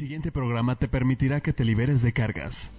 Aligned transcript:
siguiente 0.00 0.32
programa 0.32 0.76
te 0.76 0.88
permitirá 0.88 1.42
que 1.42 1.52
te 1.52 1.62
liberes 1.62 2.00
de 2.00 2.14
cargas. 2.14 2.70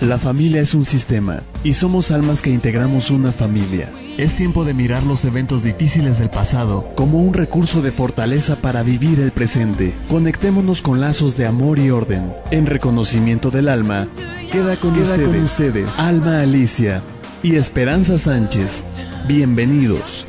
La 0.00 0.18
familia 0.18 0.62
es 0.62 0.72
un 0.72 0.86
sistema 0.86 1.42
y 1.62 1.74
somos 1.74 2.10
almas 2.10 2.40
que 2.40 2.48
integramos 2.48 3.10
una 3.10 3.32
familia. 3.32 3.92
Es 4.16 4.34
tiempo 4.34 4.64
de 4.64 4.72
mirar 4.72 5.02
los 5.02 5.26
eventos 5.26 5.62
difíciles 5.62 6.18
del 6.20 6.30
pasado 6.30 6.88
como 6.94 7.20
un 7.20 7.34
recurso 7.34 7.82
de 7.82 7.92
fortaleza 7.92 8.56
para 8.56 8.82
vivir 8.82 9.20
el 9.20 9.30
presente. 9.30 9.94
Conectémonos 10.08 10.80
con 10.80 11.02
lazos 11.02 11.36
de 11.36 11.46
amor 11.46 11.78
y 11.78 11.90
orden. 11.90 12.32
En 12.50 12.64
reconocimiento 12.64 13.50
del 13.50 13.68
alma, 13.68 14.08
queda 14.50 14.80
con, 14.80 14.98
ustedes, 14.98 15.28
con 15.28 15.40
ustedes 15.42 15.98
Alma 15.98 16.40
Alicia 16.40 17.02
y 17.42 17.56
Esperanza 17.56 18.16
Sánchez. 18.16 18.82
Bienvenidos. 19.28 20.24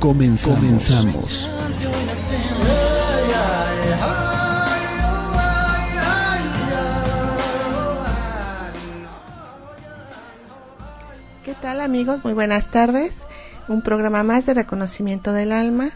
Comenzamos. 0.00 0.58
Comenzamos. 0.58 1.48
¿Qué 11.44 11.54
tal 11.60 11.80
amigos? 11.80 12.22
Muy 12.22 12.32
buenas 12.32 12.70
tardes. 12.70 13.22
Un 13.66 13.82
programa 13.82 14.22
más 14.22 14.46
de 14.46 14.54
reconocimiento 14.54 15.32
del 15.32 15.50
alma. 15.50 15.90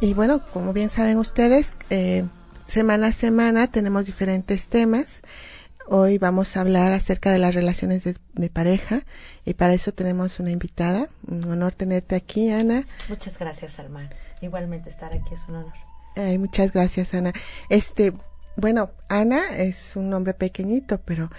Y 0.00 0.14
bueno, 0.14 0.40
como 0.54 0.72
bien 0.72 0.88
saben 0.88 1.18
ustedes, 1.18 1.72
eh, 1.90 2.24
semana 2.66 3.08
a 3.08 3.12
semana 3.12 3.66
tenemos 3.66 4.06
diferentes 4.06 4.66
temas. 4.66 5.20
Hoy 5.86 6.18
vamos 6.18 6.56
a 6.56 6.60
hablar 6.60 6.92
acerca 6.92 7.30
de 7.30 7.38
las 7.38 7.54
relaciones 7.54 8.04
de, 8.04 8.50
pareja 8.50 9.04
y 9.44 9.54
para 9.54 9.74
eso 9.74 9.92
tenemos 9.92 10.38
una 10.38 10.50
invitada. 10.50 11.08
Un 11.26 11.44
honor 11.50 11.74
tenerte 11.74 12.14
aquí, 12.14 12.50
Ana. 12.50 12.86
Muchas 13.08 13.38
gracias, 13.38 13.78
Alma. 13.78 14.08
Igualmente 14.40 14.90
estar 14.90 15.12
aquí 15.12 15.34
es 15.34 15.40
un 15.48 15.56
honor. 15.56 15.72
Ay, 16.16 16.38
muchas 16.38 16.72
gracias, 16.72 17.14
Ana. 17.14 17.32
Este, 17.68 18.12
bueno, 18.56 18.90
Ana 19.08 19.56
es 19.56 19.96
un 19.96 20.08
nombre 20.08 20.34
pequeñito, 20.34 21.00
pero 21.00 21.30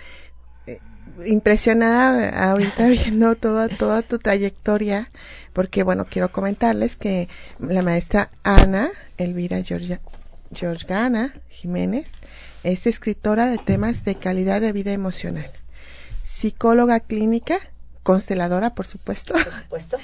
eh, 0.68 0.80
impresionada 1.26 2.52
ahorita 2.52 2.88
viendo 2.90 3.36
toda 3.36 3.70
toda 3.70 4.02
tu 4.02 4.20
trayectoria, 4.20 5.12
porque 5.54 5.84
bueno, 5.84 6.06
quiero 6.06 6.32
comentarles 6.32 6.96
que 6.96 7.30
la 7.60 7.82
maestra 7.82 8.30
Ana 8.44 8.90
Elvira 9.18 9.62
Georgia, 9.64 10.02
Georgana 10.52 11.34
Jiménez 11.50 12.08
es 12.64 12.88
escritora 12.88 13.48
de 13.48 13.58
temas 13.58 14.06
de 14.06 14.16
calidad 14.16 14.62
de 14.62 14.72
vida 14.72 14.92
emocional, 14.92 15.52
psicóloga 16.24 17.00
clínica, 17.02 17.58
consteladora, 18.04 18.74
por 18.76 18.86
supuesto. 18.86 19.34
Por 19.34 19.44
supuesto. 19.44 19.98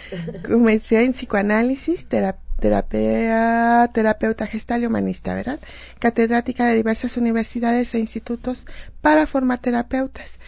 Maestría 0.58 1.02
en 1.02 1.14
psicoanálisis, 1.14 2.06
terapia, 2.06 3.90
terapeuta 3.94 4.48
gestal 4.48 4.84
y 4.84 4.86
humanista, 4.86 5.34
¿verdad? 5.36 5.60
Catedrática 6.00 6.66
de 6.66 6.76
diversas 6.76 7.18
universidades 7.18 7.94
e 7.94 8.00
institutos 8.00 8.66
para 9.02 9.28
formar 9.28 9.60
terapeutas. 9.60 10.40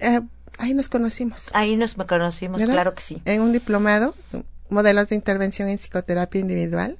Eh, 0.00 0.20
ahí 0.58 0.74
nos 0.74 0.88
conocimos. 0.88 1.50
Ahí 1.52 1.76
nos 1.76 1.94
conocimos, 1.94 2.62
claro 2.62 2.94
que 2.94 3.02
sí. 3.02 3.22
En 3.24 3.40
un 3.40 3.52
diplomado, 3.52 4.14
modelos 4.68 5.08
de 5.08 5.16
intervención 5.16 5.68
en 5.68 5.78
psicoterapia 5.78 6.40
individual 6.40 6.96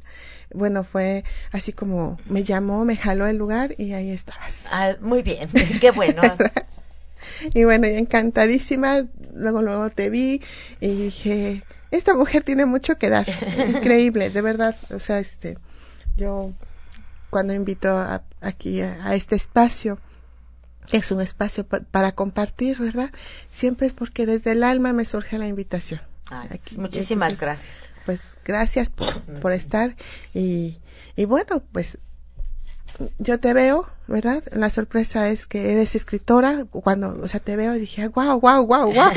bueno, 0.52 0.84
fue 0.84 1.24
así 1.52 1.72
como 1.72 2.18
me 2.26 2.42
llamó, 2.42 2.84
me 2.84 2.96
jaló 2.96 3.26
el 3.26 3.36
lugar 3.36 3.74
y 3.78 3.92
ahí 3.92 4.10
estabas. 4.10 4.64
Ah, 4.70 4.96
muy 5.00 5.22
bien, 5.22 5.48
qué 5.80 5.90
bueno. 5.90 6.22
y 7.54 7.64
bueno, 7.64 7.86
encantadísima, 7.86 9.06
luego 9.34 9.62
luego 9.62 9.90
te 9.90 10.10
vi 10.10 10.42
y 10.80 10.94
dije, 11.04 11.62
esta 11.90 12.14
mujer 12.14 12.42
tiene 12.42 12.66
mucho 12.66 12.96
que 12.96 13.10
dar, 13.10 13.26
increíble, 13.68 14.30
de 14.30 14.42
verdad, 14.42 14.76
o 14.94 14.98
sea, 14.98 15.18
este, 15.18 15.58
yo 16.16 16.52
cuando 17.30 17.52
invito 17.52 17.90
a, 17.90 18.22
aquí 18.40 18.80
a, 18.80 19.14
este 19.14 19.36
espacio, 19.36 19.98
es 20.92 21.10
un 21.10 21.20
espacio 21.20 21.66
para 21.66 22.12
compartir, 22.12 22.78
¿verdad? 22.78 23.10
Siempre 23.50 23.88
es 23.88 23.92
porque 23.92 24.24
desde 24.24 24.52
el 24.52 24.64
alma 24.64 24.94
me 24.94 25.04
surge 25.04 25.36
la 25.36 25.46
invitación. 25.46 26.00
Aquí. 26.30 26.78
Muchísimas 26.78 27.38
gracias 27.38 27.88
pues 28.08 28.38
gracias 28.42 28.88
por, 28.88 29.20
por 29.40 29.52
estar 29.52 29.94
y, 30.32 30.78
y 31.14 31.26
bueno, 31.26 31.62
pues 31.72 31.98
yo 33.18 33.38
te 33.38 33.52
veo, 33.52 33.86
¿verdad? 34.06 34.42
La 34.50 34.70
sorpresa 34.70 35.28
es 35.28 35.46
que 35.46 35.72
eres 35.72 35.94
escritora. 35.94 36.64
Cuando, 36.70 37.20
o 37.20 37.28
sea, 37.28 37.38
te 37.38 37.54
veo 37.54 37.76
y 37.76 37.80
dije, 37.80 38.08
wow, 38.08 38.40
wow, 38.40 38.66
wow, 38.66 38.90
wow. 38.90 39.12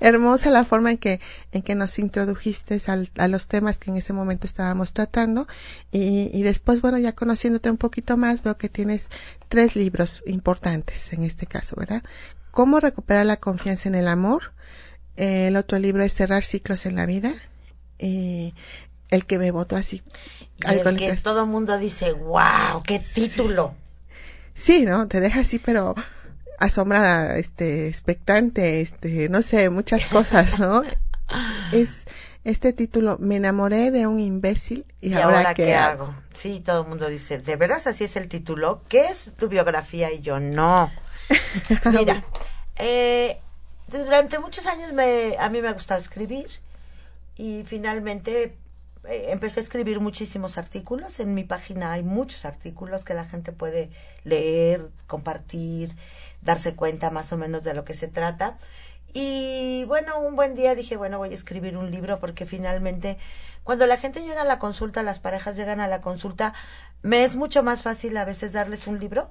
Hermosa 0.00 0.50
la 0.50 0.64
forma 0.64 0.90
en 0.90 0.98
que, 0.98 1.20
en 1.52 1.62
que 1.62 1.76
nos 1.76 1.96
introdujiste 2.00 2.82
a 3.18 3.28
los 3.28 3.46
temas 3.46 3.78
que 3.78 3.92
en 3.92 3.98
ese 3.98 4.12
momento 4.12 4.48
estábamos 4.48 4.92
tratando. 4.92 5.46
Y, 5.92 6.32
y 6.36 6.42
después, 6.42 6.80
bueno, 6.80 6.98
ya 6.98 7.12
conociéndote 7.12 7.70
un 7.70 7.78
poquito 7.78 8.16
más, 8.16 8.42
veo 8.42 8.58
que 8.58 8.68
tienes 8.68 9.10
tres 9.48 9.76
libros 9.76 10.24
importantes 10.26 11.12
en 11.12 11.22
este 11.22 11.46
caso, 11.46 11.76
¿verdad? 11.76 12.02
Cómo 12.50 12.80
recuperar 12.80 13.26
la 13.26 13.36
confianza 13.36 13.88
en 13.88 13.94
el 13.94 14.08
amor, 14.08 14.54
el 15.16 15.56
otro 15.56 15.78
libro 15.78 16.02
es 16.02 16.14
Cerrar 16.14 16.44
ciclos 16.44 16.86
en 16.86 16.96
la 16.96 17.06
vida. 17.06 17.32
y 17.98 18.54
el 19.10 19.26
que 19.26 19.38
me 19.38 19.50
votó 19.50 19.76
así. 19.76 20.02
el 20.66 20.96
que 20.96 21.16
todo 21.16 21.44
el 21.44 21.50
mundo 21.50 21.78
dice, 21.78 22.12
wow, 22.12 22.82
qué 22.84 22.98
título. 22.98 23.74
Sí, 24.54 24.84
¿no? 24.84 25.08
Te 25.08 25.20
deja 25.20 25.40
así, 25.40 25.58
pero 25.58 25.94
asombrada, 26.58 27.36
este, 27.36 27.88
expectante, 27.88 28.80
este, 28.80 29.28
no 29.28 29.42
sé, 29.42 29.70
muchas 29.70 30.06
cosas, 30.06 30.58
¿no? 30.58 30.82
es 31.72 32.04
este 32.44 32.72
título, 32.72 33.16
me 33.20 33.36
enamoré 33.36 33.90
de 33.90 34.06
un 34.06 34.20
imbécil 34.20 34.84
y, 35.00 35.14
ahora, 35.14 35.54
qué, 35.54 35.74
hago? 35.74 36.14
Sí, 36.34 36.62
todo 36.64 36.82
el 36.82 36.88
mundo 36.88 37.08
dice, 37.08 37.38
¿de 37.38 37.56
veras 37.56 37.86
así 37.86 38.04
es 38.04 38.16
el 38.16 38.28
título? 38.28 38.82
¿Qué 38.88 39.06
es 39.06 39.32
tu 39.36 39.48
biografía? 39.48 40.12
Y 40.12 40.20
yo, 40.20 40.40
no. 40.40 40.92
Mira, 41.92 42.24
eh, 42.76 43.40
durante 43.98 44.38
muchos 44.38 44.66
años 44.66 44.92
me, 44.92 45.36
a 45.38 45.48
mí 45.48 45.60
me 45.60 45.68
ha 45.68 45.72
gustado 45.72 46.00
escribir 46.00 46.48
y 47.36 47.62
finalmente 47.64 48.56
eh, 49.04 49.26
empecé 49.30 49.60
a 49.60 49.62
escribir 49.62 50.00
muchísimos 50.00 50.58
artículos. 50.58 51.20
En 51.20 51.34
mi 51.34 51.44
página 51.44 51.92
hay 51.92 52.02
muchos 52.02 52.44
artículos 52.44 53.04
que 53.04 53.14
la 53.14 53.24
gente 53.24 53.52
puede 53.52 53.90
leer, 54.24 54.90
compartir, 55.06 55.94
darse 56.42 56.74
cuenta 56.74 57.10
más 57.10 57.32
o 57.32 57.38
menos 57.38 57.64
de 57.64 57.74
lo 57.74 57.84
que 57.84 57.94
se 57.94 58.08
trata. 58.08 58.58
Y 59.12 59.84
bueno, 59.86 60.18
un 60.18 60.34
buen 60.34 60.54
día 60.54 60.74
dije, 60.74 60.96
bueno, 60.96 61.18
voy 61.18 61.30
a 61.30 61.34
escribir 61.34 61.76
un 61.76 61.90
libro 61.90 62.18
porque 62.18 62.46
finalmente 62.46 63.16
cuando 63.62 63.86
la 63.86 63.96
gente 63.96 64.22
llega 64.22 64.42
a 64.42 64.44
la 64.44 64.58
consulta, 64.58 65.02
las 65.02 65.20
parejas 65.20 65.56
llegan 65.56 65.80
a 65.80 65.88
la 65.88 66.00
consulta, 66.00 66.52
me 67.02 67.24
es 67.24 67.36
mucho 67.36 67.62
más 67.62 67.82
fácil 67.82 68.16
a 68.16 68.24
veces 68.24 68.52
darles 68.52 68.86
un 68.86 68.98
libro. 68.98 69.30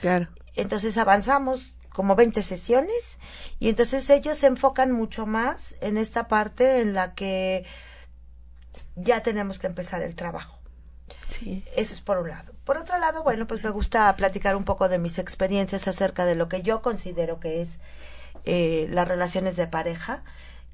Claro. 0.00 0.28
Entonces 0.54 0.96
avanzamos 0.96 1.74
como 1.96 2.14
20 2.14 2.42
sesiones 2.42 3.18
y 3.58 3.70
entonces 3.70 4.10
ellos 4.10 4.36
se 4.36 4.48
enfocan 4.48 4.92
mucho 4.92 5.24
más 5.24 5.76
en 5.80 5.96
esta 5.96 6.28
parte 6.28 6.82
en 6.82 6.92
la 6.92 7.14
que 7.14 7.64
ya 8.96 9.22
tenemos 9.22 9.58
que 9.58 9.66
empezar 9.66 10.02
el 10.02 10.14
trabajo. 10.14 10.58
Sí. 11.28 11.64
Eso 11.74 11.94
es 11.94 12.02
por 12.02 12.18
un 12.18 12.28
lado. 12.28 12.52
Por 12.64 12.76
otro 12.76 12.98
lado, 12.98 13.22
bueno, 13.22 13.46
pues 13.46 13.64
me 13.64 13.70
gusta 13.70 14.14
platicar 14.14 14.56
un 14.56 14.64
poco 14.64 14.90
de 14.90 14.98
mis 14.98 15.18
experiencias 15.18 15.88
acerca 15.88 16.26
de 16.26 16.34
lo 16.34 16.50
que 16.50 16.60
yo 16.60 16.82
considero 16.82 17.40
que 17.40 17.62
es 17.62 17.78
eh, 18.44 18.88
las 18.90 19.08
relaciones 19.08 19.56
de 19.56 19.66
pareja 19.66 20.22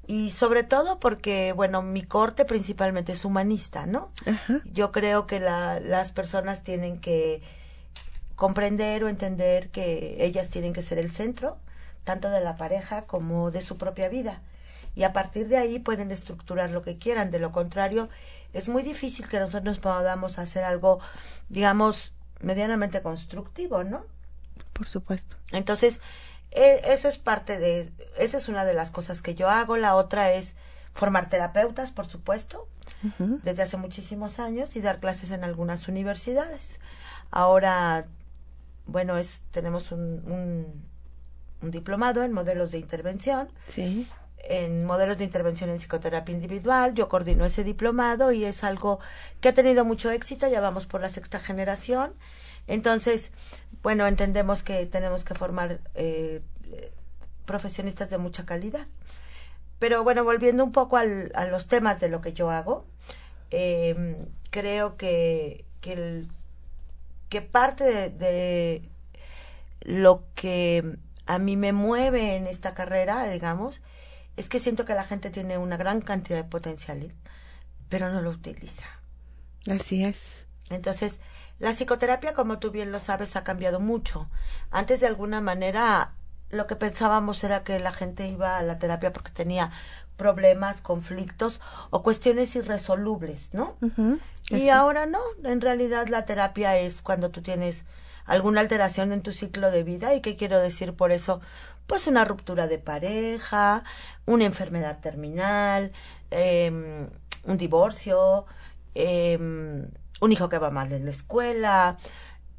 y 0.05 0.31
sobre 0.31 0.63
todo 0.63 0.99
porque, 0.99 1.53
bueno, 1.53 1.81
mi 1.81 2.03
corte 2.03 2.43
principalmente 2.43 3.13
es 3.13 3.23
humanista, 3.23 3.85
¿no? 3.85 4.11
Yo 4.65 4.91
creo 4.91 5.25
que 5.25 5.39
la, 5.39 5.79
las 5.79 6.11
personas 6.11 6.65
tienen 6.65 6.99
que 6.99 7.41
comprender 8.43 9.05
o 9.05 9.07
entender 9.07 9.69
que 9.69 10.17
ellas 10.19 10.49
tienen 10.49 10.73
que 10.73 10.83
ser 10.83 10.97
el 10.97 11.13
centro, 11.13 11.57
tanto 12.03 12.29
de 12.29 12.41
la 12.41 12.57
pareja 12.57 13.03
como 13.03 13.51
de 13.51 13.61
su 13.61 13.77
propia 13.77 14.09
vida. 14.09 14.41
Y 14.95 15.03
a 15.03 15.13
partir 15.13 15.47
de 15.47 15.55
ahí 15.55 15.79
pueden 15.79 16.11
estructurar 16.11 16.69
lo 16.71 16.81
que 16.81 16.97
quieran. 16.97 17.31
De 17.31 17.39
lo 17.39 17.53
contrario, 17.53 18.09
es 18.51 18.67
muy 18.67 18.83
difícil 18.83 19.29
que 19.29 19.39
nosotros 19.39 19.79
podamos 19.79 20.39
hacer 20.39 20.65
algo, 20.65 20.99
digamos, 21.47 22.11
medianamente 22.41 23.01
constructivo, 23.01 23.85
¿no? 23.85 24.03
Por 24.73 24.89
supuesto. 24.89 25.37
Entonces, 25.53 26.01
e, 26.51 26.81
eso 26.91 27.07
es 27.07 27.17
parte 27.17 27.57
de, 27.59 27.93
esa 28.17 28.39
es 28.39 28.49
una 28.49 28.65
de 28.65 28.73
las 28.73 28.91
cosas 28.91 29.21
que 29.21 29.35
yo 29.35 29.49
hago. 29.49 29.77
La 29.77 29.95
otra 29.95 30.33
es 30.33 30.55
formar 30.93 31.29
terapeutas, 31.29 31.91
por 31.91 32.07
supuesto, 32.07 32.67
desde 33.17 33.63
hace 33.63 33.77
muchísimos 33.77 34.39
años 34.39 34.75
y 34.75 34.81
dar 34.81 34.99
clases 34.99 35.31
en 35.31 35.45
algunas 35.45 35.87
universidades. 35.87 36.81
Ahora 37.31 38.05
bueno, 38.85 39.17
es, 39.17 39.43
tenemos 39.51 39.91
un, 39.91 40.83
un, 41.61 41.71
diplomado 41.71 42.23
en 42.23 42.33
modelos 42.33 42.71
de 42.71 42.79
intervención. 42.79 43.49
Sí. 43.67 44.07
En 44.45 44.83
modelos 44.85 45.17
de 45.17 45.23
intervención 45.23 45.69
en 45.69 45.77
psicoterapia 45.77 46.33
individual. 46.35 46.93
Yo 46.93 47.07
coordino 47.07 47.45
ese 47.45 47.63
diplomado 47.63 48.31
y 48.33 48.43
es 48.43 48.63
algo 48.63 48.99
que 49.39 49.49
ha 49.49 49.53
tenido 49.53 49.85
mucho 49.85 50.11
éxito. 50.11 50.47
Ya 50.47 50.59
vamos 50.59 50.85
por 50.85 50.99
la 51.01 51.09
sexta 51.09 51.39
generación. 51.39 52.13
Entonces, 52.67 53.31
bueno, 53.81 54.05
entendemos 54.07 54.63
que 54.63 54.85
tenemos 54.85 55.23
que 55.23 55.33
formar 55.33 55.79
eh, 55.95 56.41
profesionistas 57.45 58.09
de 58.09 58.17
mucha 58.17 58.45
calidad. 58.45 58.85
Pero 59.79 60.03
bueno, 60.03 60.23
volviendo 60.23 60.63
un 60.63 60.71
poco 60.71 60.97
al, 60.97 61.31
a 61.35 61.45
los 61.45 61.67
temas 61.67 61.99
de 61.99 62.09
lo 62.09 62.21
que 62.21 62.33
yo 62.33 62.49
hago, 62.49 62.85
Em, 63.55 64.15
creo 64.49 64.97
que, 64.97 65.63
que, 65.79 65.93
el- 65.93 66.27
que 67.33 67.41
parte 67.41 67.83
de, 67.83 68.09
de 68.11 68.89
lo 69.81 70.23
que 70.35 70.99
a 71.25 71.39
mí 71.39 71.57
me 71.57 71.73
mueve 71.73 72.35
en 72.35 72.45
esta 72.45 72.75
carrera, 72.75 73.25
digamos, 73.25 73.81
es 74.37 74.49
que 74.49 74.59
siento 74.59 74.85
que 74.85 74.93
la 74.93 75.03
gente 75.03 75.31
tiene 75.31 75.57
una 75.57 75.75
gran 75.75 76.01
cantidad 76.01 76.37
de 76.37 76.43
potencial, 76.43 77.11
pero 77.89 78.11
no 78.11 78.21
lo 78.21 78.29
utiliza. 78.29 78.85
Así 79.67 80.03
es. 80.03 80.45
Entonces, 80.69 81.19
la 81.57 81.71
psicoterapia, 81.71 82.33
como 82.33 82.59
tú 82.59 82.69
bien 82.69 82.91
lo 82.91 82.99
sabes, 82.99 83.35
ha 83.35 83.43
cambiado 83.43 83.79
mucho. 83.79 84.29
Antes, 84.69 84.99
de 84.99 85.07
alguna 85.07 85.41
manera, 85.41 86.13
lo 86.51 86.67
que 86.67 86.75
pensábamos 86.75 87.43
era 87.43 87.63
que 87.63 87.79
la 87.79 87.91
gente 87.91 88.27
iba 88.27 88.57
a 88.57 88.61
la 88.61 88.77
terapia 88.77 89.11
porque 89.11 89.31
tenía 89.31 89.71
problemas, 90.17 90.81
conflictos 90.81 91.61
o 91.89 92.03
cuestiones 92.03 92.55
irresolubles, 92.55 93.53
¿no? 93.53 93.75
Y 94.49 94.69
ahora 94.69 95.05
no, 95.05 95.19
en 95.43 95.61
realidad 95.61 96.07
la 96.07 96.25
terapia 96.25 96.77
es 96.77 97.01
cuando 97.01 97.31
tú 97.31 97.41
tienes 97.41 97.85
alguna 98.25 98.61
alteración 98.61 99.11
en 99.11 99.21
tu 99.21 99.31
ciclo 99.31 99.71
de 99.71 99.83
vida 99.83 100.13
y 100.13 100.21
qué 100.21 100.35
quiero 100.35 100.59
decir 100.59 100.93
por 100.93 101.11
eso, 101.11 101.41
pues 101.87 102.07
una 102.07 102.25
ruptura 102.25 102.67
de 102.67 102.79
pareja, 102.79 103.83
una 104.25 104.45
enfermedad 104.45 104.99
terminal, 104.99 105.91
em, 106.31 107.09
un 107.45 107.57
divorcio, 107.57 108.45
em, 108.95 109.89
un 110.21 110.31
hijo 110.31 110.49
que 110.49 110.57
va 110.57 110.71
mal 110.71 110.91
en 110.91 111.05
la 111.05 111.11
escuela, 111.11 111.97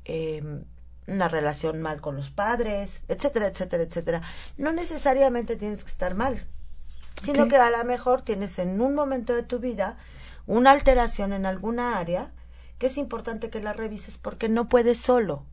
em, 0.04 0.64
una 1.06 1.28
relación 1.28 1.80
mal 1.80 2.00
con 2.00 2.16
los 2.16 2.30
padres, 2.30 3.02
etcétera, 3.08 3.46
etcétera, 3.48 3.82
etcétera. 3.82 4.22
No 4.56 4.72
necesariamente 4.72 5.56
tienes 5.56 5.84
que 5.84 5.90
estar 5.90 6.14
mal, 6.14 6.46
sino 7.22 7.48
que 7.48 7.56
a 7.56 7.70
lo 7.70 7.84
mejor 7.84 8.22
tienes 8.22 8.58
en 8.58 8.80
un 8.80 8.94
momento 8.94 9.34
de 9.34 9.42
tu 9.42 9.58
vida 9.58 9.96
una 10.46 10.72
alteración 10.72 11.32
en 11.32 11.46
alguna 11.46 11.98
área 11.98 12.32
que 12.78 12.86
es 12.86 12.98
importante 12.98 13.50
que 13.50 13.60
la 13.60 13.72
revises 13.72 14.18
porque 14.18 14.48
no 14.48 14.68
puedes 14.68 14.98
solo. 14.98 15.44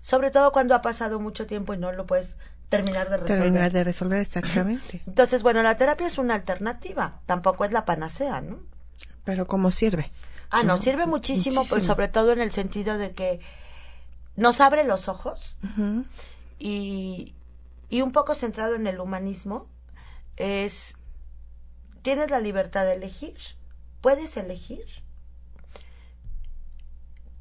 Sobre 0.00 0.30
todo 0.30 0.52
cuando 0.52 0.74
ha 0.74 0.82
pasado 0.82 1.20
mucho 1.20 1.46
tiempo 1.46 1.74
y 1.74 1.78
no 1.78 1.92
lo 1.92 2.06
puedes 2.06 2.36
terminar 2.68 3.08
de 3.10 3.18
resolver. 3.18 3.42
Terminar 3.42 3.72
de 3.72 3.84
resolver 3.84 4.20
exactamente. 4.20 5.02
Entonces, 5.06 5.42
bueno, 5.42 5.62
la 5.62 5.76
terapia 5.76 6.06
es 6.06 6.18
una 6.18 6.34
alternativa, 6.34 7.20
tampoco 7.26 7.64
es 7.64 7.72
la 7.72 7.84
panacea, 7.84 8.40
¿no? 8.40 8.58
Pero 9.24 9.46
¿cómo 9.46 9.70
sirve? 9.70 10.10
Ah, 10.50 10.62
nos 10.62 10.80
sirve 10.80 11.06
muchísimo, 11.06 11.64
pues 11.64 11.84
sobre 11.84 12.08
todo 12.08 12.32
en 12.32 12.40
el 12.40 12.52
sentido 12.52 12.98
de 12.98 13.12
que 13.12 13.40
nos 14.36 14.60
abre 14.60 14.84
los 14.84 15.08
ojos 15.08 15.56
y, 16.58 17.34
y 17.88 18.02
un 18.02 18.12
poco 18.12 18.34
centrado 18.34 18.74
en 18.74 18.86
el 18.86 19.00
humanismo 19.00 19.66
es 20.36 20.94
tienes 22.02 22.30
la 22.30 22.38
libertad 22.38 22.84
de 22.84 22.94
elegir 22.94 23.36
puedes 24.04 24.36
elegir 24.36 24.84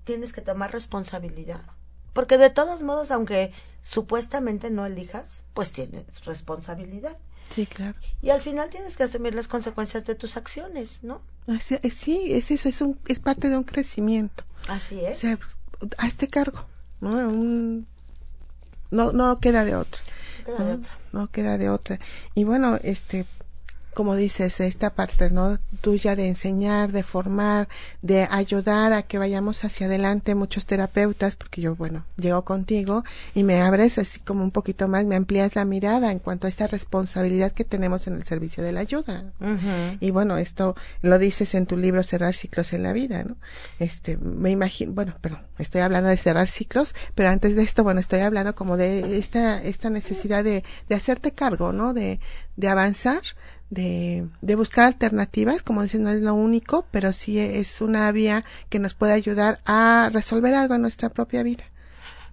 tienes 0.05 0.33
que 0.33 0.41
tomar 0.41 0.71
responsabilidad 0.71 1.61
porque 2.13 2.37
de 2.37 2.49
todos 2.49 2.81
modos 2.81 3.11
aunque 3.11 3.51
supuestamente 3.81 4.69
no 4.69 4.85
elijas 4.85 5.43
pues 5.53 5.71
tienes 5.71 6.23
responsabilidad 6.25 7.17
Sí, 7.49 7.65
claro. 7.67 7.97
y 8.21 8.29
al 8.29 8.41
final 8.41 8.69
tienes 8.69 8.95
que 8.97 9.03
asumir 9.03 9.35
las 9.35 9.47
consecuencias 9.47 10.05
de 10.05 10.15
tus 10.15 10.37
acciones 10.37 11.03
no 11.03 11.21
Así- 11.47 11.77
eh, 11.83 11.91
sí, 11.91 12.31
es 12.33 12.49
eso, 12.51 12.69
es, 12.69 12.79
un, 12.81 12.97
es 13.09 13.19
parte 13.19 13.49
de 13.49 13.57
un 13.57 13.65
crecimiento. 13.65 14.45
así 14.69 15.01
O 15.01 15.07
es 15.09 15.19
sea, 15.19 15.37
hazte 15.97 16.29
cargo. 16.29 16.65
¿no? 17.01 17.09
Un- 17.09 17.85
no, 18.91 19.11
no 19.11 19.35
queda 19.41 19.65
de 19.65 19.75
otra. 19.75 19.99
No 20.47 20.55
queda 20.55 20.65
de 20.65 20.73
otra. 20.77 20.97
No 21.11 21.27
queda 21.31 21.57
de 21.57 21.69
otra. 21.69 21.99
Y 22.33 22.45
bueno, 22.45 22.79
este, 22.81 23.25
como 23.93 24.15
dices, 24.15 24.59
esta 24.59 24.93
parte, 24.93 25.29
¿no? 25.29 25.59
Tuya 25.81 26.15
de 26.15 26.27
enseñar, 26.27 26.91
de 26.91 27.03
formar, 27.03 27.67
de 28.01 28.27
ayudar 28.29 28.93
a 28.93 29.03
que 29.03 29.17
vayamos 29.17 29.63
hacia 29.63 29.87
adelante 29.87 30.35
muchos 30.35 30.65
terapeutas, 30.65 31.35
porque 31.35 31.61
yo, 31.61 31.75
bueno, 31.75 32.05
llego 32.17 32.43
contigo 32.43 33.03
y 33.35 33.43
me 33.43 33.61
abres 33.61 33.97
así 33.97 34.19
como 34.19 34.43
un 34.43 34.51
poquito 34.51 34.87
más, 34.87 35.05
me 35.05 35.15
amplías 35.15 35.55
la 35.55 35.65
mirada 35.65 36.11
en 36.11 36.19
cuanto 36.19 36.47
a 36.47 36.49
esta 36.49 36.67
responsabilidad 36.67 37.51
que 37.51 37.63
tenemos 37.63 38.07
en 38.07 38.15
el 38.15 38.25
servicio 38.25 38.63
de 38.63 38.71
la 38.71 38.81
ayuda. 38.81 39.33
Y 39.99 40.11
bueno, 40.11 40.37
esto 40.37 40.75
lo 41.01 41.19
dices 41.19 41.53
en 41.55 41.65
tu 41.65 41.77
libro 41.77 42.03
Cerrar 42.03 42.35
ciclos 42.35 42.73
en 42.73 42.83
la 42.83 42.93
vida, 42.93 43.23
¿no? 43.23 43.37
Este, 43.79 44.17
me 44.17 44.51
imagino, 44.51 44.93
bueno, 44.93 45.15
perdón, 45.21 45.41
estoy 45.57 45.81
hablando 45.81 46.09
de 46.09 46.17
cerrar 46.17 46.47
ciclos, 46.47 46.95
pero 47.15 47.29
antes 47.29 47.55
de 47.55 47.63
esto, 47.63 47.83
bueno, 47.83 47.99
estoy 47.99 48.21
hablando 48.21 48.55
como 48.55 48.77
de 48.77 49.17
esta, 49.17 49.61
esta 49.63 49.89
necesidad 49.89 50.43
de, 50.43 50.63
de 50.89 50.95
hacerte 50.95 51.31
cargo, 51.31 51.71
¿no? 51.73 51.93
De, 51.93 52.19
de 52.55 52.67
avanzar, 52.67 53.21
de, 53.73 54.27
de 54.41 54.55
buscar 54.55 54.85
alternativas, 54.85 55.61
como 55.63 55.81
dices, 55.83 55.99
no 55.99 56.09
es 56.09 56.21
lo 56.21 56.33
único, 56.33 56.85
pero 56.91 57.11
sí 57.13 57.39
es 57.39 57.81
una 57.81 58.11
vía 58.11 58.43
que 58.69 58.79
nos 58.79 58.93
puede 58.93 59.13
ayudar 59.13 59.59
a 59.65 60.09
resolver 60.13 60.53
algo 60.53 60.75
en 60.75 60.81
nuestra 60.81 61.09
propia 61.09 61.43
vida. 61.43 61.63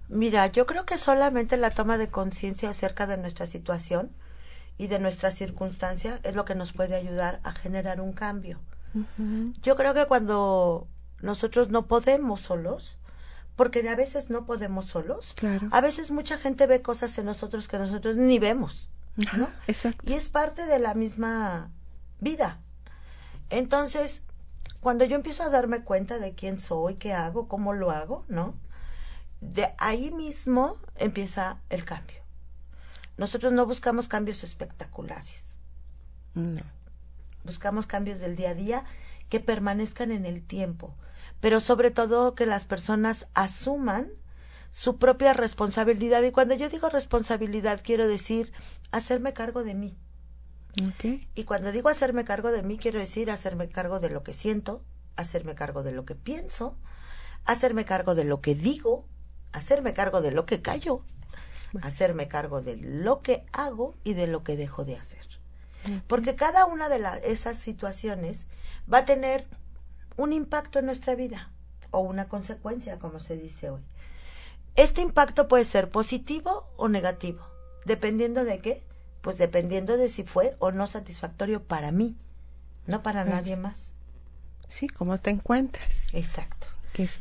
Mira, 0.09 0.47
yo 0.47 0.65
creo 0.65 0.85
que 0.85 0.97
solamente 0.97 1.55
la 1.57 1.69
toma 1.69 1.97
de 1.97 2.09
conciencia 2.09 2.69
acerca 2.69 3.07
de 3.07 3.17
nuestra 3.17 3.45
situación 3.47 4.11
y 4.77 4.87
de 4.87 4.99
nuestra 4.99 5.31
circunstancia 5.31 6.19
es 6.23 6.35
lo 6.35 6.43
que 6.43 6.55
nos 6.55 6.73
puede 6.73 6.95
ayudar 6.95 7.39
a 7.43 7.51
generar 7.53 8.01
un 8.01 8.13
cambio. 8.13 8.59
Yo 9.63 9.75
creo 9.77 9.93
que 9.93 10.05
cuando 10.05 10.87
nosotros 11.21 11.69
no 11.69 11.87
podemos 11.87 12.41
solos, 12.41 12.97
porque 13.55 13.87
a 13.87 13.95
veces 13.95 14.29
no 14.29 14.45
podemos 14.45 14.85
solos, 14.87 15.33
Claro. 15.35 15.67
a 15.71 15.79
veces 15.81 16.11
mucha 16.11 16.37
gente 16.37 16.67
ve 16.67 16.81
cosas 16.81 17.17
en 17.17 17.25
nosotros 17.25 17.67
que 17.67 17.77
nosotros 17.77 18.15
ni 18.17 18.37
vemos. 18.39 18.89
Exacto. 19.67 20.03
Y 20.09 20.13
es 20.13 20.29
parte 20.29 20.65
de 20.65 20.79
la 20.79 20.93
misma 20.93 21.71
vida. 22.19 22.59
Entonces, 23.49 24.23
cuando 24.79 25.05
yo 25.05 25.15
empiezo 25.15 25.43
a 25.43 25.49
darme 25.49 25.83
cuenta 25.83 26.17
de 26.19 26.33
quién 26.33 26.59
soy, 26.59 26.95
qué 26.95 27.13
hago, 27.13 27.47
cómo 27.47 27.73
lo 27.73 27.91
hago, 27.91 28.25
¿no? 28.27 28.55
De 29.41 29.73
ahí 29.77 30.11
mismo 30.11 30.77
empieza 30.95 31.57
el 31.69 31.83
cambio. 31.83 32.17
Nosotros 33.17 33.51
no 33.53 33.65
buscamos 33.65 34.07
cambios 34.07 34.43
espectaculares, 34.43 35.43
No. 36.33 36.61
buscamos 37.43 37.85
cambios 37.85 38.19
del 38.19 38.35
día 38.35 38.51
a 38.51 38.55
día 38.55 38.85
que 39.29 39.39
permanezcan 39.39 40.11
en 40.11 40.25
el 40.25 40.41
tiempo, 40.45 40.95
pero 41.39 41.59
sobre 41.59 41.91
todo 41.91 42.35
que 42.35 42.45
las 42.45 42.65
personas 42.65 43.27
asuman 43.33 44.09
su 44.71 44.97
propia 44.97 45.33
responsabilidad. 45.33 46.23
Y 46.23 46.31
cuando 46.31 46.55
yo 46.55 46.69
digo 46.69 46.89
responsabilidad, 46.89 47.81
quiero 47.83 48.07
decir 48.07 48.51
hacerme 48.91 49.33
cargo 49.33 49.63
de 49.63 49.75
mí. 49.75 49.95
Y 51.35 51.43
cuando 51.43 51.71
digo 51.71 51.89
hacerme 51.89 52.23
cargo 52.23 52.51
de 52.51 52.63
mí, 52.63 52.77
quiero 52.79 52.97
decir 52.97 53.29
hacerme 53.29 53.69
cargo 53.69 53.99
de 53.99 54.09
lo 54.09 54.23
que 54.23 54.33
siento, 54.33 54.83
hacerme 55.17 55.53
cargo 55.53 55.83
de 55.83 55.91
lo 55.91 56.05
que 56.05 56.15
pienso, 56.15 56.77
hacerme 57.45 57.85
cargo 57.85 58.15
de 58.15 58.23
lo 58.23 58.39
que 58.41 58.55
digo, 58.55 59.05
hacerme 59.51 59.93
cargo 59.93 60.21
de 60.21 60.31
lo 60.31 60.45
que 60.45 60.61
callo, 60.61 61.03
hacerme 61.81 62.27
cargo 62.29 62.61
de 62.61 62.77
lo 62.77 63.21
que 63.21 63.45
hago 63.51 63.95
y 64.05 64.13
de 64.13 64.27
lo 64.27 64.43
que 64.43 64.55
dejo 64.55 64.85
de 64.85 64.95
hacer. 64.97 65.27
Porque 66.07 66.35
cada 66.35 66.65
una 66.65 66.89
de 66.89 66.99
la- 66.99 67.17
esas 67.17 67.57
situaciones 67.57 68.45
va 68.91 68.99
a 68.99 69.05
tener 69.05 69.47
un 70.15 70.31
impacto 70.31 70.79
en 70.79 70.85
nuestra 70.85 71.15
vida 71.15 71.51
o 71.89 71.99
una 71.99 72.29
consecuencia, 72.29 72.99
como 72.99 73.19
se 73.19 73.35
dice 73.35 73.69
hoy. 73.71 73.81
Este 74.75 75.01
impacto 75.01 75.47
puede 75.47 75.65
ser 75.65 75.89
positivo 75.89 76.69
o 76.77 76.87
negativo, 76.87 77.45
dependiendo 77.85 78.43
de 78.45 78.59
qué, 78.59 78.83
pues 79.21 79.37
dependiendo 79.37 79.97
de 79.97 80.09
si 80.09 80.23
fue 80.23 80.55
o 80.59 80.71
no 80.71 80.87
satisfactorio 80.87 81.63
para 81.63 81.91
mí, 81.91 82.15
no 82.87 83.01
para 83.01 83.25
nadie 83.25 83.55
más. 83.55 83.93
Sí, 84.67 84.87
¿cómo 84.87 85.19
te 85.19 85.29
encuentras? 85.29 86.07
Exacto. 86.13 86.67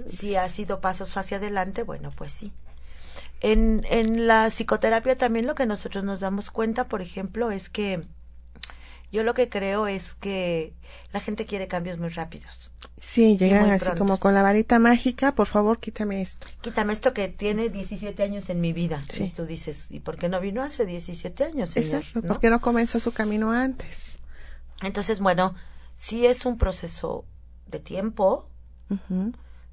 Si 0.06 0.36
ha 0.36 0.48
sido 0.48 0.80
pasos 0.80 1.16
hacia 1.16 1.38
adelante, 1.38 1.82
bueno, 1.82 2.10
pues 2.14 2.32
sí. 2.32 2.52
En, 3.40 3.84
en 3.90 4.26
la 4.26 4.50
psicoterapia 4.50 5.16
también 5.16 5.46
lo 5.46 5.54
que 5.54 5.66
nosotros 5.66 6.04
nos 6.04 6.20
damos 6.20 6.50
cuenta, 6.50 6.88
por 6.88 7.02
ejemplo, 7.02 7.50
es 7.50 7.68
que 7.68 8.04
yo 9.12 9.22
lo 9.24 9.34
que 9.34 9.48
creo 9.48 9.86
es 9.86 10.14
que 10.14 10.74
la 11.12 11.20
gente 11.20 11.46
quiere 11.46 11.68
cambios 11.68 11.98
muy 11.98 12.10
rápidos. 12.10 12.70
Sí, 12.98 13.36
llegan 13.38 13.70
así 13.70 13.80
prontos. 13.84 13.98
como 13.98 14.18
con 14.18 14.34
la 14.34 14.42
varita 14.42 14.78
mágica, 14.78 15.32
por 15.32 15.46
favor, 15.46 15.80
quítame 15.80 16.20
esto. 16.20 16.46
Quítame 16.60 16.92
esto 16.92 17.12
que 17.12 17.28
tiene 17.28 17.68
17 17.68 18.22
años 18.22 18.50
en 18.50 18.60
mi 18.60 18.72
vida. 18.72 19.02
Sí. 19.08 19.24
Y 19.24 19.30
tú 19.30 19.46
dices, 19.46 19.86
¿y 19.90 20.00
por 20.00 20.16
qué 20.16 20.28
no 20.28 20.40
vino 20.40 20.62
hace 20.62 20.86
17 20.86 21.44
años, 21.44 21.70
señor? 21.70 22.02
Exacto, 22.02 22.20
¿No? 22.22 22.28
¿por 22.28 22.40
qué 22.40 22.50
no 22.50 22.60
comenzó 22.60 23.00
su 23.00 23.12
camino 23.12 23.52
antes? 23.52 24.18
Entonces, 24.82 25.20
bueno, 25.20 25.54
sí 25.96 26.26
es 26.26 26.46
un 26.46 26.58
proceso 26.58 27.24
de 27.66 27.80
tiempo, 27.80 28.48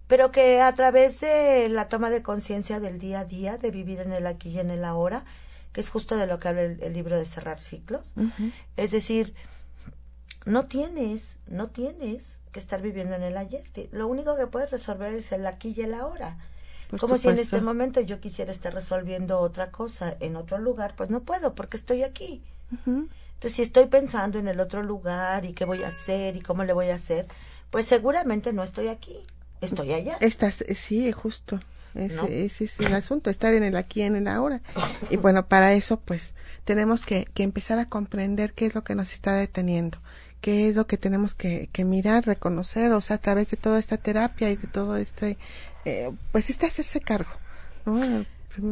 pero 0.08 0.32
que 0.32 0.62
a 0.62 0.74
través 0.74 1.20
de 1.20 1.70
la 1.70 1.88
toma 1.88 2.10
de 2.10 2.22
conciencia 2.22 2.79
del 2.79 3.00
día 3.00 3.22
a 3.22 3.25
día, 3.25 3.58
de 3.58 3.72
vivir 3.72 4.00
en 4.01 4.13
el 4.13 4.25
aquí 4.27 4.50
y 4.50 4.60
en 4.60 4.70
el 4.70 4.84
ahora, 4.84 5.25
que 5.77 5.81
es 5.81 5.91
justo 5.91 6.17
de 6.17 6.25
lo 6.25 6.39
que 6.39 6.48
habla 6.48 6.63
el, 6.63 6.81
el 6.81 6.93
libro 6.93 7.15
de 7.15 7.24
cerrar 7.24 7.60
ciclos, 7.60 8.15
es 8.77 8.89
decir, 8.89 9.36
no 10.43 10.65
tienes, 10.65 11.38
no 11.46 11.67
tienes 11.67 12.39
que 12.51 12.60
estar 12.60 12.81
viviendo 12.81 13.13
en 13.13 13.22
el 13.22 13.38
ayer. 13.38 13.63
Lo 13.91 14.07
único 14.07 14.36
que 14.36 14.48
puedes 14.48 14.72
resolver 14.72 15.13
es 15.13 15.31
el 15.31 15.46
aquí 15.46 15.75
y 15.77 15.81
el 15.81 15.93
ahora. 15.93 16.39
Por 16.89 17.00
Como 17.00 17.19
si 17.19 17.27
en 17.27 17.38
este 17.38 17.62
momento 17.62 18.01
yo 18.01 18.19
quisiera 18.19 18.51
estar 18.51 18.74
resolviendo 18.74 19.39
otra 19.39 19.69
cosa 19.69 20.17
en 20.19 20.36
otro 20.36 20.57
lugar, 20.57 20.96
pues 20.98 21.12
no 21.12 21.22
puedo 21.22 21.53
porque 21.53 21.77
estoy 21.77 22.01
aquí. 22.01 22.41
Entonces, 22.88 23.53
si 23.53 23.62
estoy 23.62 23.86
pensando 23.86 24.39
en 24.39 24.48
el 24.48 24.60
otro 24.60 24.81
lugar 24.81 25.46
y 25.46 25.53
qué 25.53 25.65
voy 25.65 25.84
a 25.84 25.89
hacer 25.89 26.38
y 26.38 26.41
cómo 26.41 26.63
le 26.63 26.74
voy 26.74 26.89
a 26.89 26.96
hacer, 26.96 27.27
pues 27.69 27.86
seguramente 27.86 28.51
no 28.51 28.63
estoy 28.63 28.88
aquí, 28.88 29.19
estoy 29.62 29.93
allá. 29.93 30.17
Estás, 30.22 30.63
sí, 30.75 31.12
justo. 31.12 31.60
Ese, 31.98 32.46
ese, 32.46 32.66
es 32.66 32.80
el 32.80 32.94
asunto, 32.94 33.30
estar 33.30 33.54
en 33.54 33.63
el 33.63 33.75
aquí, 33.75 34.01
en 34.04 34.16
el 34.16 34.27
ahora. 34.27 34.62
Y 35.10 35.18
bueno, 35.18 35.48
para 35.48 35.74
eso, 35.74 36.00
pues, 36.00 36.34
tenemos 36.63 37.01
que, 37.01 37.25
que 37.34 37.44
empezar 37.44 37.80
a 37.80 37.86
comprender 37.86 38.54
qué 38.54 38.68
es 38.68 38.75
lo 38.75 38.84
que 38.84 38.96
nos 38.96 39.12
está 39.12 39.34
deteniendo, 39.34 39.98
qué 40.42 40.70
es 40.70 40.75
lo 40.75 40.86
que 40.86 40.98
tenemos 40.98 41.34
que, 41.34 41.70
que 41.72 41.86
mirar, 41.86 42.25
reconocer, 42.25 42.92
o 42.94 43.01
sea, 43.01 43.16
a 43.16 43.20
través 43.20 43.48
de 43.50 43.58
toda 43.58 43.80
esta 43.80 43.98
terapia 43.98 44.50
y 44.51 44.56
de 44.56 44.68
todo 44.68 44.96
este, 44.96 45.38
eh, 45.86 46.12
pues, 46.32 46.50
este 46.50 46.66
hacerse 46.66 47.00
cargo. 47.00 47.32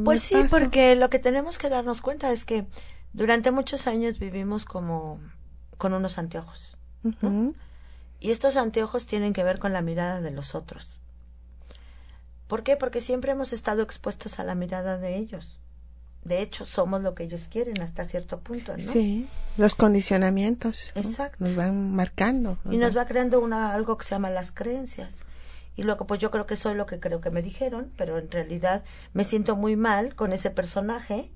Pues 0.04 0.22
sí, 0.22 0.36
porque 0.50 0.96
lo 0.96 1.10
que 1.10 1.20
tenemos 1.20 1.58
que 1.58 1.70
darnos 1.70 2.02
cuenta 2.02 2.32
es 2.32 2.46
que 2.46 2.66
durante 3.14 3.52
muchos 3.52 3.88
años 3.88 4.20
vivimos 4.20 4.66
como 4.66 5.20
con 5.78 5.94
unos 5.94 6.18
anteojos. 6.18 6.78
Y 8.20 8.32
estos 8.32 8.58
anteojos 8.58 9.06
tienen 9.06 9.34
que 9.34 9.44
ver 9.44 9.60
con 9.60 9.74
la 9.74 9.82
mirada 9.82 10.22
de 10.22 10.32
los 10.32 10.56
otros. 10.56 11.00
¿Por 12.48 12.64
qué? 12.64 12.78
Porque 12.78 13.02
siempre 13.02 13.32
hemos 13.32 13.54
estado 13.54 13.82
expuestos 13.82 14.40
a 14.40 14.44
la 14.44 14.56
mirada 14.56 14.98
de 14.98 15.18
ellos. 15.18 15.60
De 16.24 16.42
hecho, 16.42 16.66
somos 16.66 17.02
lo 17.02 17.14
que 17.14 17.24
ellos 17.24 17.48
quieren 17.50 17.80
hasta 17.82 18.04
cierto 18.04 18.40
punto, 18.40 18.76
¿no? 18.76 18.84
Sí, 18.84 19.28
los 19.58 19.76
condicionamientos. 19.76 20.92
Exacto. 20.96 21.38
Nos 21.44 21.56
van 21.56 21.94
marcando. 21.94 22.58
y 22.70 22.78
nos 22.78 22.98
va 22.98 23.06
creando 23.06 23.40
una, 23.40 23.74
algo 23.74 23.98
que 23.98 24.06
se 24.06 24.12
llama 24.12 24.32
las 24.32 24.52
creencias. 24.52 25.24
Y 25.76 25.84
luego, 25.84 26.08
pues 26.08 26.20
yo 26.20 26.32
creo 26.32 26.48
que 26.48 26.56
soy 26.56 26.76
lo 26.76 26.86
que 26.86 27.00
creo 27.00 27.22
que 27.22 27.30
me 27.30 27.42
dijeron, 27.42 27.92
pero 27.96 28.18
en 28.18 28.32
realidad 28.32 28.84
me 29.14 29.24
siento 29.24 29.56
muy 29.56 29.76
mal 29.76 30.16
con 30.16 30.34
ese 30.34 30.50
personaje 30.50 31.30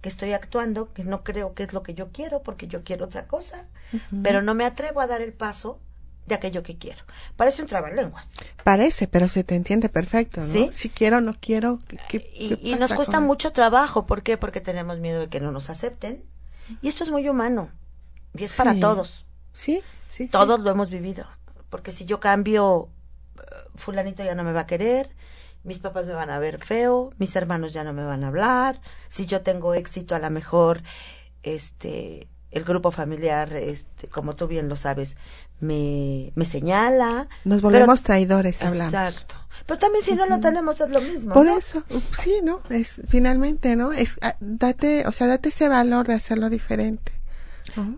que 0.00 0.08
estoy 0.08 0.32
actuando, 0.32 0.92
que 0.92 1.04
no 1.04 1.24
creo 1.24 1.54
que 1.54 1.62
es 1.64 1.72
lo 1.72 1.82
que 1.82 1.94
yo 1.94 2.10
quiero, 2.12 2.42
porque 2.42 2.68
yo 2.68 2.84
quiero 2.84 3.06
otra 3.06 3.26
cosa, 3.26 3.66
pero 4.22 4.42
no 4.42 4.54
me 4.54 4.64
atrevo 4.64 5.00
a 5.00 5.06
dar 5.06 5.20
el 5.20 5.32
paso 5.32 5.80
de 6.26 6.34
aquello 6.34 6.62
que 6.62 6.78
quiero. 6.78 7.02
Parece 7.36 7.62
un 7.62 7.68
trabalenguas. 7.68 8.28
Parece, 8.64 9.08
pero 9.08 9.28
se 9.28 9.44
te 9.44 9.54
entiende 9.54 9.88
perfecto, 9.88 10.40
¿no? 10.40 10.72
Si 10.72 10.90
quiero, 10.90 11.20
no 11.20 11.34
quiero. 11.38 11.80
y, 12.12 12.74
nos 12.76 12.92
cuesta 12.92 13.20
mucho 13.20 13.52
trabajo. 13.52 14.06
¿Por 14.06 14.22
qué? 14.22 14.36
Porque 14.36 14.60
tenemos 14.60 14.98
miedo 14.98 15.20
de 15.20 15.28
que 15.28 15.40
no 15.40 15.52
nos 15.52 15.70
acepten. 15.70 16.24
Y 16.82 16.88
esto 16.88 17.04
es 17.04 17.10
muy 17.10 17.28
humano. 17.28 17.70
Y 18.34 18.44
es 18.44 18.52
para 18.52 18.78
todos. 18.78 19.26
Sí, 19.52 19.82
sí. 20.08 20.28
Todos 20.28 20.60
lo 20.60 20.70
hemos 20.70 20.90
vivido. 20.90 21.26
Porque 21.68 21.92
si 21.92 22.04
yo 22.04 22.20
cambio, 22.20 22.88
eh, 23.38 23.42
fulanito 23.74 24.22
ya 24.22 24.34
no 24.34 24.44
me 24.44 24.52
va 24.52 24.60
a 24.60 24.66
querer, 24.66 25.14
mis 25.62 25.78
papás 25.78 26.06
me 26.06 26.12
van 26.12 26.30
a 26.30 26.38
ver 26.38 26.58
feo, 26.64 27.12
mis 27.18 27.34
hermanos 27.36 27.72
ya 27.72 27.84
no 27.84 27.92
me 27.92 28.04
van 28.04 28.24
a 28.24 28.28
hablar, 28.28 28.80
si 29.08 29.26
yo 29.26 29.42
tengo 29.42 29.74
éxito 29.74 30.14
a 30.14 30.18
lo 30.18 30.30
mejor, 30.30 30.82
este, 31.42 32.28
el 32.50 32.64
grupo 32.64 32.90
familiar, 32.90 33.52
este, 33.52 34.08
como 34.08 34.34
tú 34.34 34.48
bien 34.48 34.68
lo 34.68 34.76
sabes, 34.76 35.16
me, 35.60 36.32
me 36.34 36.44
señala. 36.44 37.28
Nos 37.44 37.60
volvemos 37.60 38.02
traidores, 38.02 38.62
hablamos. 38.62 38.92
Exacto. 38.92 39.36
Pero 39.66 39.78
también 39.78 40.04
si 40.04 40.14
no 40.14 40.26
lo 40.26 40.40
tenemos 40.40 40.80
es 40.80 40.90
lo 40.90 41.00
mismo. 41.00 41.34
Por 41.34 41.46
eso, 41.46 41.84
sí, 42.12 42.40
¿no? 42.42 42.60
Es 42.70 43.00
finalmente, 43.08 43.76
¿no? 43.76 43.92
Es 43.92 44.18
ah, 44.22 44.36
date, 44.40 45.06
o 45.06 45.12
sea, 45.12 45.26
date 45.26 45.50
ese 45.50 45.68
valor 45.68 46.06
de 46.06 46.14
hacerlo 46.14 46.50
diferente. 46.50 47.12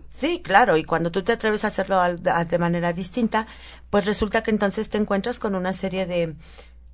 Sí, 0.09 0.41
claro, 0.43 0.77
y 0.77 0.83
cuando 0.83 1.09
tú 1.09 1.23
te 1.23 1.31
atreves 1.31 1.63
a 1.63 1.67
hacerlo 1.67 1.99
de 2.17 2.57
manera 2.59 2.93
distinta, 2.93 3.47
pues 3.89 4.05
resulta 4.05 4.43
que 4.43 4.51
entonces 4.51 4.89
te 4.89 4.99
encuentras 4.99 5.39
con 5.39 5.55
una 5.55 5.73
serie 5.73 6.05
de, 6.05 6.35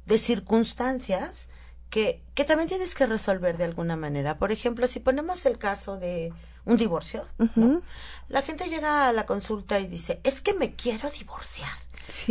de 0.06 0.18
circunstancias 0.18 1.50
que, 1.90 2.22
que 2.36 2.46
también 2.46 2.70
tienes 2.70 2.96
que 2.96 3.06
resolver 3.06 3.58
de 3.58 3.66
alguna 3.66 3.98
manera. 3.98 4.38
Por 4.38 4.54
ejemplo, 4.54 4.88
si 4.88 5.02
ponemos 5.02 5.46
el 5.46 5.58
caso 5.58 5.98
de 5.98 6.32
un 6.66 6.78
divorcio, 6.78 7.26
la 8.28 8.42
gente 8.42 8.70
llega 8.70 9.08
a 9.08 9.14
la 9.14 9.26
consulta 9.26 9.80
y 9.80 9.88
dice, 9.88 10.20
es 10.24 10.42
que 10.42 10.54
me 10.54 10.76
quiero 10.76 11.10
divorciar, 11.10 11.78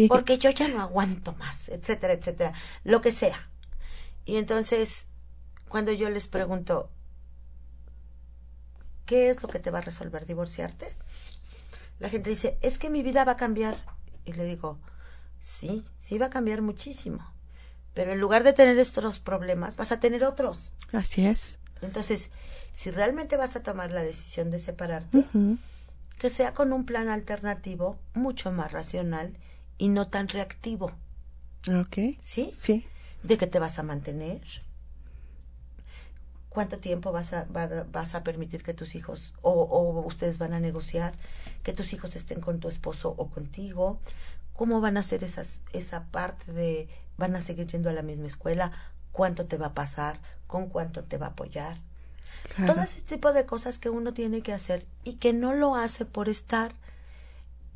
porque 0.09 0.39
yo 0.39 0.51
ya 0.51 0.69
no 0.69 0.81
aguanto 0.81 1.33
más, 1.35 1.69
etcétera, 1.69 2.13
etcétera, 2.13 2.53
lo 2.85 3.01
que 3.01 3.13
sea. 3.13 3.49
Y 4.25 4.37
entonces, 4.37 5.07
cuando 5.69 5.93
yo 5.93 6.11
les 6.11 6.27
pregunto, 6.27 6.91
¿qué 9.07 9.31
es 9.31 9.43
lo 9.43 9.49
que 9.49 9.59
te 9.59 9.71
va 9.71 9.79
a 9.79 9.83
resolver 9.83 10.27
divorciarte? 10.27 10.95
La 11.99 12.11
gente 12.11 12.31
dice, 12.31 12.59
es 12.61 12.79
que 12.79 12.91
mi 12.91 13.03
vida 13.03 13.25
va 13.25 13.33
a 13.33 13.37
cambiar. 13.37 13.77
Y 14.25 14.35
le 14.35 14.45
digo, 14.45 14.79
sí, 15.41 15.85
sí 15.99 16.19
va 16.19 16.27
a 16.27 16.31
cambiar 16.31 16.63
muchísimo. 16.63 17.33
Pero 17.95 18.13
en 18.13 18.21
lugar 18.21 18.45
de 18.45 18.53
tener 18.53 18.79
estos 18.79 19.19
problemas, 19.19 19.77
vas 19.77 19.91
a 19.91 19.99
tener 19.99 20.25
otros. 20.25 20.73
Así 20.93 21.27
es. 21.27 21.59
Entonces, 21.81 22.31
si 22.79 22.93
realmente 22.93 23.37
vas 23.37 23.57
a 23.57 23.63
tomar 23.65 23.91
la 23.91 24.05
decisión 24.05 24.53
de 24.53 24.61
separarte, 24.61 25.27
que 26.17 26.31
sea 26.31 26.55
con 26.55 26.73
un 26.73 26.87
plan 26.87 27.09
alternativo 27.09 27.99
mucho 28.15 28.53
más 28.53 28.71
racional 28.71 29.37
y 29.79 29.89
no 29.89 30.07
tan 30.07 30.29
reactivo. 30.29 30.93
Ok. 31.69 32.21
¿Sí? 32.23 32.55
Sí. 32.57 32.87
¿De 33.25 33.37
qué 33.37 33.49
te 33.49 33.59
vas 33.59 33.81
a 33.81 33.83
mantener? 33.83 34.43
¿Cuánto 36.51 36.79
tiempo 36.79 37.11
vas 37.11 37.33
a, 37.33 37.49
vas 37.91 38.15
a 38.15 38.23
permitir 38.23 38.63
que 38.63 38.75
tus 38.75 38.95
hijos 38.95 39.35
o, 39.43 39.51
o 39.51 40.07
ustedes 40.07 40.39
van 40.39 40.53
a 40.53 40.61
negociar 40.61 41.15
que 41.65 41.73
tus 41.73 41.93
hijos 41.93 42.15
estén 42.15 42.41
con 42.41 42.61
tu 42.61 42.69
esposo 42.69 43.13
o 43.19 43.29
contigo? 43.29 43.99
¿Cómo 44.53 44.81
van 44.81 44.97
a 44.97 45.01
hacer 45.01 45.25
esas, 45.25 45.63
esa 45.73 46.05
parte 46.13 46.53
de 46.53 46.89
van 47.17 47.35
a 47.35 47.43
seguir 47.43 47.67
yendo 47.67 47.91
a 47.91 47.93
la 47.93 48.03
misma 48.03 48.29
escuela? 48.29 48.71
¿Cuánto 49.11 49.47
te 49.47 49.57
va 49.57 49.67
a 49.67 49.75
pasar? 49.75 50.21
¿Con 50.47 50.69
cuánto 50.69 51.03
te 51.03 51.19
va 51.19 51.27
a 51.27 51.31
apoyar? 51.31 51.88
Todo 52.67 52.83
ese 52.83 53.01
tipo 53.03 53.33
de 53.33 53.47
cosas 53.47 53.79
que 53.79 53.91
uno 53.91 54.13
tiene 54.13 54.41
que 54.41 54.53
hacer 54.53 54.87
y 55.05 55.15
que 55.15 55.33
no 55.33 55.55
lo 55.55 55.77
hace 55.77 56.05
por 56.05 56.29
estar 56.29 56.73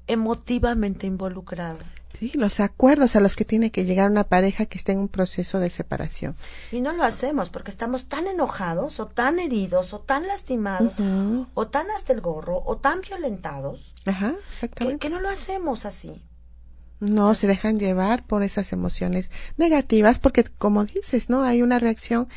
emotivamente 0.06 1.06
involucrado. 1.06 1.78
Sí, 2.18 2.32
los 2.34 2.60
acuerdos 2.60 3.16
a 3.16 3.20
los 3.20 3.34
que 3.34 3.44
tiene 3.44 3.70
que 3.70 3.84
llegar 3.84 4.10
una 4.10 4.24
pareja 4.24 4.66
que 4.66 4.78
esté 4.78 4.92
en 4.92 4.98
un 5.00 5.08
proceso 5.08 5.58
de 5.58 5.70
separación. 5.70 6.34
Y 6.70 6.80
no 6.80 6.92
lo 6.92 7.04
hacemos 7.04 7.50
porque 7.50 7.70
estamos 7.70 8.06
tan 8.06 8.26
enojados 8.26 9.00
o 9.00 9.06
tan 9.06 9.38
heridos 9.38 9.92
o 9.92 10.00
tan 10.00 10.26
lastimados 10.26 10.92
o 11.54 11.68
tan 11.68 11.90
hasta 11.90 12.12
el 12.12 12.20
gorro 12.20 12.62
o 12.64 12.76
tan 12.76 13.00
violentados 13.00 13.92
Ajá, 14.06 14.34
exactamente. 14.48 14.98
que 14.98 15.10
no 15.10 15.20
lo 15.20 15.28
hacemos 15.28 15.84
así. 15.86 16.22
No, 17.00 17.34
se 17.34 17.48
dejan 17.48 17.80
llevar 17.80 18.24
por 18.24 18.44
esas 18.44 18.72
emociones 18.72 19.28
negativas 19.56 20.20
porque, 20.20 20.44
como 20.44 20.84
dices, 20.84 21.28
¿no? 21.28 21.42
Hay 21.42 21.60
una 21.60 21.80
reacción 21.80 22.28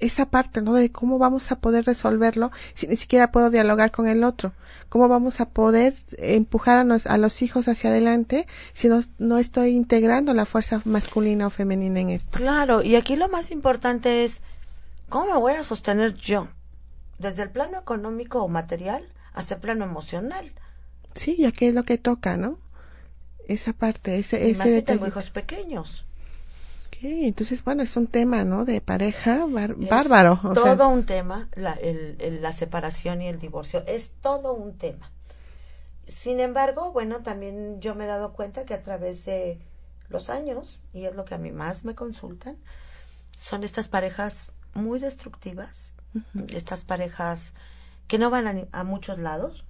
esa 0.00 0.26
parte, 0.26 0.60
¿no? 0.60 0.74
De 0.74 0.92
cómo 0.92 1.18
vamos 1.18 1.50
a 1.52 1.58
poder 1.58 1.84
resolverlo 1.84 2.50
si 2.74 2.86
ni 2.86 2.96
siquiera 2.96 3.32
puedo 3.32 3.50
dialogar 3.50 3.90
con 3.90 4.06
el 4.06 4.24
otro. 4.24 4.52
Cómo 4.88 5.08
vamos 5.08 5.40
a 5.40 5.48
poder 5.48 5.94
empujar 6.18 6.86
a, 6.86 7.12
a 7.12 7.18
los 7.18 7.40
hijos 7.42 7.68
hacia 7.68 7.90
adelante 7.90 8.46
si 8.74 8.88
no, 8.88 9.02
no 9.18 9.38
estoy 9.38 9.70
integrando 9.70 10.34
la 10.34 10.44
fuerza 10.44 10.82
masculina 10.84 11.46
o 11.46 11.50
femenina 11.50 12.00
en 12.00 12.10
esto. 12.10 12.38
Claro, 12.38 12.82
y 12.82 12.96
aquí 12.96 13.16
lo 13.16 13.28
más 13.28 13.50
importante 13.50 14.24
es, 14.24 14.40
¿cómo 15.08 15.26
me 15.26 15.38
voy 15.38 15.54
a 15.54 15.62
sostener 15.62 16.14
yo? 16.14 16.48
Desde 17.18 17.42
el 17.42 17.50
plano 17.50 17.78
económico 17.78 18.42
o 18.42 18.48
material 18.48 19.08
hasta 19.32 19.54
el 19.54 19.60
plano 19.60 19.84
emocional. 19.84 20.52
Sí, 21.14 21.36
ya 21.38 21.52
que 21.52 21.68
es 21.68 21.74
lo 21.74 21.84
que 21.84 21.96
toca, 21.96 22.36
¿no? 22.36 22.58
Esa 23.48 23.72
parte, 23.72 24.18
ese, 24.18 24.50
ese 24.50 24.58
más 24.58 24.84
tengo 24.84 25.06
hijos 25.06 25.30
pequeños 25.30 26.04
entonces, 27.04 27.64
bueno, 27.64 27.82
es 27.82 27.96
un 27.96 28.06
tema, 28.06 28.44
¿no? 28.44 28.64
De 28.64 28.80
pareja 28.80 29.44
bárbaro. 29.46 30.38
todo 30.54 30.88
un 30.88 31.04
tema, 31.04 31.48
la, 31.54 31.72
el, 31.72 32.40
la 32.40 32.52
separación 32.52 33.22
y 33.22 33.28
el 33.28 33.40
divorcio, 33.40 33.82
es 33.86 34.12
todo 34.20 34.52
un 34.52 34.78
tema. 34.78 35.10
Sin 36.06 36.38
embargo, 36.38 36.92
bueno, 36.92 37.22
también 37.22 37.80
yo 37.80 37.96
me 37.96 38.04
he 38.04 38.06
dado 38.06 38.32
cuenta 38.32 38.64
que 38.64 38.74
a 38.74 38.82
través 38.82 39.24
de 39.24 39.60
los 40.08 40.30
años, 40.30 40.80
y 40.92 41.06
es 41.06 41.14
lo 41.16 41.24
que 41.24 41.34
a 41.34 41.38
mí 41.38 41.50
más 41.50 41.84
me 41.84 41.96
consultan, 41.96 42.56
son 43.36 43.64
estas 43.64 43.88
parejas 43.88 44.52
muy 44.74 45.00
destructivas, 45.00 45.94
estas 46.48 46.84
parejas 46.84 47.52
que 48.06 48.18
no 48.18 48.30
van 48.30 48.46
a, 48.46 48.78
a, 48.78 48.84
muchos 48.84 49.18
lados, 49.18 49.64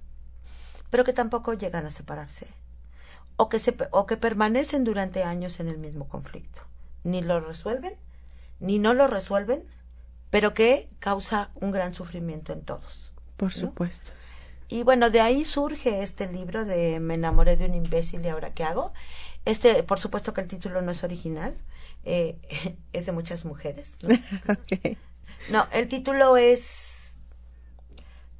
pero 0.91 1.03
que 1.03 1.13
tampoco 1.13 1.53
llegan 1.53 1.85
a 1.85 1.91
separarse, 1.91 2.53
o 3.37 3.49
que, 3.49 3.57
se, 3.57 3.75
o 3.91 4.05
que 4.05 4.17
permanecen 4.17 4.83
durante 4.83 5.23
años 5.23 5.59
en 5.59 5.67
el 5.67 5.79
mismo 5.79 6.07
conflicto 6.07 6.61
ni 7.03 7.21
lo 7.21 7.39
resuelven, 7.39 7.95
ni 8.59 8.79
no 8.79 8.93
lo 8.93 9.07
resuelven, 9.07 9.63
pero 10.29 10.53
que 10.53 10.89
causa 10.99 11.51
un 11.55 11.71
gran 11.71 11.93
sufrimiento 11.93 12.53
en 12.53 12.63
todos. 12.63 13.11
Por 13.37 13.53
supuesto. 13.53 14.11
Y 14.69 14.83
bueno, 14.83 15.09
de 15.09 15.21
ahí 15.21 15.45
surge 15.45 16.01
este 16.01 16.31
libro 16.31 16.65
de 16.65 16.99
Me 16.99 17.15
enamoré 17.15 17.57
de 17.57 17.65
un 17.65 17.75
imbécil 17.75 18.25
y 18.25 18.29
ahora 18.29 18.53
qué 18.53 18.63
hago. 18.63 18.93
Este, 19.45 19.83
por 19.83 19.99
supuesto 19.99 20.33
que 20.33 20.41
el 20.41 20.47
título 20.47 20.81
no 20.81 20.91
es 20.91 21.03
original, 21.03 21.55
eh, 22.05 22.37
es 22.93 23.05
de 23.05 23.11
muchas 23.11 23.45
mujeres. 23.45 23.97
no, 25.51 25.67
el 25.73 25.87
título 25.87 26.37
es, 26.37 27.13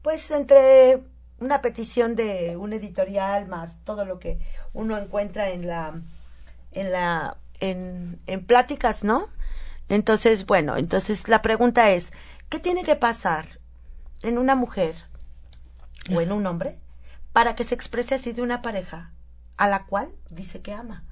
pues, 0.01 0.31
entre 0.31 1.03
una 1.39 1.61
petición 1.61 2.15
de 2.15 2.55
un 2.55 2.71
editorial 2.73 3.47
más 3.47 3.83
todo 3.83 4.05
lo 4.05 4.17
que 4.19 4.39
uno 4.71 4.97
encuentra 4.97 5.49
en 5.49 5.67
la, 5.67 6.01
en 6.71 6.91
la 6.91 7.37
en, 7.71 8.19
en 8.27 8.45
pláticas, 8.45 9.03
¿no? 9.03 9.27
Entonces, 9.89 10.45
bueno, 10.45 10.77
entonces 10.77 11.27
la 11.27 11.41
pregunta 11.41 11.91
es, 11.91 12.11
¿qué 12.49 12.59
tiene 12.59 12.83
que 12.83 12.95
pasar 12.95 13.59
en 14.23 14.37
una 14.37 14.55
mujer 14.55 14.95
o 16.11 16.21
en 16.21 16.31
un 16.31 16.45
hombre 16.47 16.79
para 17.31 17.55
que 17.55 17.63
se 17.63 17.75
exprese 17.75 18.15
así 18.15 18.31
de 18.31 18.41
una 18.41 18.61
pareja 18.61 19.11
a 19.57 19.67
la 19.67 19.85
cual 19.85 20.09
dice 20.29 20.61
que 20.61 20.73
ama. 20.73 21.03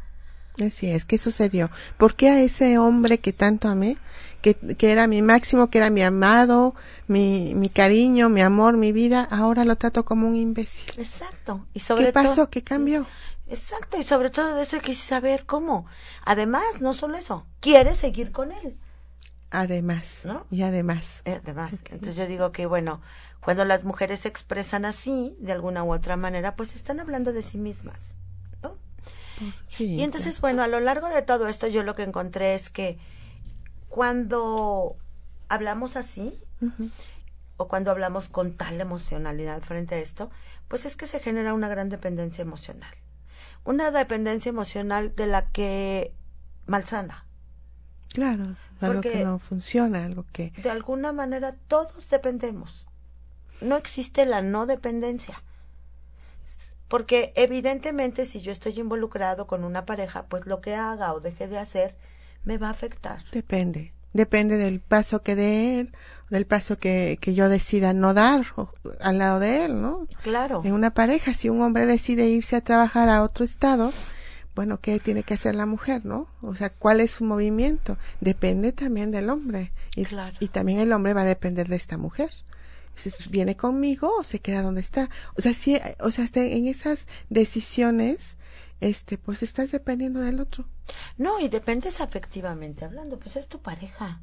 Así 0.60 0.92
es, 0.92 1.06
¿qué 1.06 1.18
sucedió? 1.18 1.70
¿Por 1.98 2.16
qué 2.16 2.30
a 2.30 2.42
ese 2.42 2.78
hombre 2.78 3.20
que 3.20 3.32
tanto 3.32 3.70
amé, 3.70 3.98
que, 4.42 4.56
que 4.56 4.92
era 4.92 5.08
mi 5.08 5.22
máximo, 5.22 5.70
que 5.70 5.78
era 5.78 5.90
mi 5.90 6.02
amado, 6.02 6.76
mi, 7.08 7.54
mi 7.56 7.70
cariño, 7.70 8.30
mi 8.30 8.42
amor, 8.42 8.78
mi 8.78 8.92
vida, 8.92 9.28
ahora 9.32 9.66
lo 9.66 9.76
trato 9.76 10.04
como 10.06 10.28
un 10.28 10.36
imbécil? 10.36 10.86
Exacto. 10.98 11.66
Y 11.74 11.80
sobre 11.82 12.06
¿Qué 12.08 12.14
pasó? 12.14 12.36
todo- 12.36 12.50
¿Qué 12.50 12.64
cambió? 12.64 13.06
Exacto, 13.48 13.98
y 14.00 14.04
sobre 14.04 14.30
todo 14.30 14.56
de 14.56 14.64
eso 14.64 14.80
quise 14.80 15.06
saber 15.06 15.46
cómo. 15.46 15.86
Además, 16.24 16.64
no 16.80 16.94
solo 16.94 17.18
eso, 17.18 17.46
quiere 17.60 17.96
seguir 17.96 18.32
con 18.32 18.52
él. 18.52 18.78
Además, 19.50 20.22
¿No? 20.24 20.46
y 20.50 20.62
además. 20.62 21.22
Eh, 21.26 21.40
Además, 21.44 21.84
entonces 21.90 22.16
yo 22.16 22.26
digo 22.28 22.54
que, 22.54 22.66
bueno, 22.66 23.02
cuando 23.44 23.66
las 23.66 23.84
mujeres 23.84 24.22
se 24.22 24.30
expresan 24.30 24.86
así, 24.86 25.36
de 25.40 25.52
alguna 25.52 25.84
u 25.84 25.92
otra 25.92 26.16
manera, 26.16 26.56
pues 26.56 26.74
están 26.76 27.02
hablando 27.02 27.34
de 27.34 27.44
sí 27.44 27.58
mismas, 27.58 28.16
¿no? 28.64 28.78
Sí, 29.76 29.96
Y 29.96 30.04
entonces, 30.04 30.40
bueno, 30.40 30.64
a 30.64 30.68
lo 30.68 30.80
largo 30.80 31.10
de 31.10 31.22
todo 31.22 31.48
esto 31.48 31.68
yo 31.68 31.84
lo 31.84 31.96
que 31.96 32.04
encontré 32.04 32.54
es 32.56 32.70
que 32.70 32.98
cuando 33.92 34.96
hablamos 35.50 35.98
así, 35.98 36.42
o 37.58 37.68
cuando 37.68 37.92
hablamos 37.92 38.30
con 38.30 38.54
tal 38.56 38.80
emocionalidad 38.80 39.62
frente 39.64 39.96
a 39.96 39.98
esto, 40.00 40.32
pues 40.70 40.86
es 40.86 40.96
que 40.96 41.08
se 41.08 41.20
genera 41.20 41.54
una 41.54 41.68
gran 41.68 41.90
dependencia 41.90 42.42
emocional. 42.42 42.94
Una 43.66 43.92
dependencia 43.92 44.48
emocional 44.50 45.14
de 45.14 45.28
la 45.28 45.52
que 45.52 46.14
malsana. 46.68 47.26
Claro, 48.14 48.56
algo 48.80 48.94
Porque- 49.02 49.12
que 49.12 49.24
no 49.26 49.40
funciona, 49.40 50.06
algo 50.06 50.26
que... 50.32 50.52
De 50.64 50.70
alguna 50.70 51.12
manera 51.12 51.58
todos 51.68 52.10
dependemos. 52.10 52.88
No 53.60 53.76
existe 53.76 54.26
la 54.26 54.42
no 54.42 54.68
dependencia. 54.68 55.44
Porque 56.88 57.34
evidentemente 57.36 58.26
si 58.26 58.40
yo 58.40 58.54
estoy 58.54 58.80
involucrado 58.80 59.48
con 59.48 59.66
una 59.66 59.86
pareja, 59.86 60.28
pues 60.28 60.46
lo 60.46 60.62
que 60.62 60.76
haga 60.76 61.14
o 61.14 61.20
deje 61.20 61.50
de 61.50 61.60
hacer 61.60 61.98
me 62.44 62.58
va 62.58 62.68
a 62.68 62.72
afectar. 62.72 63.24
Depende. 63.32 63.94
Depende 64.14 64.58
del 64.58 64.80
paso 64.82 65.22
que 65.24 65.36
dé 65.36 65.80
él, 65.80 65.94
del 66.30 66.46
paso 66.46 66.78
que, 66.78 67.18
que 67.22 67.34
yo 67.34 67.48
decida 67.50 67.94
no 67.94 68.14
dar 68.14 68.46
o- 68.58 68.74
al 69.00 69.18
lado 69.20 69.40
de 69.40 69.66
él, 69.66 69.82
¿no? 69.82 70.08
Claro. 70.24 70.62
En 70.66 70.74
una 70.74 70.92
pareja, 70.94 71.34
si 71.34 71.50
un 71.50 71.62
hombre 71.62 71.86
decide 71.86 72.28
irse 72.28 72.56
a 72.58 72.62
trabajar 72.62 73.08
a 73.10 73.24
otro 73.24 73.46
estado, 73.46 73.92
bueno, 74.54 74.80
¿qué 74.82 75.00
tiene 75.00 75.24
que 75.24 75.34
hacer 75.36 75.56
la 75.56 75.66
mujer, 75.66 76.06
no? 76.06 76.28
O 76.42 76.56
sea, 76.56 76.70
¿cuál 76.70 77.00
es 77.00 77.12
su 77.12 77.24
movimiento? 77.24 77.98
Depende 78.20 78.74
también 78.74 79.12
del 79.12 79.30
hombre. 79.30 79.72
Y, 79.96 80.04
Claro. 80.06 80.36
y 80.42 80.50
también 80.50 80.80
el 80.80 80.92
hombre 80.92 81.14
va 81.14 81.22
a 81.22 81.26
depender 81.26 81.70
de 81.70 81.78
esta 81.78 81.98
mujer. 81.98 82.30
Si 82.96 83.10
viene 83.30 83.56
conmigo 83.56 84.12
o 84.20 84.24
se 84.26 84.40
queda 84.40 84.62
donde 84.62 84.82
está. 84.82 85.10
O 85.38 85.42
sea, 85.42 85.54
sí, 85.54 85.80
o 86.02 86.12
sea, 86.12 86.28
en 86.34 86.68
esas 86.68 87.08
decisiones, 87.30 88.36
este, 88.82 89.18
pues 89.18 89.42
estás 89.44 89.72
dependiendo 89.72 90.20
del 90.20 90.40
otro. 90.42 90.66
No, 91.18 91.40
y 91.40 91.48
dependes 91.48 92.02
afectivamente 92.02 92.84
hablando, 92.84 93.18
pues 93.18 93.36
es 93.38 93.48
tu 93.48 93.62
pareja. 93.62 94.20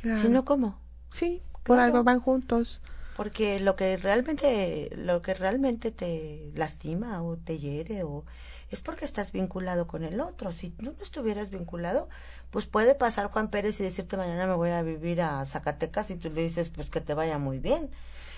Claro. 0.00 0.20
Si 0.20 0.28
no, 0.28 0.44
¿cómo? 0.44 0.78
Sí, 1.10 1.42
por 1.62 1.76
Claro. 1.76 1.82
algo 1.82 2.04
van 2.04 2.20
juntos. 2.20 2.80
Porque 3.16 3.58
lo 3.58 3.74
que 3.74 3.96
realmente, 3.96 4.90
lo 4.94 5.22
que 5.22 5.34
realmente 5.34 5.90
te 5.90 6.52
lastima 6.54 7.22
o 7.22 7.36
te 7.36 7.58
hiere 7.58 8.04
o 8.04 8.24
es 8.70 8.80
porque 8.80 9.04
estás 9.04 9.32
vinculado 9.32 9.86
con 9.88 10.04
el 10.04 10.20
otro. 10.20 10.52
Si 10.52 10.70
tú 10.70 10.84
no 10.84 10.94
estuvieras 11.02 11.50
vinculado, 11.50 12.08
pues 12.50 12.66
puede 12.66 12.94
pasar 12.94 13.30
Juan 13.30 13.50
Pérez 13.50 13.80
y 13.80 13.82
decirte 13.82 14.16
mañana 14.16 14.46
me 14.46 14.54
voy 14.54 14.70
a 14.70 14.82
vivir 14.82 15.20
a 15.22 15.44
Zacatecas 15.46 16.10
y 16.10 16.16
tú 16.16 16.30
le 16.30 16.42
dices 16.42 16.68
pues 16.68 16.90
que 16.90 17.00
te 17.00 17.14
vaya 17.14 17.38
muy 17.38 17.58
bien. 17.58 17.90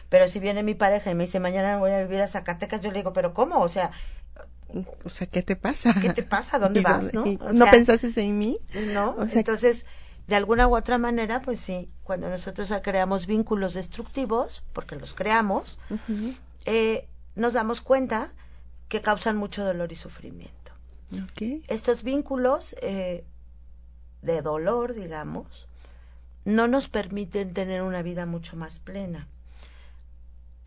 Pero 0.09 0.28
si 0.28 0.38
viene 0.40 0.62
mi 0.62 0.75
pareja 0.75 1.11
y 1.11 1.14
me 1.14 1.25
dice 1.25 1.40
mañana 1.40 1.75
me 1.75 1.80
voy 1.80 1.90
a 1.92 2.02
vivir 2.02 2.21
a 2.23 2.26
Zacatecas, 2.26 2.80
yo 2.80 2.90
le 2.90 2.99
digo, 2.99 3.12
pero 3.12 3.35
¿cómo? 3.35 3.61
O 3.61 3.69
sea, 3.69 3.90
O 5.04 5.08
sea, 5.08 5.26
¿qué 5.26 5.42
te 5.42 5.56
pasa? 5.56 5.95
¿qué 6.00 6.12
te 6.12 6.23
pasa? 6.23 6.58
¿Dónde 6.58 6.80
¿Y 6.80 6.82
vas? 6.82 7.12
¿No? 7.12 7.23
O 7.23 7.52
¿No 7.52 7.64
sea, 7.64 7.71
pensaste 7.71 8.12
en 8.21 8.38
mí? 8.38 8.58
¿no? 8.95 9.14
O 9.16 9.26
sea, 9.26 9.38
Entonces, 9.38 9.84
de 10.26 10.36
alguna 10.36 10.68
u 10.68 10.76
otra 10.76 10.99
manera, 10.99 11.42
pues 11.42 11.60
sí, 11.60 11.90
cuando 12.04 12.28
nosotros 12.28 12.73
creamos 12.82 13.26
vínculos 13.26 13.75
destructivos, 13.75 14.62
porque 14.73 14.97
los 14.97 15.14
creamos, 15.14 15.78
eh, 16.66 17.08
nos 17.34 17.54
damos 17.54 17.80
cuenta 17.80 18.32
que 18.88 19.00
causan 19.00 19.36
mucho 19.36 19.64
dolor 19.64 19.92
y 19.92 19.97
sufrimiento. 19.97 20.73
Estos 21.68 22.04
vínculos 22.04 22.76
eh, 22.82 23.25
de 24.23 24.42
dolor, 24.42 24.95
digamos, 24.95 25.66
no 26.45 26.68
nos 26.68 26.88
permiten 26.88 27.52
tener 27.52 27.82
una 27.82 28.02
vida 28.02 28.26
mucho 28.26 28.56
más 28.56 28.78
plena, 28.78 29.26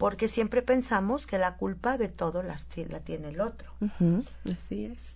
porque 0.03 0.27
siempre 0.27 0.61
pensamos 0.61 1.25
que 1.25 1.37
la 1.37 1.55
culpa 1.55 1.97
de 1.97 2.09
todo 2.09 2.43
ti- 2.67 2.83
la 2.83 2.99
tiene 2.99 3.29
el 3.29 3.39
otro. 3.39 3.71
Así 4.43 4.87
es. 4.87 5.15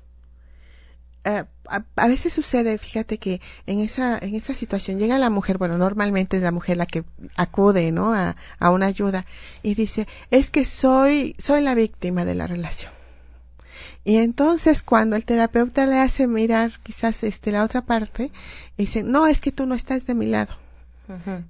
Eh, 1.26 1.44
a, 1.68 1.84
a 1.98 2.08
veces 2.08 2.32
sucede, 2.32 2.78
fíjate 2.78 3.18
que 3.18 3.42
en 3.66 3.82
esa 3.82 4.18
en 4.18 4.34
esa 4.34 4.54
situación 4.56 4.98
llega 4.98 5.18
la 5.18 5.30
mujer, 5.30 5.58
bueno, 5.58 5.78
normalmente 5.78 6.38
es 6.38 6.44
la 6.44 6.54
mujer 6.54 6.78
la 6.78 6.86
que 6.86 7.04
acude, 7.36 7.92
¿no? 7.92 8.14
A, 8.14 8.38
a 8.60 8.70
una 8.70 8.86
ayuda 8.86 9.26
y 9.62 9.76
dice, 9.76 10.08
es 10.32 10.52
que 10.52 10.64
soy 10.64 11.36
soy 11.38 11.60
la 11.64 11.76
víctima 11.76 12.24
de 12.24 12.36
la 12.36 12.48
relación. 12.48 12.94
Y 14.06 14.20
entonces 14.20 14.84
cuando 14.84 15.18
el 15.18 15.26
terapeuta 15.26 15.86
le 15.86 16.00
hace 16.00 16.28
mirar 16.28 16.72
quizás 16.82 17.24
este 17.24 17.52
la 17.52 17.66
otra 17.66 17.82
parte, 17.82 18.32
dice, 18.78 19.04
no, 19.04 19.28
es 19.28 19.42
que 19.42 19.52
tú 19.52 19.66
no 19.66 19.76
estás 19.76 20.06
de 20.06 20.16
mi 20.16 20.28
lado. 20.28 20.54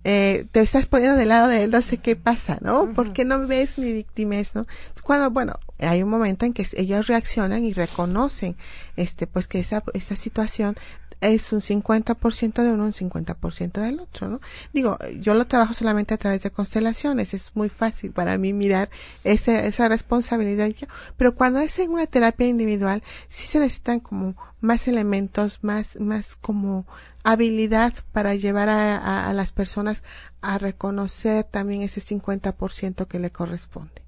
Eh, 0.04 0.46
te 0.52 0.60
estás 0.60 0.86
poniendo 0.86 1.18
del 1.18 1.30
lado 1.30 1.48
de 1.48 1.64
él, 1.64 1.72
no 1.72 1.82
sé 1.82 1.98
qué 1.98 2.16
pasa, 2.16 2.60
¿no? 2.62 2.94
¿Por 2.94 3.14
qué 3.14 3.26
no 3.26 3.48
ves 3.48 3.80
mi 3.80 3.92
victimez, 3.92 4.56
no? 4.56 4.66
Cuando, 5.04 5.32
bueno, 5.32 5.60
hay 5.80 6.04
un 6.04 6.10
momento 6.10 6.46
en 6.46 6.54
que 6.54 6.66
ellos 6.76 7.08
reaccionan 7.08 7.66
y 7.66 7.74
reconocen, 7.74 8.56
este, 8.96 9.28
pues 9.28 9.48
que 9.48 9.60
esa, 9.60 9.84
esa 9.94 10.16
situación 10.16 10.76
es 11.22 11.52
un 11.52 11.62
50% 11.62 12.62
de 12.64 12.72
uno, 12.72 12.84
un 12.86 12.94
50% 12.94 13.82
del 13.82 14.00
otro, 14.00 14.28
¿no? 14.28 14.40
Digo, 14.74 14.98
yo 15.20 15.34
lo 15.34 15.48
trabajo 15.48 15.74
solamente 15.74 16.14
a 16.14 16.18
través 16.18 16.44
de 16.44 16.52
constelaciones, 16.52 17.34
es 17.34 17.52
muy 17.56 17.70
fácil 17.70 18.12
para 18.12 18.38
mí 18.38 18.54
mirar 18.54 18.90
ese, 19.24 19.68
esa 19.68 19.90
responsabilidad, 19.90 20.68
yo- 20.68 20.88
pero 21.18 21.34
cuando 21.36 21.60
es 21.60 21.80
en 21.80 21.92
una 21.92 22.06
terapia 22.06 22.48
individual, 22.48 23.02
sí 23.30 23.48
se 23.48 23.60
necesitan 23.60 24.00
como 24.00 24.36
más 24.62 24.88
elementos, 24.88 25.60
más, 25.64 26.00
más 26.00 26.36
como 26.36 26.86
habilidad 27.24 27.94
para 28.12 28.36
llevar 28.36 28.70
a, 28.70 29.28
a- 29.30 29.34
las 29.34 29.52
personas 29.52 30.04
a 30.42 30.58
reconocer 30.58 31.44
también 31.46 31.82
ese 31.82 32.00
50% 32.02 33.08
que 33.08 33.20
le 33.20 33.32
corresponde. 33.32 34.04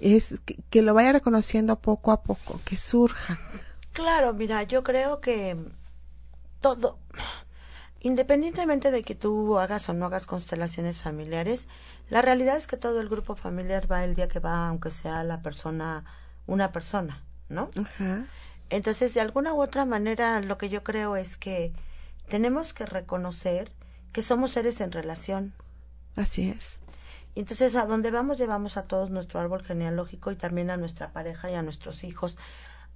Es 0.00 0.40
que, 0.44 0.56
que 0.70 0.82
lo 0.82 0.94
vaya 0.94 1.12
reconociendo 1.12 1.76
poco 1.80 2.12
a 2.12 2.22
poco, 2.22 2.60
que 2.64 2.76
surja. 2.76 3.38
Claro, 3.92 4.32
mira, 4.34 4.62
yo 4.62 4.82
creo 4.82 5.20
que 5.20 5.56
todo, 6.60 6.98
independientemente 8.00 8.90
de 8.90 9.02
que 9.02 9.14
tú 9.14 9.58
hagas 9.58 9.88
o 9.88 9.94
no 9.94 10.06
hagas 10.06 10.26
constelaciones 10.26 10.98
familiares, 10.98 11.68
la 12.08 12.22
realidad 12.22 12.56
es 12.56 12.66
que 12.66 12.76
todo 12.76 13.00
el 13.00 13.08
grupo 13.08 13.36
familiar 13.36 13.90
va 13.90 14.04
el 14.04 14.14
día 14.14 14.28
que 14.28 14.40
va, 14.40 14.68
aunque 14.68 14.90
sea 14.90 15.22
la 15.24 15.42
persona, 15.42 16.04
una 16.46 16.72
persona, 16.72 17.22
¿no? 17.48 17.70
Ajá. 17.76 18.26
Entonces, 18.68 19.14
de 19.14 19.20
alguna 19.20 19.52
u 19.52 19.62
otra 19.62 19.84
manera, 19.84 20.40
lo 20.40 20.56
que 20.56 20.68
yo 20.68 20.82
creo 20.84 21.16
es 21.16 21.36
que 21.36 21.72
tenemos 22.28 22.72
que 22.72 22.86
reconocer 22.86 23.72
que 24.12 24.22
somos 24.22 24.52
seres 24.52 24.80
en 24.80 24.92
relación. 24.92 25.52
Así 26.16 26.48
es. 26.48 26.80
Y 27.34 27.40
entonces, 27.40 27.74
a 27.74 27.86
donde 27.86 28.10
vamos, 28.10 28.38
llevamos 28.38 28.76
a 28.76 28.84
todos 28.84 29.10
nuestro 29.10 29.40
árbol 29.40 29.62
genealógico 29.62 30.30
y 30.30 30.36
también 30.36 30.70
a 30.70 30.76
nuestra 30.76 31.12
pareja 31.12 31.50
y 31.50 31.54
a 31.54 31.62
nuestros 31.62 32.04
hijos, 32.04 32.38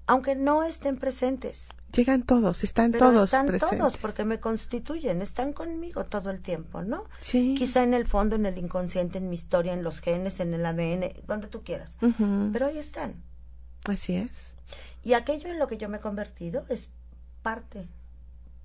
aunque 0.07 0.35
no 0.35 0.63
estén 0.63 0.99
presentes. 0.99 1.69
Llegan 1.93 2.25
todos, 2.25 2.65
están 2.65 2.91
Pero 2.91 3.11
todos 3.11 3.25
están 3.27 3.47
presentes. 3.47 3.79
todos 3.79 3.97
porque 3.99 4.25
me 4.25 4.41
constituyen, 4.41 5.23
están 5.23 5.53
conmigo 5.53 6.05
todo 6.05 6.31
el 6.31 6.43
tiempo, 6.43 6.83
¿no? 6.83 7.05
Sí. 7.21 7.55
Quizá 7.57 7.85
en 7.85 7.95
el 7.95 8.05
fondo, 8.07 8.35
en 8.37 8.47
el 8.47 8.59
inconsciente, 8.59 9.19
en 9.19 9.29
mi 9.29 9.37
historia, 9.37 9.73
en 9.73 9.85
los 9.85 10.01
genes, 10.01 10.41
en 10.41 10.55
el 10.55 10.67
ADN, 10.67 11.13
donde 11.27 11.47
tú 11.47 11.63
quieras. 11.63 11.97
Pero 12.53 12.67
ahí 12.67 12.79
están. 12.79 13.23
Así 13.89 14.17
es. 14.17 14.55
Y 15.05 15.13
aquello 15.13 15.49
en 15.51 15.59
lo 15.59 15.69
que 15.69 15.77
yo 15.77 15.89
me 15.89 15.99
he 15.99 16.01
convertido 16.01 16.65
es 16.69 16.89
parte, 17.43 17.87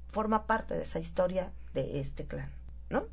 forma 0.09 0.47
parte 0.47 0.73
de 0.73 0.83
esa 0.83 0.99
historia 0.99 1.51
de 1.73 1.99
este 1.99 2.25
clan, 2.25 2.49
¿no? 2.89 3.05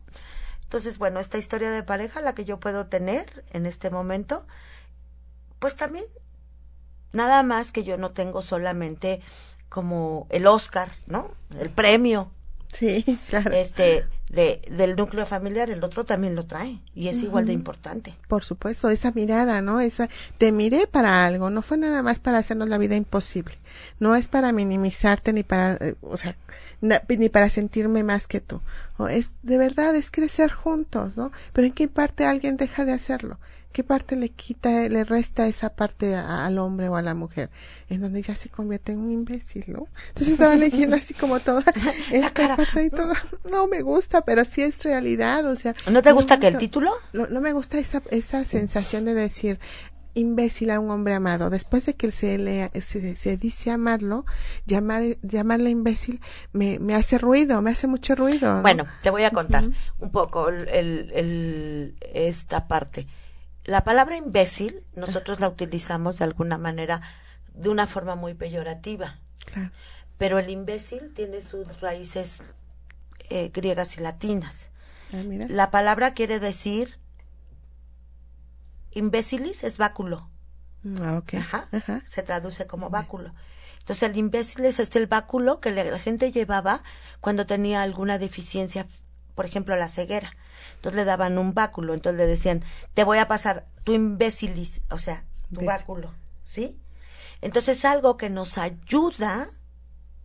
Entonces, 0.62 0.98
bueno, 0.98 1.20
esta 1.20 1.36
historia 1.36 1.70
de 1.70 1.82
pareja, 1.82 2.20
la 2.20 2.34
que 2.34 2.44
yo 2.44 2.58
puedo 2.58 2.86
tener 2.86 3.44
en 3.50 3.66
este 3.66 3.90
momento, 3.90 4.46
pues 5.58 5.76
también, 5.76 6.06
nada 7.12 7.42
más 7.42 7.72
que 7.72 7.84
yo 7.84 7.96
no 7.96 8.10
tengo 8.10 8.42
solamente 8.42 9.20
como 9.68 10.26
el 10.30 10.46
Oscar, 10.46 10.90
¿no? 11.06 11.30
El 11.58 11.70
premio, 11.70 12.30
Sí, 12.72 13.18
claro. 13.28 13.52
este, 13.52 14.04
de, 14.28 14.60
del 14.70 14.96
núcleo 14.96 15.24
familiar, 15.24 15.70
el 15.70 15.82
otro 15.82 16.04
también 16.04 16.34
lo 16.36 16.46
trae 16.46 16.80
y 16.94 17.08
es 17.08 17.22
igual 17.22 17.46
de 17.46 17.52
importante. 17.52 18.14
Por 18.28 18.44
supuesto, 18.44 18.90
esa 18.90 19.12
mirada, 19.12 19.62
¿no? 19.62 19.80
Esa, 19.80 20.08
te 20.38 20.52
miré 20.52 20.86
para 20.86 21.24
algo, 21.24 21.48
no 21.48 21.62
fue 21.62 21.78
nada 21.78 22.02
más 22.02 22.18
para 22.18 22.38
hacernos 22.38 22.68
la 22.68 22.78
vida 22.78 22.96
imposible. 22.96 23.54
No 23.98 24.14
es 24.14 24.28
para 24.28 24.52
minimizarte 24.52 25.32
ni 25.32 25.42
para, 25.42 25.74
eh, 25.76 25.94
o 26.02 26.16
sea, 26.16 26.36
na- 26.80 27.02
ni 27.08 27.28
para 27.28 27.48
sentirme 27.50 28.02
más 28.02 28.26
que 28.26 28.40
tú. 28.40 28.60
O 28.98 29.08
es, 29.08 29.30
de 29.42 29.58
verdad, 29.58 29.94
es 29.94 30.10
crecer 30.10 30.50
juntos, 30.52 31.16
¿no? 31.16 31.32
Pero 31.52 31.66
en 31.68 31.72
qué 31.72 31.88
parte 31.88 32.26
alguien 32.26 32.56
deja 32.56 32.84
de 32.84 32.92
hacerlo? 32.92 33.38
¿Qué 33.76 33.84
parte 33.84 34.16
le 34.16 34.30
quita, 34.30 34.88
le 34.88 35.04
resta 35.04 35.46
esa 35.46 35.68
parte 35.68 36.14
al 36.14 36.56
hombre 36.56 36.88
o 36.88 36.96
a 36.96 37.02
la 37.02 37.12
mujer? 37.12 37.50
En 37.90 38.00
donde 38.00 38.22
ya 38.22 38.34
se 38.34 38.48
convierte 38.48 38.92
en 38.92 39.00
un 39.00 39.12
imbécil, 39.12 39.64
¿no? 39.66 39.88
Entonces 40.08 40.32
estaba 40.32 40.56
leyendo 40.56 40.96
así 40.96 41.12
como 41.12 41.38
toda 41.40 41.62
esta 42.10 42.56
parte 42.56 42.84
y 42.86 42.88
todo. 42.88 43.12
No 43.50 43.66
me 43.66 43.82
gusta, 43.82 44.22
pero 44.22 44.46
sí 44.46 44.62
es 44.62 44.82
realidad, 44.82 45.44
o 45.44 45.54
sea. 45.56 45.74
¿No 45.90 46.00
te 46.00 46.12
gusta 46.12 46.40
que 46.40 46.46
el 46.46 46.56
título? 46.56 46.90
No, 47.12 47.26
no 47.26 47.42
me 47.42 47.52
gusta 47.52 47.76
esa, 47.76 48.00
esa 48.10 48.46
sensación 48.46 49.04
de 49.04 49.12
decir, 49.12 49.60
imbécil 50.14 50.70
a 50.70 50.80
un 50.80 50.90
hombre 50.90 51.12
amado. 51.12 51.50
Después 51.50 51.84
de 51.84 51.96
que 51.96 52.10
se 52.12 52.38
le 52.38 52.70
se, 52.80 53.36
dice 53.36 53.72
amarlo, 53.72 54.24
llamar, 54.64 55.02
llamarle 55.20 55.68
imbécil 55.68 56.22
me, 56.54 56.78
me 56.78 56.94
hace 56.94 57.18
ruido, 57.18 57.60
me 57.60 57.72
hace 57.72 57.88
mucho 57.88 58.14
ruido. 58.14 58.62
Bueno, 58.62 58.86
te 59.02 59.10
voy 59.10 59.24
a 59.24 59.32
contar 59.32 59.68
un 59.98 60.10
poco 60.10 60.48
el, 60.48 60.66
el, 61.12 61.96
esta 62.14 62.68
parte. 62.68 63.06
La 63.66 63.82
palabra 63.82 64.16
imbécil 64.16 64.84
nosotros 64.94 65.40
la 65.40 65.48
utilizamos 65.48 66.18
de 66.18 66.24
alguna 66.24 66.56
manera 66.56 67.02
de 67.52 67.68
una 67.68 67.86
forma 67.86 68.14
muy 68.14 68.34
peyorativa. 68.34 69.18
Claro. 69.44 69.72
Pero 70.18 70.38
el 70.38 70.48
imbécil 70.50 71.12
tiene 71.12 71.40
sus 71.40 71.80
raíces 71.80 72.54
eh, 73.28 73.50
griegas 73.52 73.98
y 73.98 74.00
latinas. 74.00 74.70
Ah, 75.12 75.22
la 75.48 75.70
palabra 75.70 76.14
quiere 76.14 76.38
decir 76.38 76.98
imbécilis 78.92 79.64
es 79.64 79.78
báculo. 79.78 80.30
Ah, 81.02 81.18
okay. 81.18 81.40
Ajá, 81.40 81.68
Se 82.06 82.22
traduce 82.22 82.68
como 82.68 82.88
báculo. 82.88 83.34
Entonces 83.80 84.08
el 84.08 84.16
imbécilis 84.16 84.78
es 84.78 84.94
el 84.94 85.06
báculo 85.08 85.60
que 85.60 85.72
la 85.72 85.98
gente 85.98 86.30
llevaba 86.30 86.82
cuando 87.20 87.46
tenía 87.46 87.82
alguna 87.82 88.18
deficiencia, 88.18 88.86
por 89.36 89.46
ejemplo 89.46 89.76
la 89.76 89.88
ceguera. 89.88 90.32
Entonces 90.74 90.96
le 90.96 91.04
daban 91.04 91.38
un 91.38 91.54
báculo, 91.54 91.94
entonces 91.94 92.18
le 92.18 92.26
decían, 92.26 92.64
te 92.94 93.04
voy 93.04 93.18
a 93.18 93.28
pasar 93.28 93.66
tu 93.84 93.92
imbécilis, 93.92 94.80
o 94.90 94.98
sea, 94.98 95.24
tu 95.54 95.64
báculo, 95.64 96.12
¿sí? 96.42 96.76
Entonces 97.40 97.78
es 97.78 97.84
algo 97.84 98.16
que 98.16 98.30
nos 98.30 98.58
ayuda 98.58 99.48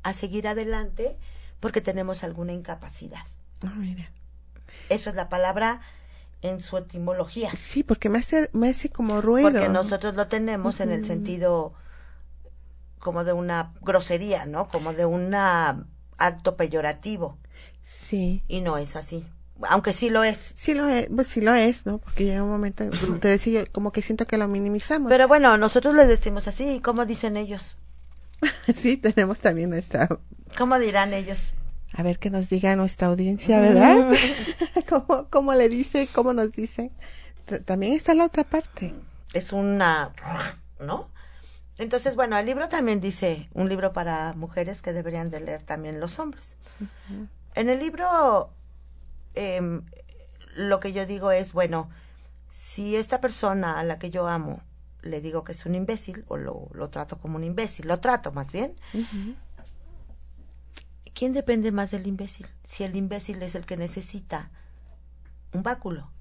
a 0.01 0.13
seguir 0.13 0.47
adelante 0.47 1.17
porque 1.59 1.81
tenemos 1.81 2.23
alguna 2.23 2.53
incapacidad. 2.53 3.23
Ah, 3.63 3.73
mira. 3.75 4.09
Eso 4.89 5.09
es 5.09 5.15
la 5.15 5.29
palabra 5.29 5.81
en 6.41 6.61
su 6.61 6.77
etimología. 6.77 7.51
Sí, 7.55 7.83
porque 7.83 8.09
me 8.09 8.19
hace, 8.19 8.49
me 8.53 8.69
hace 8.69 8.89
como 8.89 9.21
ruido. 9.21 9.51
Porque 9.51 9.69
nosotros 9.69 10.15
lo 10.15 10.27
tenemos 10.27 10.79
en 10.79 10.91
el 10.91 11.05
sentido 11.05 11.73
como 12.97 13.23
de 13.23 13.33
una 13.33 13.73
grosería, 13.81 14.45
¿no? 14.45 14.67
Como 14.67 14.93
de 14.93 15.05
un 15.05 15.33
acto 15.35 16.55
peyorativo. 16.55 17.37
Sí. 17.83 18.43
Y 18.47 18.61
no 18.61 18.77
es 18.77 18.95
así. 18.95 19.25
Aunque 19.69 19.93
sí 19.93 20.09
lo 20.09 20.23
es. 20.23 20.53
Sí 20.55 20.73
lo 20.73 20.87
es, 20.87 21.07
pues 21.13 21.27
sí 21.27 21.41
lo 21.41 21.53
es, 21.53 21.85
¿no? 21.85 21.99
Porque 21.99 22.25
llega 22.25 22.43
un 22.43 22.49
momento, 22.49 22.83
te 23.21 23.27
decía, 23.27 23.65
como 23.71 23.91
que 23.91 24.01
siento 24.01 24.25
que 24.25 24.37
lo 24.37 24.47
minimizamos. 24.47 25.09
Pero 25.09 25.27
bueno, 25.27 25.57
nosotros 25.57 25.95
le 25.95 26.07
decimos 26.07 26.47
así, 26.47 26.79
¿cómo 26.81 27.05
dicen 27.05 27.37
ellos? 27.37 27.75
sí, 28.75 28.97
tenemos 28.97 29.39
también 29.39 29.69
nuestra... 29.69 30.07
¿Cómo 30.57 30.79
dirán 30.79 31.13
ellos? 31.13 31.53
A 31.93 32.03
ver 32.03 32.19
qué 32.19 32.29
nos 32.29 32.49
diga 32.49 32.75
nuestra 32.75 33.07
audiencia, 33.07 33.59
¿verdad? 33.59 34.07
¿Cómo, 34.89 35.27
¿Cómo, 35.29 35.53
le 35.53 35.69
dice? 35.69 36.07
¿Cómo 36.13 36.33
nos 36.33 36.51
dice? 36.51 36.91
También 37.65 37.93
está 37.93 38.13
la 38.13 38.25
otra 38.25 38.43
parte. 38.43 38.93
Es 39.33 39.53
una... 39.53 40.13
¿No? 40.79 41.09
Entonces, 41.77 42.15
bueno, 42.15 42.37
el 42.37 42.45
libro 42.45 42.69
también 42.69 43.01
dice, 43.01 43.49
un 43.53 43.69
libro 43.69 43.93
para 43.93 44.33
mujeres 44.33 44.81
que 44.81 44.93
deberían 44.93 45.29
de 45.29 45.41
leer 45.41 45.63
también 45.63 45.99
los 45.99 46.19
hombres. 46.19 46.55
En 47.55 47.69
el 47.69 47.79
libro, 47.79 48.53
eh, 49.35 49.81
lo 50.55 50.79
que 50.79 50.93
yo 50.93 51.05
digo 51.05 51.31
es, 51.31 51.53
bueno, 51.53 51.89
si 52.49 52.95
esta 52.95 53.21
persona 53.21 53.79
a 53.79 53.83
la 53.83 53.99
que 53.99 54.09
yo 54.09 54.27
amo 54.27 54.61
le 55.01 55.21
digo 55.21 55.43
que 55.43 55.53
es 55.53 55.65
un 55.65 55.75
imbécil, 55.75 56.25
o 56.27 56.37
lo, 56.37 56.69
lo 56.73 56.89
trato 56.89 57.17
como 57.17 57.37
un 57.37 57.43
imbécil, 57.43 57.87
lo 57.87 57.99
trato 57.99 58.31
más 58.31 58.51
bien, 58.51 58.75
¿quién 61.13 61.33
depende 61.33 61.71
más 61.71 61.91
del 61.91 62.07
imbécil? 62.07 62.47
Si 62.63 62.83
el 62.83 62.95
imbécil 62.95 63.41
es 63.41 63.55
el 63.55 63.65
que 63.65 63.77
necesita 63.77 64.51
un 65.53 65.63
báculo. 65.63 66.11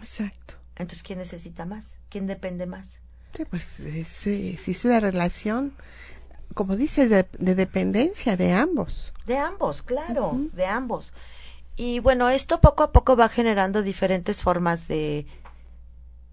Exacto. 0.00 0.54
Entonces, 0.76 1.02
¿quién 1.02 1.20
necesita 1.20 1.64
más? 1.64 1.96
¿Quién 2.08 2.26
depende 2.26 2.66
más? 2.66 2.98
Sí, 3.36 3.44
pues 3.44 3.80
es, 3.80 4.08
si 4.08 4.56
es 4.66 4.84
una 4.84 5.00
relación, 5.00 5.72
como 6.54 6.76
dices, 6.76 7.10
de, 7.10 7.26
dependencia 7.38 8.36
de 8.36 8.52
ambos. 8.52 9.12
De 9.26 9.38
ambos, 9.38 9.82
claro, 9.82 10.36
de 10.52 10.66
ambos. 10.66 11.12
Y 11.76 11.98
bueno, 12.00 12.28
esto 12.28 12.60
poco 12.60 12.82
a 12.82 12.92
poco 12.92 13.16
va 13.16 13.28
generando 13.28 13.82
diferentes 13.82 14.42
formas 14.42 14.86
de 14.86 15.26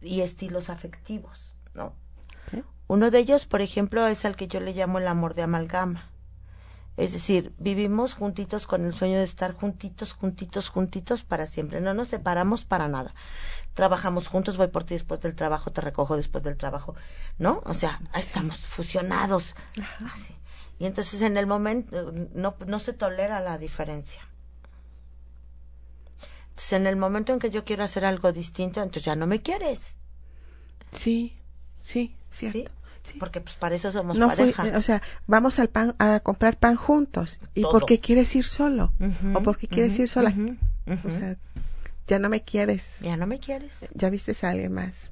y 0.01 0.21
estilos 0.21 0.69
afectivos, 0.69 1.55
¿no? 1.73 1.93
Uno 2.87 3.09
de 3.09 3.19
ellos, 3.19 3.45
por 3.45 3.61
ejemplo, 3.61 4.05
es 4.07 4.25
al 4.25 4.35
que 4.35 4.49
yo 4.49 4.59
le 4.59 4.73
llamo 4.73 4.99
el 4.99 5.07
amor 5.07 5.33
de 5.33 5.43
amalgama. 5.43 6.10
Es 6.97 7.13
decir, 7.13 7.53
vivimos 7.57 8.13
juntitos 8.13 8.67
con 8.67 8.85
el 8.85 8.93
sueño 8.93 9.17
de 9.17 9.23
estar 9.23 9.53
juntitos, 9.53 10.13
juntitos, 10.13 10.69
juntitos 10.69 11.23
para 11.23 11.47
siempre. 11.47 11.81
No 11.81 11.93
nos 11.93 12.09
separamos 12.09 12.65
para 12.65 12.87
nada. 12.87 13.13
Trabajamos 13.73 14.27
juntos, 14.27 14.57
voy 14.57 14.67
por 14.67 14.83
ti 14.83 14.95
después 14.95 15.21
del 15.21 15.35
trabajo, 15.35 15.71
te 15.71 15.81
recojo 15.81 16.17
después 16.17 16.43
del 16.43 16.57
trabajo, 16.57 16.95
¿no? 17.37 17.61
O 17.65 17.73
sea, 17.73 18.01
estamos 18.15 18.57
fusionados. 18.57 19.55
Así. 20.13 20.35
Y 20.79 20.85
entonces 20.85 21.21
en 21.21 21.37
el 21.37 21.47
momento 21.47 22.11
no, 22.33 22.55
no 22.65 22.79
se 22.79 22.93
tolera 22.93 23.39
la 23.39 23.57
diferencia. 23.57 24.27
Entonces 26.49 26.73
en 26.73 26.87
el 26.87 26.97
momento 26.97 27.31
en 27.31 27.39
que 27.39 27.49
yo 27.49 27.63
quiero 27.63 27.83
hacer 27.83 28.03
algo 28.03 28.31
distinto, 28.31 28.81
entonces 28.81 29.05
ya 29.05 29.15
no 29.15 29.27
me 29.27 29.41
quieres. 29.41 29.95
Sí, 30.91 31.39
sí, 31.79 32.17
cierto. 32.31 32.71
Porque 33.19 33.41
pues 33.41 33.55
para 33.55 33.75
eso 33.75 33.91
somos 33.91 34.17
pareja. 34.17 34.77
o 34.77 34.81
sea, 34.81 35.01
vamos 35.27 35.59
al 35.59 35.69
pan 35.69 35.95
a 35.99 36.19
comprar 36.19 36.57
pan 36.57 36.75
juntos. 36.75 37.39
¿Y 37.53 37.63
por 37.63 37.85
qué 37.85 37.99
quieres 37.99 38.35
ir 38.35 38.45
solo? 38.45 38.93
¿O 39.33 39.41
por 39.41 39.57
qué 39.57 39.67
quieres 39.67 39.97
ir 39.99 40.07
sola? 40.07 40.33
O 41.05 41.09
sea, 41.09 41.37
ya 42.07 42.19
no 42.19 42.29
me 42.29 42.43
quieres. 42.43 42.95
Ya 43.01 43.17
no 43.17 43.27
me 43.27 43.39
quieres. 43.39 43.73
Ya 43.93 44.09
viste 44.09 44.35
a 44.45 44.49
alguien 44.49 44.73
más. 44.73 45.09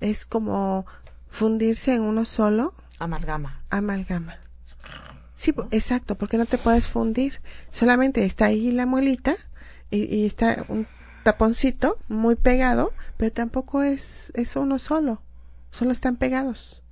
Es 0.00 0.26
como 0.26 0.86
fundirse 1.28 1.94
en 1.94 2.02
uno 2.02 2.24
solo. 2.24 2.74
Amalgama. 2.98 3.62
Amalgama. 3.70 4.38
Sí, 5.34 5.52
exacto, 5.72 6.16
porque 6.16 6.36
no 6.36 6.46
te 6.46 6.58
puedes 6.58 6.88
fundir. 6.88 7.40
Solamente 7.70 8.24
está 8.24 8.46
ahí 8.46 8.70
la 8.70 8.86
muelita 8.86 9.36
y, 9.90 10.04
y 10.14 10.26
está 10.26 10.64
un 10.68 10.86
taponcito 11.24 11.98
muy 12.08 12.36
pegado, 12.36 12.92
pero 13.16 13.32
tampoco 13.32 13.82
es, 13.82 14.30
es 14.34 14.54
uno 14.56 14.78
solo 14.78 15.22
solo 15.74 15.92
están 15.92 16.16
pegados. 16.16 16.82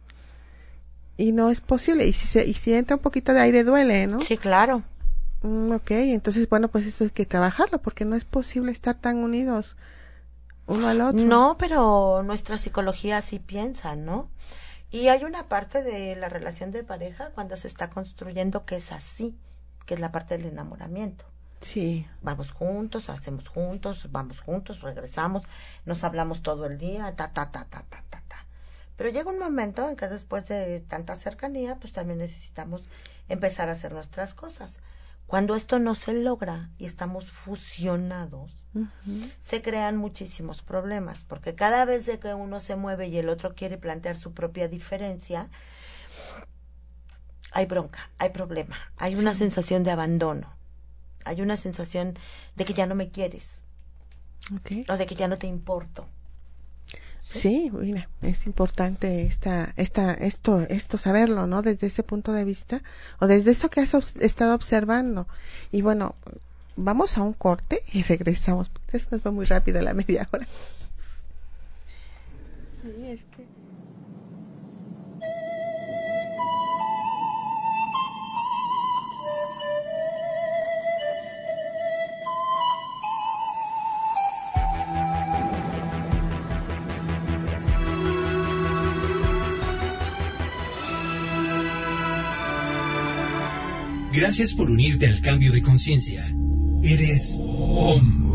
Y 1.17 1.33
no 1.33 1.51
es 1.51 1.61
posible. 1.61 2.07
Y 2.07 2.13
si, 2.13 2.27
se, 2.27 2.47
y 2.47 2.53
si 2.53 2.75
entra 2.75 2.97
un 2.97 3.03
poquito 3.03 3.33
de 3.33 3.41
aire 3.41 3.65
duele, 3.65 4.07
¿no? 4.07 4.21
Sí, 4.21 4.37
claro. 4.37 4.83
Mm, 5.43 5.73
ok, 5.73 5.91
entonces, 5.91 6.49
bueno, 6.49 6.69
pues 6.69 6.87
eso 6.87 7.05
hay 7.05 7.11
que 7.11 7.27
trabajarlo 7.27 7.81
porque 7.81 8.05
no 8.05 8.17
es 8.17 8.25
posible 8.25 8.73
estar 8.73 8.97
tan 8.97 9.19
unidos 9.19 9.77
uno 10.67 10.89
al 10.89 11.01
otro. 11.01 11.25
No, 11.25 11.57
pero 11.59 12.23
nuestra 12.25 12.59
psicología 12.59 13.21
sí 13.21 13.39
piensa, 13.39 13.97
¿no? 13.97 14.31
Y 14.91 15.09
hay 15.09 15.25
una 15.25 15.49
parte 15.49 15.83
de 15.83 16.17
la 16.17 16.29
relación 16.29 16.71
de 16.71 16.85
pareja 16.85 17.31
cuando 17.31 17.57
se 17.57 17.69
está 17.69 17.91
construyendo 17.91 18.65
que 18.65 18.77
es 18.77 18.93
así, 18.93 19.37
que 19.87 19.95
es 19.95 20.01
la 20.01 20.13
parte 20.13 20.37
del 20.37 20.47
enamoramiento. 20.47 21.25
Sí. 21.61 22.07
Vamos 22.21 22.51
juntos, 22.51 23.09
hacemos 23.09 23.49
juntos, 23.49 24.09
vamos 24.11 24.41
juntos, 24.41 24.81
regresamos, 24.81 25.45
nos 25.85 26.05
hablamos 26.05 26.43
todo 26.43 26.67
el 26.67 26.77
día, 26.77 27.15
ta, 27.17 27.33
ta, 27.33 27.51
ta, 27.51 27.65
ta, 27.65 27.85
ta, 27.89 28.05
ta. 28.11 28.22
Pero 29.03 29.13
llega 29.13 29.31
un 29.31 29.41
momento 29.41 29.89
en 29.89 29.97
que 29.97 30.07
después 30.07 30.47
de 30.47 30.79
tanta 30.79 31.17
cercanía, 31.17 31.75
pues 31.75 31.93
también 31.93 32.21
necesitamos 32.21 32.85
empezar 33.29 33.69
a 33.69 33.73
hacer 33.73 33.91
nuestras 33.91 34.33
cosas. 34.33 34.79
Cuando 35.27 35.57
esto 35.57 35.81
no 35.81 35.97
se 35.97 36.15
logra 36.15 36.71
y 36.79 36.85
estamos 36.85 37.29
fusionados, 37.29 38.65
se 39.41 39.61
crean 39.61 39.97
muchísimos 39.97 40.63
problemas, 40.63 41.25
porque 41.25 41.57
cada 41.57 41.85
vez 41.85 42.07
de 42.07 42.21
que 42.21 42.33
uno 42.33 42.61
se 42.61 42.77
mueve 42.77 43.09
y 43.09 43.19
el 43.19 43.29
otro 43.29 43.57
quiere 43.57 43.77
plantear 43.77 44.17
su 44.17 44.35
propia 44.35 44.69
diferencia, 44.69 45.49
hay 47.51 47.67
bronca, 47.67 48.09
hay 48.19 48.31
problema, 48.31 48.77
hay 48.99 49.17
una 49.17 49.35
sensación 49.35 49.83
de 49.83 49.91
abandono, 49.91 50.55
hay 51.25 51.43
una 51.43 51.57
sensación 51.57 52.17
de 52.55 52.65
que 52.65 52.73
ya 52.73 52.87
no 52.87 52.95
me 52.95 53.11
quieres, 53.11 53.65
o 54.89 54.97
de 54.97 55.07
que 55.07 55.17
ya 55.17 55.27
no 55.27 55.39
te 55.39 55.49
importo. 55.49 56.07
Sí, 57.33 57.71
mira, 57.73 58.09
es 58.21 58.47
importante 58.47 59.23
esta, 59.23 59.73
esta, 59.77 60.13
esto, 60.13 60.61
esto 60.69 60.99
saberlo, 60.99 61.47
¿no? 61.47 61.63
Desde 61.63 61.87
ese 61.87 62.03
punto 62.03 62.33
de 62.33 62.45
vista, 62.45 62.83
o 63.21 63.27
desde 63.27 63.53
eso 63.53 63.71
que 63.71 63.81
has 63.81 63.95
estado 64.21 64.55
observando. 64.55 65.27
Y 65.71 65.81
bueno, 65.81 66.15
vamos 66.77 67.17
a 67.17 67.23
un 67.23 67.33
corte 67.33 67.83
y 67.93 68.03
regresamos. 68.03 68.71
Esto 68.93 69.17
nos 69.17 69.23
fue 69.23 69.33
muy 69.33 69.47
rápido 69.47 69.81
la 69.81 69.95
media 69.95 70.29
hora. 70.31 70.47
Sí, 72.83 73.07
es 73.07 73.21
Gracias 94.13 94.53
por 94.53 94.71
unirte 94.71 95.07
al 95.07 95.23
cambio 95.23 95.53
de 95.53 95.63
conciencia. 95.63 96.23
Eres 96.83 97.39
OM. 97.41 98.29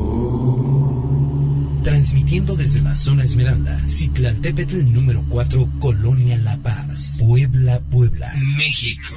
Transmitiendo 1.84 2.56
desde 2.56 2.82
la 2.82 2.96
zona 2.96 3.24
Esmeralda, 3.24 3.88
Citlantépetl 3.88 4.92
número 4.92 5.24
4, 5.30 5.74
Colonia 5.80 6.36
La 6.38 6.58
Paz, 6.58 7.18
Puebla, 7.20 7.80
Puebla, 7.80 8.34
México. 8.58 9.14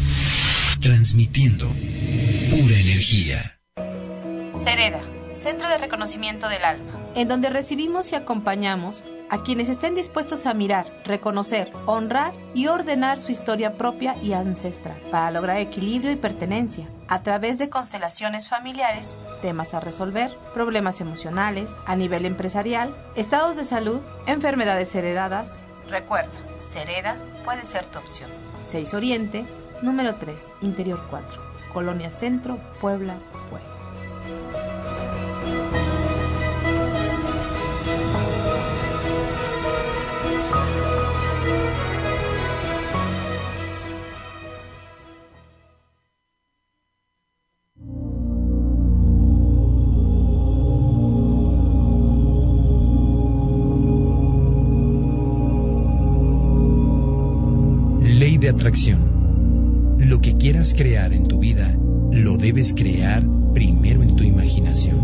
Transmitiendo 0.80 1.68
pura 1.68 2.78
energía. 2.78 3.60
Cereda, 4.64 5.02
Centro 5.44 5.68
de 5.68 5.76
Reconocimiento 5.76 6.48
del 6.48 6.64
Alma, 6.64 6.90
en 7.14 7.28
donde 7.28 7.50
recibimos 7.50 8.10
y 8.10 8.14
acompañamos 8.14 9.04
a 9.28 9.42
quienes 9.42 9.68
estén 9.68 9.94
dispuestos 9.94 10.46
a 10.46 10.54
mirar, 10.54 10.86
reconocer, 11.04 11.70
honrar 11.84 12.32
y 12.54 12.68
ordenar 12.68 13.20
su 13.20 13.30
historia 13.30 13.74
propia 13.74 14.16
y 14.22 14.32
ancestral 14.32 14.98
para 15.10 15.30
lograr 15.30 15.58
equilibrio 15.58 16.10
y 16.10 16.16
pertenencia 16.16 16.88
a 17.08 17.22
través 17.22 17.58
de 17.58 17.68
constelaciones 17.68 18.48
familiares, 18.48 19.06
temas 19.42 19.74
a 19.74 19.80
resolver, 19.80 20.34
problemas 20.54 21.02
emocionales, 21.02 21.76
a 21.84 21.94
nivel 21.94 22.24
empresarial, 22.24 22.96
estados 23.14 23.54
de 23.56 23.64
salud, 23.64 24.00
enfermedades 24.26 24.94
heredadas. 24.94 25.60
Recuerda, 25.90 26.32
Cereda 26.66 27.18
puede 27.44 27.66
ser 27.66 27.84
tu 27.84 27.98
opción. 27.98 28.30
6 28.64 28.94
Oriente, 28.94 29.44
número 29.82 30.14
3, 30.14 30.54
Interior 30.62 31.04
4, 31.10 31.42
Colonia 31.74 32.08
Centro, 32.08 32.56
Puebla, 32.80 33.16
Puebla. 33.50 33.73
De 58.44 58.50
atracción. 58.50 59.96
Lo 59.98 60.20
que 60.20 60.36
quieras 60.36 60.74
crear 60.74 61.14
en 61.14 61.26
tu 61.26 61.38
vida, 61.38 61.74
lo 62.12 62.36
debes 62.36 62.74
crear 62.74 63.22
primero 63.54 64.02
en 64.02 64.14
tu 64.16 64.22
imaginación. 64.22 64.98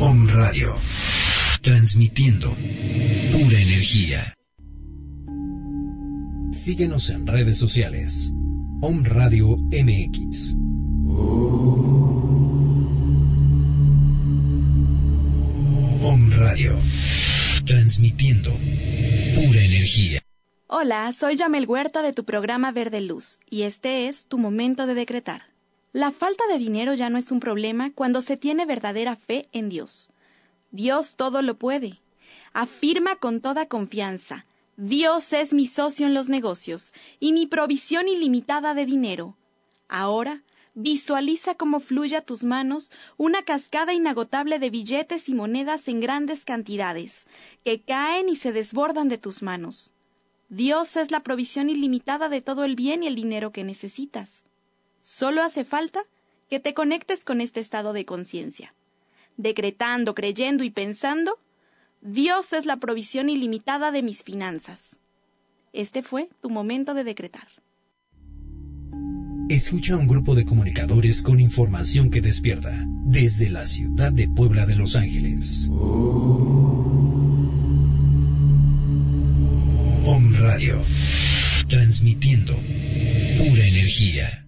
Om 0.00 0.28
Radio. 0.28 0.74
Transmitiendo 1.62 2.52
pura 3.32 3.58
energía. 3.58 4.34
Síguenos 6.50 7.08
en 7.08 7.26
redes 7.26 7.56
sociales. 7.56 8.34
Om 8.82 9.02
Radio 9.04 9.56
MX. 9.56 10.58
Transmitiendo 17.66 18.50
pura 18.50 19.62
energía. 19.62 20.20
Hola, 20.66 21.12
soy 21.12 21.36
Yamel 21.36 21.66
Huerta 21.66 22.02
de 22.02 22.12
tu 22.12 22.24
programa 22.24 22.72
Verde 22.72 23.00
Luz 23.00 23.38
y 23.48 23.62
este 23.62 24.08
es 24.08 24.26
tu 24.26 24.38
momento 24.38 24.88
de 24.88 24.94
decretar. 24.94 25.42
La 25.92 26.10
falta 26.10 26.42
de 26.48 26.58
dinero 26.58 26.94
ya 26.94 27.10
no 27.10 27.18
es 27.18 27.30
un 27.30 27.38
problema 27.38 27.92
cuando 27.94 28.22
se 28.22 28.36
tiene 28.36 28.66
verdadera 28.66 29.14
fe 29.14 29.48
en 29.52 29.68
Dios. 29.68 30.08
Dios 30.72 31.14
todo 31.14 31.42
lo 31.42 31.58
puede. 31.58 32.00
Afirma 32.52 33.14
con 33.14 33.40
toda 33.40 33.66
confianza. 33.66 34.44
Dios 34.76 35.32
es 35.32 35.52
mi 35.52 35.68
socio 35.68 36.08
en 36.08 36.14
los 36.14 36.28
negocios 36.28 36.92
y 37.20 37.34
mi 37.34 37.46
provisión 37.46 38.08
ilimitada 38.08 38.74
de 38.74 38.84
dinero. 38.84 39.36
Ahora 39.88 40.42
visualiza 40.80 41.56
cómo 41.56 41.80
fluye 41.80 42.16
a 42.16 42.20
tus 42.20 42.44
manos 42.44 42.92
una 43.16 43.42
cascada 43.42 43.94
inagotable 43.94 44.60
de 44.60 44.70
billetes 44.70 45.28
y 45.28 45.34
monedas 45.34 45.88
en 45.88 45.98
grandes 45.98 46.44
cantidades, 46.44 47.26
que 47.64 47.80
caen 47.82 48.28
y 48.28 48.36
se 48.36 48.52
desbordan 48.52 49.08
de 49.08 49.18
tus 49.18 49.42
manos. 49.42 49.92
Dios 50.48 50.96
es 50.96 51.10
la 51.10 51.24
provisión 51.24 51.68
ilimitada 51.68 52.28
de 52.28 52.40
todo 52.42 52.64
el 52.64 52.76
bien 52.76 53.02
y 53.02 53.08
el 53.08 53.16
dinero 53.16 53.50
que 53.50 53.64
necesitas. 53.64 54.44
Solo 55.00 55.42
hace 55.42 55.64
falta 55.64 56.04
que 56.48 56.60
te 56.60 56.74
conectes 56.74 57.24
con 57.24 57.40
este 57.40 57.58
estado 57.58 57.92
de 57.92 58.04
conciencia. 58.04 58.72
Decretando, 59.36 60.14
creyendo 60.14 60.62
y 60.62 60.70
pensando, 60.70 61.40
Dios 62.02 62.52
es 62.52 62.66
la 62.66 62.76
provisión 62.76 63.30
ilimitada 63.30 63.90
de 63.90 64.04
mis 64.04 64.22
finanzas. 64.22 65.00
Este 65.72 66.04
fue 66.04 66.30
tu 66.40 66.50
momento 66.50 66.94
de 66.94 67.02
decretar. 67.02 67.48
Escucha 69.50 69.94
a 69.94 69.96
un 69.96 70.06
grupo 70.06 70.34
de 70.34 70.44
comunicadores 70.44 71.22
con 71.22 71.40
información 71.40 72.10
que 72.10 72.20
despierta 72.20 72.70
desde 73.06 73.48
la 73.48 73.66
ciudad 73.66 74.12
de 74.12 74.28
Puebla 74.28 74.66
de 74.66 74.76
Los 74.76 74.94
Ángeles. 74.94 75.70
Om 80.04 80.34
Radio. 80.38 80.84
Transmitiendo 81.66 82.52
pura 82.52 83.64
energía. 83.64 84.46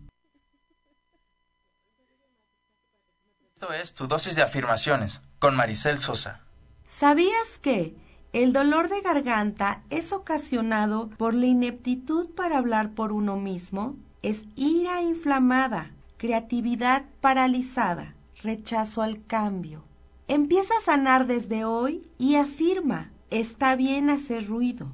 Esto 3.54 3.72
es 3.72 3.94
tu 3.94 4.06
dosis 4.06 4.36
de 4.36 4.42
afirmaciones 4.42 5.22
con 5.38 5.56
Maricel 5.56 5.96
Sosa. 5.96 6.42
¿Sabías 6.84 7.58
que 7.62 7.94
el 8.34 8.52
dolor 8.52 8.90
de 8.90 9.00
garganta 9.00 9.82
es 9.88 10.12
ocasionado 10.12 11.08
por 11.16 11.32
la 11.32 11.46
ineptitud 11.46 12.28
para 12.34 12.58
hablar 12.58 12.90
por 12.90 13.12
uno 13.12 13.38
mismo? 13.38 13.96
Es 14.22 14.44
ira 14.54 15.00
inflamada, 15.00 15.92
creatividad 16.18 17.06
paralizada, 17.22 18.14
rechazo 18.42 19.00
al 19.00 19.24
cambio. 19.24 19.83
Empieza 20.28 20.74
a 20.76 20.83
sanar 20.83 21.26
desde 21.26 21.64
hoy 21.64 22.06
y 22.18 22.35
afirma, 22.35 23.11
está 23.30 23.76
bien 23.76 24.11
hacer 24.11 24.46
ruido. 24.46 24.88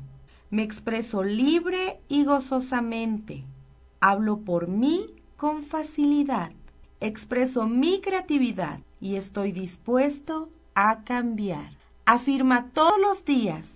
Me 0.51 0.63
expreso 0.63 1.25
libre 1.25 2.01
y 2.09 2.25
gozosamente. 2.25 3.45
Hablo 4.01 4.39
por 4.39 4.69
mí 4.69 5.13
con 5.37 5.65
facilidad. 5.65 6.53
Expreso 7.01 7.67
mi 7.67 8.01
creatividad 8.01 8.79
y 9.01 9.17
estoy 9.17 9.51
dispuesto 9.51 10.51
a 10.77 11.03
cambiar. 11.03 11.77
Afirma 12.05 12.71
todos 12.73 13.01
los 13.01 13.25
días. 13.25 13.71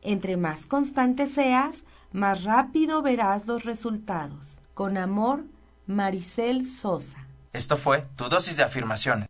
Entre 0.00 0.36
más 0.36 0.64
constante 0.64 1.26
seas, 1.26 1.82
más 2.12 2.44
rápido 2.44 3.02
verás 3.02 3.48
los 3.48 3.64
resultados. 3.64 4.61
Con 4.74 4.96
amor, 4.96 5.44
Maricel 5.86 6.66
Sosa. 6.66 7.26
Esto 7.52 7.76
fue 7.76 8.04
tu 8.16 8.28
dosis 8.30 8.56
de 8.56 8.62
afirmaciones. 8.62 9.28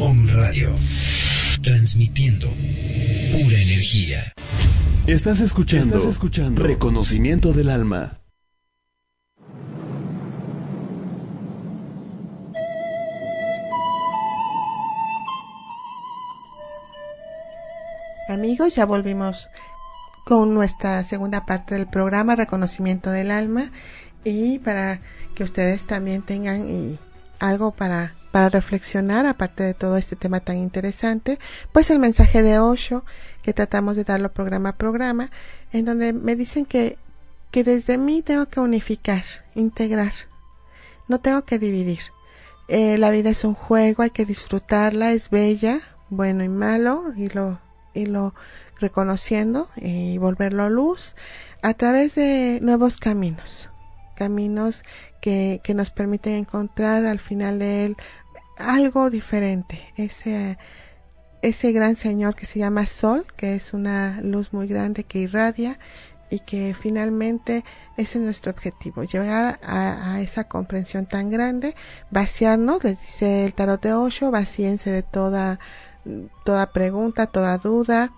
Om 0.00 0.28
Radio. 0.28 0.76
Transmitiendo 1.62 2.48
pura 2.48 3.56
energía. 3.56 4.20
Estás 5.06 5.40
escuchando, 5.40 5.96
Estás 5.96 6.04
escuchando 6.04 6.62
Reconocimiento 6.62 7.54
del 7.54 7.70
Alma. 7.70 8.20
Amigos, 18.28 18.74
ya 18.74 18.84
volvimos 18.84 19.48
con 20.26 20.52
nuestra 20.52 21.02
segunda 21.02 21.46
parte 21.46 21.74
del 21.74 21.86
programa 21.86 22.36
Reconocimiento 22.36 23.10
del 23.10 23.30
Alma 23.30 23.70
y 24.22 24.58
para 24.58 25.00
que 25.34 25.44
ustedes 25.44 25.86
también 25.86 26.20
tengan 26.20 26.68
y 26.68 26.98
algo 27.38 27.70
para 27.70 28.12
para 28.30 28.50
reflexionar 28.50 29.24
aparte 29.24 29.62
de 29.62 29.72
todo 29.72 29.96
este 29.96 30.14
tema 30.14 30.40
tan 30.40 30.58
interesante, 30.58 31.38
pues 31.72 31.90
el 31.90 31.98
mensaje 31.98 32.42
de 32.42 32.58
Osho 32.58 33.02
que 33.40 33.54
tratamos 33.54 33.96
de 33.96 34.04
darlo 34.04 34.30
programa 34.30 34.68
a 34.68 34.76
programa, 34.76 35.30
en 35.72 35.86
donde 35.86 36.12
me 36.12 36.36
dicen 36.36 36.66
que 36.66 36.98
que 37.50 37.64
desde 37.64 37.96
mí 37.96 38.20
tengo 38.20 38.44
que 38.44 38.60
unificar, 38.60 39.24
integrar. 39.54 40.12
No 41.08 41.18
tengo 41.18 41.46
que 41.46 41.58
dividir. 41.58 42.00
eh, 42.68 42.98
la 42.98 43.10
vida 43.10 43.30
es 43.30 43.44
un 43.44 43.54
juego, 43.54 44.02
hay 44.02 44.10
que 44.10 44.26
disfrutarla, 44.26 45.12
es 45.12 45.30
bella, 45.30 45.80
bueno 46.10 46.44
y 46.44 46.50
malo, 46.50 47.14
y 47.16 47.30
lo, 47.30 47.58
y 47.94 48.06
lo 48.06 48.34
reconociendo 48.80 49.68
y 49.76 50.18
volverlo 50.18 50.64
a 50.64 50.70
luz 50.70 51.16
a 51.62 51.74
través 51.74 52.14
de 52.14 52.60
nuevos 52.62 52.96
caminos, 52.96 53.70
caminos 54.14 54.82
que, 55.20 55.60
que 55.64 55.74
nos 55.74 55.90
permiten 55.90 56.34
encontrar 56.34 57.04
al 57.04 57.18
final 57.18 57.58
de 57.58 57.86
él 57.86 57.96
algo 58.58 59.10
diferente, 59.10 59.92
ese, 59.96 60.58
ese 61.42 61.72
gran 61.72 61.96
Señor 61.96 62.34
que 62.34 62.46
se 62.46 62.58
llama 62.58 62.86
Sol, 62.86 63.26
que 63.36 63.54
es 63.54 63.72
una 63.72 64.20
luz 64.22 64.52
muy 64.52 64.66
grande 64.66 65.04
que 65.04 65.20
irradia 65.20 65.78
y 66.30 66.40
que 66.40 66.74
finalmente 66.78 67.64
ese 67.96 68.18
es 68.18 68.24
nuestro 68.24 68.52
objetivo, 68.52 69.02
llegar 69.04 69.58
a, 69.62 70.20
esa 70.20 70.44
comprensión 70.44 71.06
tan 71.06 71.30
grande, 71.30 71.74
vaciarnos, 72.10 72.84
les 72.84 73.00
dice 73.00 73.46
el 73.46 73.54
tarot 73.54 73.80
de 73.80 73.94
Osho, 73.94 74.30
vacíense 74.30 74.90
de 74.90 75.02
toda, 75.02 75.58
toda 76.44 76.72
pregunta, 76.72 77.26
toda 77.26 77.58
duda, 77.58 78.12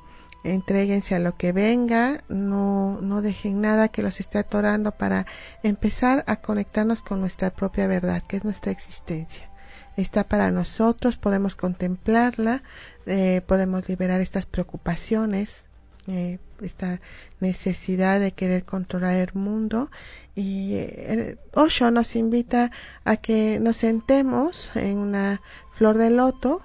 entreguense 0.45 1.15
a 1.15 1.19
lo 1.19 1.37
que 1.37 1.53
venga, 1.53 2.25
no, 2.29 3.01
no 3.01 3.23
dejen 3.23 3.61
nada 3.61 3.89
que 3.89 4.03
los 4.03 4.21
esté 4.21 4.39
atorando 4.39 4.93
para 4.93 5.27
empezar 5.63 6.25
a 6.27 6.37
conectarnos 6.37 7.03
con 7.03 7.21
nuestra 7.21 7.51
propia 7.51 7.87
verdad, 7.87 8.23
que 8.27 8.37
es 8.37 8.45
nuestra 8.45 8.73
existencia. 8.73 9.49
Está 9.97 10.25
para 10.25 10.51
nosotros, 10.51 11.17
podemos 11.17 11.57
contemplarla, 11.57 12.63
eh, 13.07 13.43
podemos 13.47 13.89
liberar 13.89 14.21
estas 14.21 14.47
preocupaciones, 14.47 15.67
eh, 16.07 16.39
esta 16.63 17.01
necesidad 17.41 18.21
de 18.21 18.33
querer 18.33 18.65
controlar 18.65 19.15
el 19.17 19.31
mundo 19.35 19.91
y 20.35 20.75
el 20.77 21.39
Osho 21.55 21.91
nos 21.91 22.17
invita 22.17 22.71
a 23.05 23.17
que 23.17 23.59
nos 23.61 23.79
sentemos 23.79 24.71
en 24.75 24.99
una 24.99 25.41
flor 25.73 25.99
de 25.99 26.11
loto, 26.11 26.63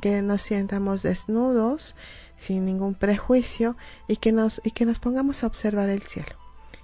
que 0.00 0.22
nos 0.22 0.42
sientamos 0.42 1.02
desnudos, 1.02 1.94
sin 2.36 2.64
ningún 2.64 2.94
prejuicio 2.94 3.76
y 4.06 4.16
que 4.16 4.32
nos 4.32 4.60
y 4.64 4.70
que 4.70 4.86
nos 4.86 4.98
pongamos 4.98 5.42
a 5.42 5.46
observar 5.46 5.88
el 5.88 6.02
cielo. 6.02 6.36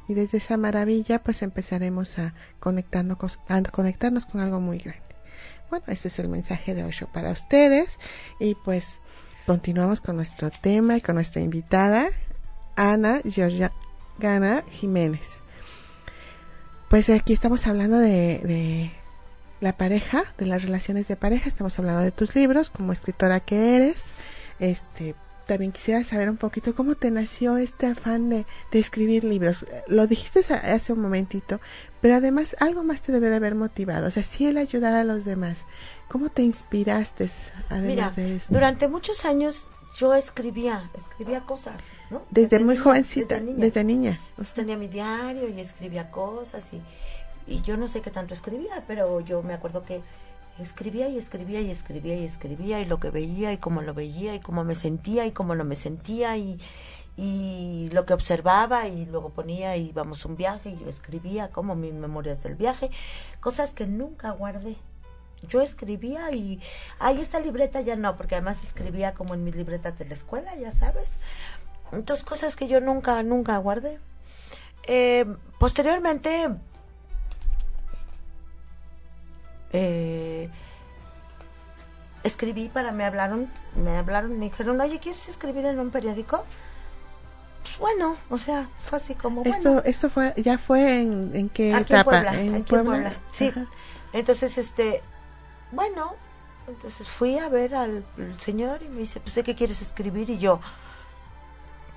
Y 0.09 0.15
desde 0.15 0.39
esa 0.39 0.57
maravilla 0.57 1.23
pues 1.23 1.43
empezaremos 1.43 2.19
a 2.19 2.35
conectarnos 2.61 3.17
con, 3.17 3.65
conectarnos 3.65 4.27
con 4.27 4.41
algo 4.41 4.61
muy 4.61 4.79
grande. 4.79 5.03
Bueno, 5.71 5.85
ese 5.89 6.09
es 6.09 6.19
el 6.19 6.29
mensaje 6.29 6.75
de 6.75 6.85
Osho 6.85 7.09
para 7.13 7.31
ustedes 7.31 7.99
y 8.39 8.55
pues 8.55 9.01
continuamos 9.47 10.01
con 10.01 10.17
nuestro 10.17 10.51
tema 10.51 10.97
y 10.97 11.01
con 11.01 11.15
nuestra 11.15 11.41
invitada 11.41 12.09
Ana 12.77 13.21
Georgiana 13.25 14.65
Jiménez. 14.71 15.41
Pues 16.91 17.11
aquí 17.11 17.33
estamos 17.33 17.67
hablando 17.67 17.99
de, 17.99 18.93
la 19.61 19.77
pareja, 19.77 20.25
de 20.39 20.47
las 20.47 20.63
relaciones 20.63 21.09
de 21.09 21.17
pareja, 21.17 21.49
estamos 21.49 21.79
hablando 21.79 22.03
de 22.03 22.11
tus 22.11 22.35
libros, 22.35 22.71
como 22.71 22.93
escritora 22.93 23.41
que 23.41 23.77
eres. 23.77 24.05
Este, 24.59 25.15
también 25.47 25.73
quisiera 25.73 26.03
saber 26.05 26.31
un 26.31 26.37
poquito 26.37 26.75
cómo 26.75 26.95
te 26.95 27.11
nació 27.11 27.57
este 27.57 27.87
afán 27.87 28.31
de, 28.31 28.47
de 28.73 28.79
escribir 28.79 29.25
libros. 29.25 29.67
Lo 29.89 30.07
dijiste 30.07 30.41
hace 30.55 30.93
un 30.93 31.01
momentito, 31.01 31.61
pero 32.01 32.17
además 32.17 32.57
algo 32.61 32.83
más 32.83 33.03
te 33.03 33.13
debe 33.13 33.29
de 33.29 33.37
haber 33.37 33.55
motivado. 33.55 34.09
O 34.09 34.11
sea, 34.11 34.23
si 34.23 34.47
el 34.47 34.59
ayudar 34.59 34.95
a 34.95 35.05
los 35.05 35.25
demás. 35.25 35.65
¿Cómo 36.09 36.29
te 36.29 36.43
inspiraste 36.43 37.31
además 37.71 38.15
de 38.15 38.37
eso? 38.37 38.53
Durante 38.53 38.89
muchos 38.89 39.25
años 39.25 39.67
yo 39.97 40.15
escribía, 40.15 40.91
escribía 40.95 41.41
cosas, 41.41 41.81
¿no? 42.11 42.23
Desde, 42.31 42.59
muy 42.59 42.77
jovencita, 42.77 43.41
desde 43.41 43.85
niña. 43.85 44.21
tenía 44.55 44.77
mi 44.77 44.89
diario 44.89 45.49
y 45.49 45.61
escribía 45.61 46.11
cosas 46.11 46.73
y, 46.73 46.83
y 47.47 47.63
yo 47.63 47.77
no 47.77 47.89
sé 47.89 48.01
qué 48.03 48.11
tanto 48.11 48.35
escribía, 48.35 48.85
pero 48.87 49.21
yo 49.21 49.43
me 49.43 49.55
acuerdo 49.55 49.83
que 49.83 50.03
escribía 50.59 51.09
y 51.09 51.19
escribía 51.19 51.61
y 51.61 51.71
escribía 51.71 52.17
y 52.17 52.25
escribía 52.25 52.81
y 52.81 52.85
lo 52.85 53.01
que 53.01 53.11
veía 53.11 53.53
y 53.53 53.59
cómo 53.59 53.83
lo 53.83 53.93
veía 53.95 54.35
y 54.35 54.41
cómo 54.41 54.65
me 54.65 54.75
sentía 54.75 55.27
y 55.27 55.33
cómo 55.33 55.55
no 55.55 55.65
me 55.65 55.77
sentía 55.77 56.37
y, 56.37 56.61
y 57.17 57.89
lo 57.93 58.07
que 58.07 58.15
observaba 58.15 58.89
y 58.89 59.07
luego 59.07 59.31
ponía 59.31 59.77
y 59.77 59.89
íbamos 59.89 60.25
un 60.25 60.37
viaje 60.37 60.71
y 60.71 60.79
yo 60.79 60.89
escribía 60.89 61.49
como 61.49 61.75
mis 61.75 61.93
memorias 61.93 62.43
del 62.43 62.55
viaje, 62.55 62.91
cosas 63.41 63.71
que 63.71 63.87
nunca 63.87 64.31
guardé 64.31 64.77
yo 65.49 65.61
escribía 65.61 66.31
y 66.33 66.61
ahí 66.99 67.21
esta 67.21 67.41
libreta 67.41 67.81
ya 67.81 67.97
no, 67.97 68.17
porque 68.17 68.35
además 68.35 68.63
escribía 68.63 69.15
como 69.15 69.35
en 69.35 69.45
mis 69.45 69.55
libretas 69.55 69.99
de 69.99 70.07
la 70.07 70.15
escuela, 70.15 70.55
ya 70.57 70.73
sabes. 70.73 71.13
Entonces, 71.93 72.25
cosas 72.25 72.57
que 72.57 72.67
yo 72.67 72.81
nunca, 72.81 73.23
nunca 73.23 73.57
guardé. 73.59 73.99
Eh, 74.87 75.25
posteriormente, 75.59 76.49
eh, 79.75 80.49
escribí 82.23 82.69
para, 82.69 82.93
me 82.93 83.05
hablaron, 83.05 83.51
me 83.75 83.97
hablaron, 83.97 84.39
me 84.39 84.47
dijeron, 84.47 84.81
oye, 84.81 85.01
¿quieres 85.01 85.29
escribir 85.29 85.67
en 85.67 85.81
un 85.81 85.91
periódico? 85.91 86.45
Pues 87.63 87.79
bueno, 87.79 88.17
o 88.31 88.39
sea, 88.39 88.69
fue 88.89 88.99
así 88.99 89.15
como 89.15 89.43
Esto, 89.43 89.83
esto 89.85 90.09
fue, 90.11 90.33
ya 90.37 90.59
fue 90.59 91.01
en, 91.01 91.31
en 91.35 91.49
qué 91.49 91.77
etapa? 91.77 92.23
En 92.39 92.63
Puebla, 92.63 93.15
Sí. 93.33 93.53
Entonces, 94.13 94.59
este, 94.59 95.03
bueno, 95.73 96.15
entonces 96.69 97.09
fui 97.09 97.37
a 97.39 97.49
ver 97.49 97.75
al, 97.75 98.05
señor 98.39 98.81
y 98.83 98.89
me 98.89 99.01
dice, 99.01 99.19
pues, 99.19 99.35
¿qué 99.45 99.57
quieres 99.57 99.83
escribir? 99.83 100.31
Y 100.31 100.39
yo, 100.39 100.61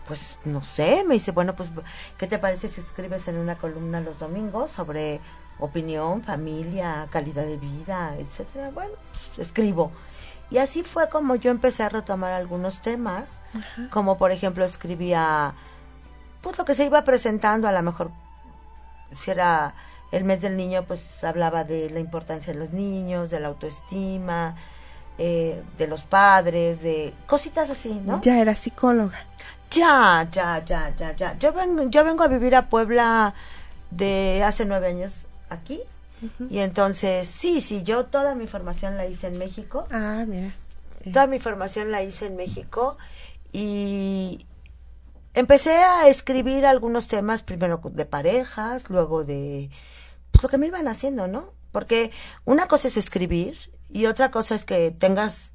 pues, 0.08 0.38
no 0.46 0.64
sé, 0.64 1.04
me 1.08 1.14
dice, 1.14 1.32
bueno, 1.32 1.56
pues, 1.56 1.70
¿qué 2.18 2.26
te 2.26 2.40
parece 2.40 2.70
si 2.70 2.82
escribes 2.82 3.28
en 3.28 3.38
una 3.38 3.56
columna 3.56 4.02
los 4.02 4.18
domingos 4.18 4.72
sobre 4.72 5.22
opinión, 5.60 6.24
familia, 6.24 7.08
calidad 7.10 7.46
de 7.46 7.58
vida, 7.58 8.16
etcétera? 8.18 8.70
Bueno, 8.72 8.94
pues, 9.36 9.48
escribo. 9.48 9.92
Y 10.50 10.60
así 10.60 10.84
fue 10.84 11.10
como 11.10 11.36
yo 11.36 11.52
empecé 11.52 11.84
a 11.84 11.90
retomar 11.90 12.32
algunos 12.32 12.82
temas, 12.82 13.40
como 13.90 14.18
por 14.18 14.32
ejemplo 14.32 14.64
escribía, 14.64 15.54
pues 16.42 16.58
lo 16.58 16.64
que 16.64 16.74
se 16.74 16.86
iba 16.86 17.04
presentando, 17.04 17.68
a 17.68 17.74
lo 17.74 17.84
mejor 17.84 18.12
si 19.12 19.32
era 19.32 19.74
el 20.12 20.24
mes 20.24 20.42
del 20.42 20.56
niño 20.56 20.86
pues 20.86 21.24
hablaba 21.24 21.66
de 21.66 21.90
la 21.90 22.00
importancia 22.00 22.54
de 22.54 22.60
los 22.60 22.72
niños, 22.72 23.30
de 23.30 23.42
la 23.42 23.50
autoestima, 23.50 24.56
eh, 25.18 25.62
de 25.78 25.88
los 25.88 26.04
padres, 26.06 26.82
de 26.82 27.14
cositas 27.26 27.70
así, 27.70 28.02
¿no? 28.06 28.22
Ya 28.22 28.40
era 28.40 28.56
psicóloga. 28.56 29.26
Ya, 29.70 30.26
ya, 30.32 30.64
ya, 30.64 30.96
ya, 30.96 31.14
ya. 31.14 31.38
Yo 31.40 31.52
vengo, 31.52 31.84
yo 31.90 32.06
vengo 32.06 32.24
a 32.24 32.28
vivir 32.28 32.56
a 32.56 32.70
Puebla 32.70 33.34
de 33.92 34.44
hace 34.46 34.64
nueve 34.64 34.88
años 34.88 35.27
aquí. 35.50 35.82
Y 36.50 36.60
entonces, 36.60 37.28
sí, 37.28 37.62
sí, 37.62 37.84
yo 37.84 38.06
toda 38.06 38.34
mi 38.34 38.48
formación 38.48 38.98
la 38.98 39.06
hice 39.06 39.28
en 39.28 39.38
México. 39.38 39.88
Ah, 39.92 40.26
mira. 40.28 40.52
Toda 41.14 41.28
mi 41.28 41.40
formación 41.40 41.92
la 41.92 42.02
hice 42.02 42.26
en 42.26 42.36
México 42.36 42.98
y 43.54 44.46
empecé 45.36 45.76
a 45.76 46.08
escribir 46.08 46.66
algunos 46.66 47.08
temas, 47.08 47.44
primero 47.44 47.80
de 47.84 48.06
parejas, 48.06 48.90
luego 48.90 49.24
de 49.24 49.70
pues, 50.32 50.44
lo 50.44 50.50
que 50.50 50.58
me 50.58 50.68
iban 50.68 50.88
haciendo, 50.88 51.28
¿no? 51.28 51.54
Porque 51.72 52.12
una 52.46 52.68
cosa 52.68 52.88
es 52.88 52.98
escribir 52.98 53.72
y 53.90 54.08
otra 54.08 54.32
cosa 54.32 54.56
es 54.56 54.66
que 54.66 54.92
tengas 54.92 55.54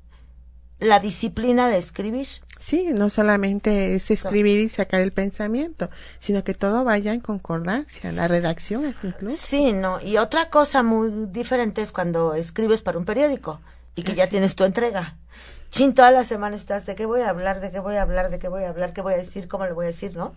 la 0.83 0.99
disciplina 0.99 1.69
de 1.69 1.79
escribir. 1.79 2.27
Sí, 2.59 2.89
no 2.93 3.11
solamente 3.11 3.95
es 3.95 4.11
escribir 4.11 4.59
y 4.59 4.69
sacar 4.69 5.01
el 5.01 5.13
pensamiento, 5.13 5.91
sino 6.19 6.45
que 6.45 6.55
todo 6.55 6.85
vaya 6.85 7.13
en 7.13 7.21
concordancia, 7.21 8.13
la 8.13 8.29
redacción 8.29 8.95
incluso. 9.03 9.37
Sí, 9.37 9.73
no, 9.73 10.01
y 10.01 10.17
otra 10.17 10.51
cosa 10.51 10.83
muy 10.83 11.11
diferente 11.29 11.83
es 11.83 11.93
cuando 11.93 12.35
escribes 12.35 12.83
para 12.83 12.99
un 12.99 13.05
periódico 13.05 13.61
y 13.95 14.03
que 14.03 14.15
ya 14.15 14.29
tienes 14.29 14.55
tu 14.55 14.65
entrega. 14.65 15.17
Chin, 15.71 15.95
todas 15.95 16.13
las 16.13 16.27
semanas 16.27 16.61
estás 16.61 16.85
de 16.85 16.95
qué 16.95 17.07
voy 17.07 17.23
a 17.23 17.31
hablar, 17.31 17.61
de 17.61 17.71
qué 17.71 17.81
voy 17.81 17.97
a 17.97 18.03
hablar, 18.03 18.31
de 18.31 18.39
qué 18.39 18.49
voy 18.49 18.65
a 18.65 18.69
hablar, 18.69 18.93
qué 18.93 19.01
voy 19.01 19.15
a 19.15 19.17
decir, 19.17 19.49
cómo 19.49 19.65
le 19.65 19.73
voy 19.73 19.87
a 19.87 19.89
decir, 19.89 20.15
¿no? 20.15 20.35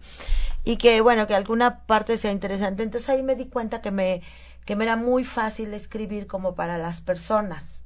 Y 0.64 0.78
que, 0.78 1.02
bueno, 1.02 1.28
que 1.28 1.36
alguna 1.36 1.82
parte 1.82 2.18
sea 2.18 2.32
interesante. 2.32 2.84
Entonces 2.84 3.10
ahí 3.10 3.22
me 3.22 3.36
di 3.36 3.46
cuenta 3.46 3.82
que 3.82 3.92
me, 3.92 4.22
que 4.64 4.76
me 4.76 4.86
era 4.86 4.96
muy 4.96 5.24
fácil 5.26 5.74
escribir 5.74 6.26
como 6.26 6.56
para 6.56 6.78
las 6.78 7.02
personas. 7.02 7.82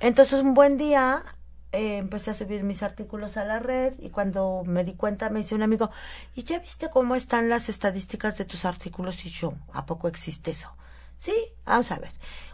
Entonces 0.00 0.42
un 0.42 0.54
buen 0.54 0.76
día 0.76 1.22
eh, 1.72 1.98
empecé 1.98 2.30
a 2.30 2.34
subir 2.34 2.62
mis 2.62 2.82
artículos 2.82 3.36
a 3.36 3.44
la 3.44 3.58
red 3.58 3.94
y 3.98 4.10
cuando 4.10 4.62
me 4.66 4.84
di 4.84 4.94
cuenta 4.94 5.30
me 5.30 5.40
dice 5.40 5.54
un 5.54 5.62
amigo, 5.62 5.90
¿y 6.34 6.44
ya 6.44 6.58
viste 6.58 6.90
cómo 6.90 7.14
están 7.14 7.48
las 7.48 7.68
estadísticas 7.68 8.38
de 8.38 8.44
tus 8.44 8.64
artículos? 8.64 9.24
Y 9.24 9.30
yo, 9.30 9.54
¿a 9.72 9.86
poco 9.86 10.08
existe 10.08 10.50
eso? 10.50 10.70
Sí, 11.18 11.34
vamos 11.64 11.90
a 11.90 11.98
ver 11.98 12.12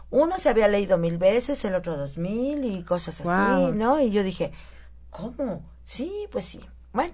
uno 0.09 0.37
se 0.37 0.49
había 0.49 0.67
leído 0.67 0.97
mil 0.97 1.17
veces, 1.17 1.63
el 1.65 1.75
otro 1.75 1.97
dos 1.97 2.17
mil 2.17 2.63
y 2.63 2.83
cosas 2.83 3.21
así, 3.21 3.77
¿no? 3.77 3.99
Y 3.99 4.11
yo 4.11 4.23
dije, 4.23 4.51
¿cómo? 5.09 5.63
Sí, 5.83 6.27
pues 6.31 6.45
sí. 6.45 6.61
Bueno, 6.93 7.13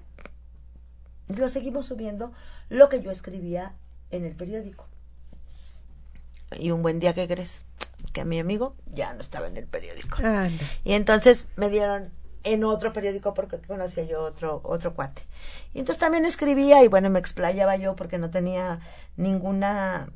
lo 1.28 1.50
seguimos 1.50 1.88
subiendo 1.88 2.32
lo 2.70 2.90
que 2.90 3.02
yo 3.02 3.12
escribía 3.12 3.74
en 4.12 4.26
el 4.26 4.36
periódico. 4.36 4.86
Y 6.58 6.72
un 6.72 6.84
buen 6.84 7.00
día, 7.00 7.14
¿qué 7.14 7.28
crees? 7.28 7.64
Que 8.14 8.26
mi 8.26 8.40
amigo 8.40 8.76
ya 8.86 9.14
no 9.14 9.22
estaba 9.22 9.48
en 9.48 9.58
el 9.58 9.68
periódico. 9.68 10.18
Y 10.84 10.94
entonces 10.94 11.48
me 11.56 11.70
dieron 11.70 12.12
en 12.44 12.64
otro 12.64 12.92
periódico 12.92 13.34
porque 13.34 13.60
conocía 13.60 14.04
yo 14.04 14.22
otro 14.22 14.62
otro 14.64 14.94
cuate. 14.94 15.24
Y 15.74 15.80
entonces 15.80 16.00
también 16.00 16.26
escribía 16.26 16.84
y 16.84 16.88
bueno, 16.88 17.10
me 17.10 17.20
explayaba 17.20 17.76
yo 17.76 17.96
porque 17.96 18.18
no 18.18 18.30
tenía 18.30 18.80
ninguna 19.16 20.12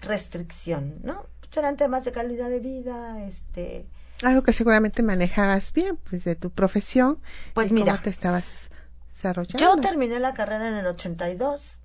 restricción, 0.00 1.00
¿no? 1.02 1.26
pues 1.50 1.58
eran 1.58 1.76
temas 1.76 2.04
de 2.04 2.12
calidad 2.12 2.48
de 2.48 2.60
vida, 2.60 3.24
este... 3.24 3.88
Algo 4.22 4.42
que 4.42 4.52
seguramente 4.52 5.02
manejabas 5.02 5.72
bien, 5.72 5.96
pues 5.96 6.24
de 6.24 6.36
tu 6.36 6.50
profesión. 6.50 7.20
Pues 7.54 7.72
mira. 7.72 7.92
Cómo 7.92 8.02
te 8.02 8.10
estabas 8.10 8.68
desarrollando. 9.08 9.58
Yo 9.58 9.76
terminé 9.80 10.20
la 10.20 10.34
carrera 10.34 10.68
en 10.68 10.74
el 10.74 10.86
82, 10.86 11.78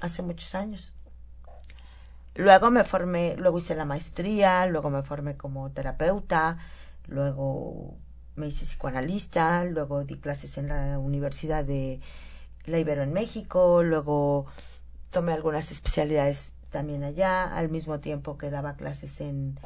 hace 0.00 0.22
muchos 0.22 0.54
años. 0.54 0.94
Luego 2.34 2.70
me 2.70 2.84
formé, 2.84 3.36
luego 3.36 3.58
hice 3.58 3.74
la 3.74 3.84
maestría, 3.84 4.66
luego 4.66 4.90
me 4.90 5.02
formé 5.02 5.36
como 5.36 5.70
terapeuta, 5.70 6.58
luego 7.06 7.96
me 8.36 8.46
hice 8.48 8.64
psicoanalista, 8.64 9.64
luego 9.64 10.04
di 10.04 10.16
clases 10.16 10.56
en 10.56 10.68
la 10.68 10.98
Universidad 10.98 11.64
de 11.64 12.00
La 12.64 12.78
Ibero 12.78 13.02
en 13.02 13.12
México, 13.12 13.82
luego 13.82 14.46
tomé 15.10 15.32
algunas 15.32 15.70
especialidades 15.70 16.52
también 16.70 17.04
allá, 17.04 17.54
al 17.54 17.68
mismo 17.68 18.00
tiempo 18.00 18.38
que 18.38 18.50
daba 18.50 18.76
clases 18.76 19.20
en, 19.20 19.58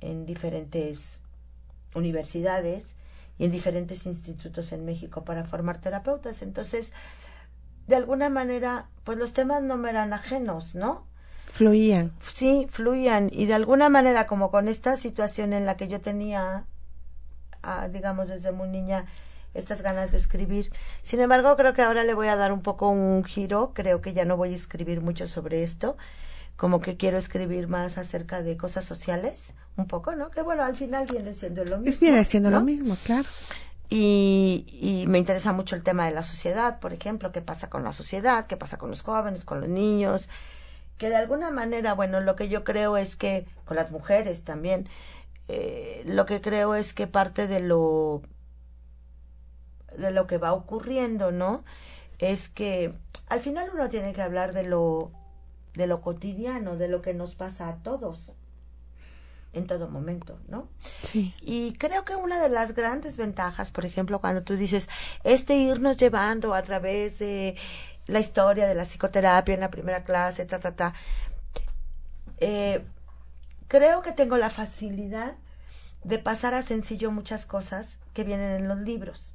en 0.00 0.26
diferentes 0.26 1.20
universidades 1.94 2.94
y 3.38 3.44
en 3.46 3.50
diferentes 3.50 4.06
institutos 4.06 4.70
en 4.72 4.84
México 4.84 5.24
para 5.24 5.44
formar 5.44 5.80
terapeutas. 5.80 6.42
Entonces, 6.42 6.92
de 7.88 7.96
alguna 7.96 8.30
manera, 8.30 8.88
pues 9.02 9.18
los 9.18 9.32
temas 9.32 9.62
no 9.62 9.76
me 9.76 9.90
eran 9.90 10.12
ajenos, 10.12 10.76
¿no? 10.76 11.04
Fluían. 11.56 12.12
Sí, 12.20 12.66
fluían. 12.70 13.30
Y 13.32 13.46
de 13.46 13.54
alguna 13.54 13.88
manera, 13.88 14.26
como 14.26 14.50
con 14.50 14.68
esta 14.68 14.98
situación 14.98 15.54
en 15.54 15.64
la 15.64 15.78
que 15.78 15.88
yo 15.88 16.02
tenía, 16.02 16.66
ah, 17.62 17.88
digamos, 17.88 18.28
desde 18.28 18.52
muy 18.52 18.68
niña, 18.68 19.06
estas 19.54 19.80
ganas 19.80 20.12
de 20.12 20.18
escribir. 20.18 20.70
Sin 21.00 21.18
embargo, 21.20 21.56
creo 21.56 21.72
que 21.72 21.80
ahora 21.80 22.04
le 22.04 22.12
voy 22.12 22.28
a 22.28 22.36
dar 22.36 22.52
un 22.52 22.60
poco 22.60 22.90
un 22.90 23.24
giro. 23.24 23.72
Creo 23.72 24.02
que 24.02 24.12
ya 24.12 24.26
no 24.26 24.36
voy 24.36 24.52
a 24.52 24.56
escribir 24.56 25.00
mucho 25.00 25.26
sobre 25.26 25.62
esto. 25.62 25.96
Como 26.56 26.82
que 26.82 26.98
quiero 26.98 27.16
escribir 27.16 27.68
más 27.68 27.96
acerca 27.96 28.42
de 28.42 28.58
cosas 28.58 28.84
sociales, 28.84 29.54
un 29.78 29.86
poco, 29.86 30.14
¿no? 30.14 30.30
Que 30.30 30.42
bueno, 30.42 30.62
al 30.62 30.76
final 30.76 31.06
viene 31.10 31.32
siendo 31.32 31.64
lo 31.64 31.78
mismo. 31.78 31.88
Es 31.88 32.00
viene 32.00 32.22
siendo 32.26 32.50
¿no? 32.50 32.58
lo 32.58 32.66
mismo, 32.66 32.94
claro. 33.06 33.24
Y, 33.88 34.66
y 34.68 35.06
me 35.06 35.16
interesa 35.16 35.54
mucho 35.54 35.74
el 35.74 35.82
tema 35.82 36.04
de 36.04 36.12
la 36.12 36.22
sociedad, 36.22 36.80
por 36.80 36.92
ejemplo, 36.92 37.32
qué 37.32 37.40
pasa 37.40 37.70
con 37.70 37.82
la 37.82 37.92
sociedad, 37.92 38.46
qué 38.46 38.58
pasa 38.58 38.76
con 38.76 38.90
los 38.90 39.00
jóvenes, 39.00 39.44
con 39.46 39.60
los 39.60 39.70
niños, 39.70 40.28
que 40.98 41.08
de 41.08 41.16
alguna 41.16 41.50
manera, 41.50 41.94
bueno, 41.94 42.20
lo 42.20 42.36
que 42.36 42.48
yo 42.48 42.64
creo 42.64 42.96
es 42.96 43.16
que, 43.16 43.46
con 43.64 43.76
las 43.76 43.90
mujeres 43.90 44.44
también, 44.44 44.88
eh, 45.48 46.02
lo 46.06 46.26
que 46.26 46.40
creo 46.40 46.74
es 46.74 46.94
que 46.94 47.06
parte 47.06 47.46
de 47.46 47.60
lo, 47.60 48.22
de 49.96 50.10
lo 50.10 50.26
que 50.26 50.38
va 50.38 50.52
ocurriendo, 50.52 51.32
¿no? 51.32 51.64
Es 52.18 52.48
que 52.48 52.94
al 53.28 53.40
final 53.40 53.70
uno 53.74 53.88
tiene 53.88 54.12
que 54.12 54.22
hablar 54.22 54.52
de 54.52 54.64
lo, 54.64 55.12
de 55.74 55.86
lo 55.86 56.00
cotidiano, 56.00 56.76
de 56.76 56.88
lo 56.88 57.02
que 57.02 57.14
nos 57.14 57.34
pasa 57.34 57.68
a 57.68 57.76
todos 57.76 58.32
en 59.52 59.66
todo 59.66 59.88
momento, 59.88 60.38
¿no? 60.48 60.68
Sí. 60.78 61.34
Y 61.40 61.72
creo 61.74 62.04
que 62.04 62.14
una 62.14 62.40
de 62.40 62.50
las 62.50 62.74
grandes 62.74 63.16
ventajas, 63.16 63.70
por 63.70 63.86
ejemplo, 63.86 64.20
cuando 64.20 64.42
tú 64.42 64.54
dices, 64.54 64.88
este 65.24 65.56
irnos 65.56 65.96
llevando 65.96 66.54
a 66.54 66.62
través 66.62 67.18
de 67.18 67.56
la 68.06 68.20
historia 68.20 68.66
de 68.66 68.74
la 68.74 68.84
psicoterapia 68.84 69.54
en 69.54 69.60
la 69.60 69.70
primera 69.70 70.04
clase, 70.04 70.44
ta, 70.46 70.58
ta, 70.60 70.72
ta, 70.76 70.94
eh, 72.38 72.84
creo 73.68 74.02
que 74.02 74.12
tengo 74.12 74.36
la 74.36 74.50
facilidad 74.50 75.34
de 76.04 76.18
pasar 76.18 76.54
a 76.54 76.62
sencillo 76.62 77.10
muchas 77.10 77.46
cosas 77.46 77.98
que 78.14 78.24
vienen 78.24 78.52
en 78.52 78.68
los 78.68 78.78
libros. 78.78 79.32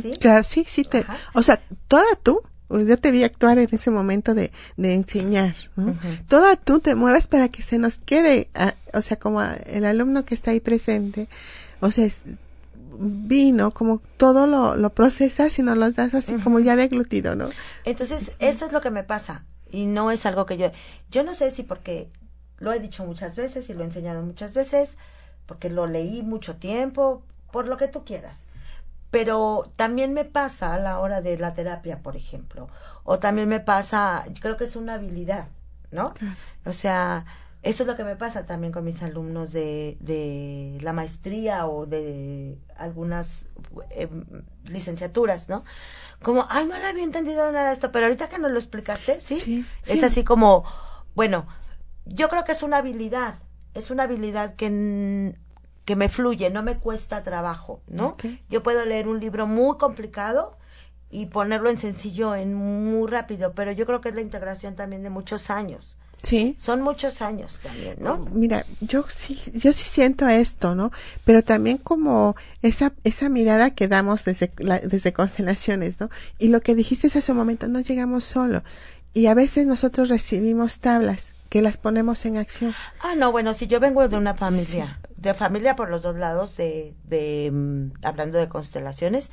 ¿Sí? 0.00 0.12
Claro, 0.18 0.42
sí, 0.42 0.64
sí. 0.66 0.84
Te, 0.84 0.98
Ajá. 1.00 1.16
o 1.34 1.42
sea, 1.42 1.60
toda 1.86 2.16
tú, 2.22 2.40
yo 2.70 2.98
te 2.98 3.10
vi 3.10 3.24
actuar 3.24 3.58
en 3.58 3.68
ese 3.70 3.90
momento 3.90 4.32
de, 4.34 4.50
de 4.78 4.94
enseñar, 4.94 5.54
¿no? 5.76 5.98
Toda 6.28 6.56
tú 6.56 6.80
te 6.80 6.94
mueves 6.94 7.28
para 7.28 7.48
que 7.50 7.60
se 7.62 7.76
nos 7.78 7.98
quede, 7.98 8.48
ah, 8.54 8.72
o 8.94 9.02
sea, 9.02 9.18
como 9.18 9.40
a- 9.40 9.54
el 9.54 9.84
alumno 9.84 10.24
que 10.24 10.34
está 10.34 10.52
ahí 10.52 10.60
presente, 10.60 11.28
o 11.80 11.90
sea, 11.90 12.06
es- 12.06 12.22
vino, 12.98 13.72
como 13.72 14.00
todo 14.16 14.46
lo, 14.46 14.76
lo 14.76 14.90
procesas 14.90 15.58
y 15.58 15.62
nos 15.62 15.76
lo 15.76 15.90
das 15.90 16.14
así 16.14 16.34
como 16.36 16.58
ya 16.60 16.76
deglutido, 16.76 17.36
¿no? 17.36 17.46
Entonces, 17.84 18.32
eso 18.38 18.66
es 18.66 18.72
lo 18.72 18.80
que 18.80 18.90
me 18.90 19.04
pasa. 19.04 19.44
Y 19.70 19.86
no 19.86 20.10
es 20.10 20.26
algo 20.26 20.46
que 20.46 20.58
yo... 20.58 20.70
Yo 21.10 21.22
no 21.22 21.34
sé 21.34 21.50
si 21.50 21.62
porque 21.62 22.10
lo 22.58 22.72
he 22.72 22.80
dicho 22.80 23.04
muchas 23.04 23.36
veces 23.36 23.68
y 23.68 23.74
lo 23.74 23.82
he 23.82 23.84
enseñado 23.84 24.22
muchas 24.22 24.54
veces, 24.54 24.96
porque 25.46 25.70
lo 25.70 25.86
leí 25.86 26.22
mucho 26.22 26.56
tiempo, 26.56 27.22
por 27.52 27.68
lo 27.68 27.76
que 27.76 27.88
tú 27.88 28.04
quieras. 28.04 28.44
Pero 29.10 29.70
también 29.76 30.12
me 30.12 30.24
pasa 30.24 30.74
a 30.74 30.78
la 30.78 30.98
hora 30.98 31.20
de 31.20 31.38
la 31.38 31.52
terapia, 31.52 32.00
por 32.02 32.16
ejemplo. 32.16 32.68
O 33.04 33.18
también 33.18 33.48
me 33.48 33.60
pasa, 33.60 34.24
yo 34.32 34.40
creo 34.40 34.56
que 34.56 34.64
es 34.64 34.76
una 34.76 34.94
habilidad, 34.94 35.48
¿no? 35.90 36.12
O 36.64 36.72
sea, 36.72 37.24
eso 37.66 37.82
es 37.82 37.86
lo 37.88 37.96
que 37.96 38.04
me 38.04 38.16
pasa 38.16 38.46
también 38.46 38.72
con 38.72 38.84
mis 38.84 39.02
alumnos 39.02 39.52
de, 39.52 39.96
de 40.00 40.78
la 40.82 40.92
maestría 40.92 41.66
o 41.66 41.86
de 41.86 42.58
algunas 42.76 43.48
eh, 43.90 44.08
licenciaturas, 44.64 45.48
¿no? 45.48 45.64
Como, 46.22 46.46
ay, 46.48 46.66
no 46.66 46.76
le 46.78 46.86
había 46.86 47.04
entendido 47.04 47.50
nada 47.52 47.68
de 47.68 47.74
esto, 47.74 47.92
pero 47.92 48.06
ahorita 48.06 48.28
que 48.28 48.38
nos 48.38 48.50
lo 48.50 48.58
explicaste, 48.58 49.20
¿sí? 49.20 49.38
Sí, 49.38 49.64
Es 49.86 50.00
sí. 50.00 50.06
así 50.06 50.24
como, 50.24 50.64
bueno, 51.14 51.46
yo 52.04 52.28
creo 52.28 52.44
que 52.44 52.52
es 52.52 52.62
una 52.62 52.78
habilidad, 52.78 53.36
es 53.74 53.90
una 53.90 54.04
habilidad 54.04 54.54
que, 54.56 55.36
que 55.84 55.96
me 55.96 56.08
fluye, 56.08 56.50
no 56.50 56.62
me 56.62 56.78
cuesta 56.78 57.22
trabajo, 57.22 57.82
¿no? 57.88 58.16
Yo 58.48 58.62
puedo 58.62 58.84
leer 58.84 59.08
un 59.08 59.20
libro 59.20 59.46
muy 59.46 59.76
complicado 59.78 60.56
y 61.10 61.26
ponerlo 61.26 61.70
en 61.70 61.78
sencillo, 61.78 62.34
en 62.34 62.54
muy 62.54 63.08
rápido, 63.08 63.54
pero 63.54 63.72
yo 63.72 63.86
creo 63.86 64.00
que 64.00 64.08
es 64.10 64.14
la 64.14 64.20
integración 64.22 64.74
también 64.76 65.02
de 65.02 65.10
muchos 65.10 65.50
años. 65.50 65.96
Sí. 66.26 66.56
Son 66.58 66.82
muchos 66.82 67.22
años 67.22 67.60
también, 67.62 67.98
¿no? 68.00 68.18
Mira, 68.32 68.64
yo 68.80 69.04
sí, 69.08 69.40
yo 69.54 69.72
sí 69.72 69.84
siento 69.84 70.26
esto, 70.26 70.74
¿no? 70.74 70.90
Pero 71.24 71.44
también 71.44 71.78
como 71.78 72.34
esa, 72.62 72.92
esa 73.04 73.28
mirada 73.28 73.70
que 73.70 73.86
damos 73.86 74.24
desde, 74.24 74.50
la- 74.58 74.80
desde 74.80 75.12
constelaciones, 75.12 76.00
¿no? 76.00 76.10
Y 76.38 76.48
lo 76.48 76.60
que 76.62 76.74
dijiste 76.74 77.06
hace 77.06 77.30
un 77.30 77.38
momento, 77.38 77.68
no 77.68 77.78
llegamos 77.78 78.24
solo. 78.24 78.64
Y 79.14 79.26
a 79.28 79.34
veces 79.34 79.66
nosotros 79.66 80.08
recibimos 80.08 80.80
tablas 80.80 81.32
que 81.48 81.62
las 81.62 81.76
ponemos 81.76 82.26
en 82.26 82.38
acción. 82.38 82.74
Ah, 83.00 83.14
no, 83.16 83.30
bueno, 83.30 83.54
si 83.54 83.68
yo 83.68 83.78
vengo 83.78 84.08
de 84.08 84.16
una 84.16 84.34
familia, 84.34 84.98
de 85.16 85.32
familia 85.32 85.76
por 85.76 85.90
los 85.90 86.02
dos 86.02 86.16
lados, 86.16 86.56
de, 86.56 86.96
de 87.04 87.50
mm, 87.52 88.04
hablando 88.04 88.36
de 88.38 88.48
constelaciones, 88.48 89.30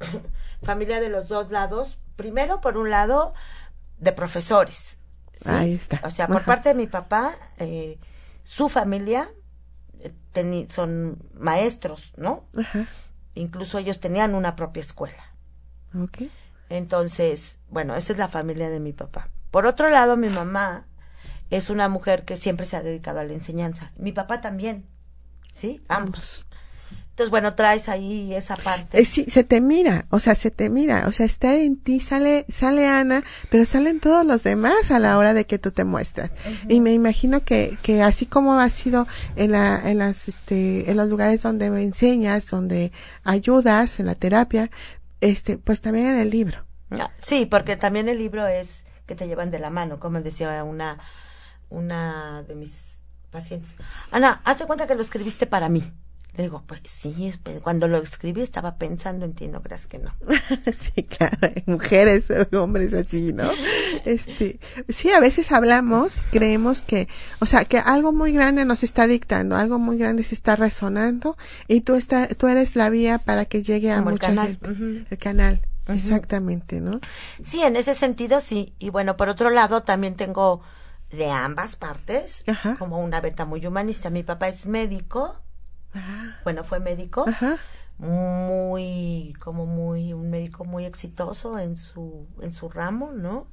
familia 0.62 1.00
de 1.00 1.10
los 1.10 1.28
dos 1.28 1.50
lados, 1.50 1.98
primero 2.16 2.62
por 2.62 2.78
un 2.78 2.88
lado 2.90 3.34
de 3.98 4.12
profesores. 4.12 4.96
¿Sí? 5.38 5.48
Ahí 5.50 5.74
está. 5.74 6.00
O 6.04 6.10
sea, 6.10 6.26
por 6.26 6.38
Ajá. 6.38 6.46
parte 6.46 6.68
de 6.70 6.74
mi 6.74 6.86
papá, 6.86 7.32
eh, 7.58 7.98
su 8.42 8.68
familia 8.68 9.28
eh, 10.00 10.66
son 10.68 11.18
maestros, 11.34 12.12
¿no? 12.16 12.44
Ajá. 12.58 12.86
Incluso 13.34 13.78
ellos 13.78 14.00
tenían 14.00 14.34
una 14.34 14.56
propia 14.56 14.80
escuela. 14.80 15.34
Ok. 15.94 16.22
Entonces, 16.68 17.58
bueno, 17.68 17.94
esa 17.94 18.12
es 18.12 18.18
la 18.18 18.28
familia 18.28 18.68
de 18.68 18.80
mi 18.80 18.92
papá. 18.92 19.30
Por 19.50 19.66
otro 19.66 19.88
lado, 19.88 20.16
mi 20.16 20.28
mamá 20.28 20.86
es 21.50 21.70
una 21.70 21.88
mujer 21.88 22.24
que 22.24 22.36
siempre 22.36 22.66
se 22.66 22.76
ha 22.76 22.82
dedicado 22.82 23.20
a 23.20 23.24
la 23.24 23.32
enseñanza. 23.32 23.92
Mi 23.96 24.12
papá 24.12 24.40
también, 24.40 24.86
¿sí? 25.50 25.82
Ambos. 25.88 26.46
Entonces, 27.18 27.32
bueno, 27.32 27.54
traes 27.54 27.88
ahí 27.88 28.32
esa 28.32 28.54
parte. 28.54 29.00
Eh, 29.00 29.04
sí, 29.04 29.26
se 29.28 29.42
te 29.42 29.60
mira, 29.60 30.06
o 30.10 30.20
sea, 30.20 30.36
se 30.36 30.52
te 30.52 30.70
mira, 30.70 31.04
o 31.08 31.12
sea, 31.12 31.26
está 31.26 31.56
en 31.56 31.76
ti, 31.76 31.98
sale, 31.98 32.46
sale 32.48 32.86
Ana, 32.86 33.24
pero 33.50 33.64
salen 33.64 33.98
todos 33.98 34.24
los 34.24 34.44
demás 34.44 34.92
a 34.92 35.00
la 35.00 35.18
hora 35.18 35.34
de 35.34 35.44
que 35.44 35.58
tú 35.58 35.72
te 35.72 35.82
muestras. 35.82 36.30
Y 36.68 36.80
me 36.80 36.92
imagino 36.92 37.42
que, 37.42 37.76
que 37.82 38.04
así 38.04 38.24
como 38.24 38.60
ha 38.60 38.70
sido 38.70 39.08
en 39.34 39.50
la, 39.50 39.90
en 39.90 39.98
las, 39.98 40.28
este, 40.28 40.88
en 40.88 40.96
los 40.96 41.08
lugares 41.08 41.42
donde 41.42 41.70
me 41.70 41.82
enseñas, 41.82 42.50
donde 42.50 42.92
ayudas, 43.24 43.98
en 43.98 44.06
la 44.06 44.14
terapia, 44.14 44.70
este, 45.20 45.58
pues 45.58 45.80
también 45.80 46.06
en 46.06 46.18
el 46.18 46.30
libro. 46.30 46.64
Sí, 47.18 47.46
porque 47.46 47.76
también 47.76 48.08
el 48.08 48.18
libro 48.18 48.46
es 48.46 48.84
que 49.06 49.16
te 49.16 49.26
llevan 49.26 49.50
de 49.50 49.58
la 49.58 49.70
mano, 49.70 49.98
como 49.98 50.20
decía 50.20 50.62
una, 50.62 51.00
una 51.68 52.44
de 52.44 52.54
mis 52.54 53.00
pacientes. 53.32 53.74
Ana, 54.12 54.40
haz 54.44 54.60
de 54.60 54.66
cuenta 54.66 54.86
que 54.86 54.94
lo 54.94 55.00
escribiste 55.00 55.48
para 55.48 55.68
mí. 55.68 55.82
Le 56.38 56.44
digo, 56.44 56.62
pues 56.66 56.80
sí, 56.86 57.26
es- 57.26 57.36
pues, 57.38 57.60
cuando 57.60 57.88
lo 57.88 57.98
escribí 57.98 58.40
estaba 58.42 58.76
pensando 58.76 59.24
en 59.26 59.34
ti, 59.34 59.48
no 59.48 59.60
creas 59.60 59.86
que 59.86 59.98
no. 59.98 60.14
sí, 60.72 61.02
claro, 61.02 61.36
mujeres, 61.66 62.26
hombres 62.56 62.94
así, 62.94 63.32
¿no? 63.32 63.50
Este, 64.04 64.60
sí, 64.88 65.10
a 65.10 65.18
veces 65.20 65.50
hablamos, 65.52 66.20
creemos 66.30 66.80
que, 66.82 67.08
o 67.40 67.46
sea, 67.46 67.64
que 67.64 67.78
algo 67.78 68.12
muy 68.12 68.32
grande 68.32 68.64
nos 68.64 68.84
está 68.84 69.06
dictando, 69.08 69.56
algo 69.56 69.78
muy 69.80 69.98
grande 69.98 70.22
se 70.22 70.36
está 70.36 70.54
resonando 70.54 71.36
y 71.66 71.80
tú 71.80 71.96
está, 71.96 72.28
tú 72.28 72.46
eres 72.46 72.76
la 72.76 72.88
vía 72.88 73.18
para 73.18 73.44
que 73.44 73.62
llegue 73.64 73.90
a 73.90 73.96
Como 73.98 74.10
el 74.10 74.14
mucha 74.14 74.28
canal, 74.28 74.46
gente. 74.62 75.06
El 75.10 75.18
canal, 75.18 75.60
exactamente, 75.88 76.80
¿no? 76.80 77.00
Sí, 77.42 77.62
en 77.62 77.74
ese 77.76 77.94
sentido 77.94 78.40
sí. 78.40 78.74
Y 78.78 78.90
bueno, 78.90 79.16
por 79.16 79.28
otro 79.28 79.50
lado, 79.50 79.82
también 79.82 80.14
tengo 80.14 80.60
de 81.10 81.30
ambas 81.30 81.74
partes, 81.76 82.44
Ajá. 82.46 82.76
como 82.76 82.98
una 83.02 83.20
beta 83.20 83.44
muy 83.44 83.66
humanista. 83.66 84.08
Mi 84.10 84.22
papá 84.22 84.48
es 84.48 84.66
médico, 84.66 85.40
Ah, 85.98 86.40
bueno, 86.44 86.64
fue 86.64 86.80
médico, 86.80 87.24
Ajá. 87.28 87.56
muy, 87.98 89.34
como 89.40 89.66
muy, 89.66 90.12
un 90.12 90.30
médico 90.30 90.64
muy 90.64 90.84
exitoso 90.84 91.58
en 91.58 91.76
su, 91.76 92.26
en 92.40 92.52
su 92.52 92.68
ramo, 92.68 93.12
¿no? 93.12 93.46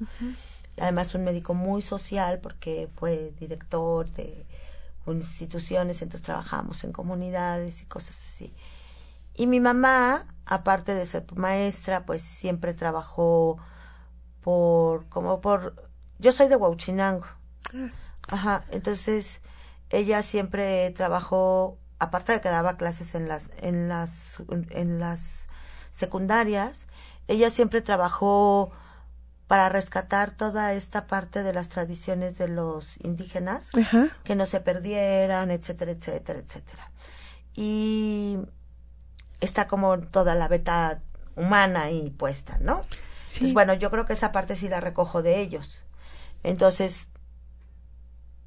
Además, 0.80 1.16
un 1.16 1.24
médico 1.24 1.54
muy 1.54 1.82
social 1.82 2.40
porque 2.40 2.90
fue 2.96 3.34
director 3.40 4.10
de 4.12 4.46
instituciones, 5.08 6.02
entonces 6.02 6.24
trabajábamos 6.24 6.84
en 6.84 6.92
comunidades 6.92 7.82
y 7.82 7.86
cosas 7.86 8.18
así. 8.24 8.54
Y 9.36 9.48
mi 9.48 9.60
mamá, 9.60 10.26
aparte 10.46 10.94
de 10.94 11.06
ser 11.06 11.26
maestra, 11.36 12.06
pues 12.06 12.22
siempre 12.22 12.74
trabajó 12.74 13.58
por, 14.42 15.08
como 15.10 15.42
por, 15.42 15.90
yo 16.20 16.32
soy 16.32 16.48
de 16.48 16.56
Huachinango. 16.56 17.26
Ah. 17.74 17.90
Ajá, 18.28 18.66
entonces 18.72 19.42
ella 19.90 20.24
siempre 20.24 20.90
trabajó, 20.92 21.78
aparte 22.06 22.34
de 22.34 22.42
que 22.42 22.50
daba 22.50 22.78
clases 22.78 23.16
en 23.16 23.28
las, 23.28 23.52
en 23.58 23.90
las, 23.90 24.38
en 24.70 25.00
las 25.00 25.48
secundarias, 25.92 26.88
ella 27.28 27.50
siempre 27.50 27.82
trabajó 27.82 28.72
para 29.48 29.70
rescatar 29.70 30.32
toda 30.32 30.74
esta 30.74 31.06
parte 31.06 31.44
de 31.44 31.54
las 31.54 31.70
tradiciones 31.70 32.38
de 32.38 32.48
los 32.48 32.98
indígenas, 33.04 33.72
que 34.24 34.36
no 34.36 34.46
se 34.46 34.60
perdieran, 34.60 35.52
etcétera, 35.52 35.92
etcétera, 35.92 36.40
etcétera. 36.40 36.92
Y 37.54 38.40
está 39.42 39.68
como 39.68 40.00
toda 40.00 40.34
la 40.36 40.48
beta 40.48 41.02
humana 41.36 41.84
ahí 41.84 42.10
puesta, 42.10 42.58
¿no? 42.60 42.82
Sí. 43.26 43.42
Pues 43.42 43.54
bueno, 43.54 43.74
yo 43.76 43.92
creo 43.92 44.06
que 44.06 44.14
esa 44.14 44.32
parte 44.32 44.56
sí 44.56 44.68
la 44.68 44.82
recojo 44.82 45.22
de 45.22 45.40
ellos. 45.40 45.84
Entonces, 46.44 47.08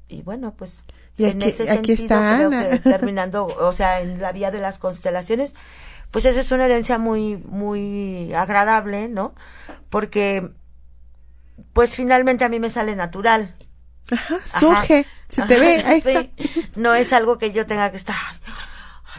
y 0.09 0.21
bueno, 0.21 0.53
pues 0.55 0.79
en 1.25 1.41
ese 1.41 1.65
sentido 1.65 2.07
creo 2.07 2.49
que 2.49 2.79
terminando, 2.79 3.45
o 3.45 3.71
sea, 3.71 4.01
en 4.01 4.21
la 4.21 4.31
vía 4.31 4.51
de 4.51 4.59
las 4.59 4.77
constelaciones, 4.77 5.55
pues 6.11 6.25
esa 6.25 6.39
es 6.39 6.51
una 6.51 6.65
herencia 6.65 6.97
muy, 6.97 7.37
muy 7.37 8.33
agradable, 8.33 9.09
¿no? 9.09 9.33
Porque 9.89 10.49
pues 11.73 11.95
finalmente 11.95 12.45
a 12.45 12.49
mí 12.49 12.59
me 12.59 12.69
sale 12.69 12.95
natural. 12.95 13.55
Ajá, 14.11 14.39
surge, 14.59 15.05
se 15.27 15.43
te 15.43 15.59
ve, 15.59 15.83
ahí 15.85 16.01
está. 16.03 16.25
No 16.75 16.95
es 16.95 17.13
algo 17.13 17.37
que 17.37 17.51
yo 17.51 17.65
tenga 17.65 17.91
que 17.91 17.97
estar, 17.97 18.15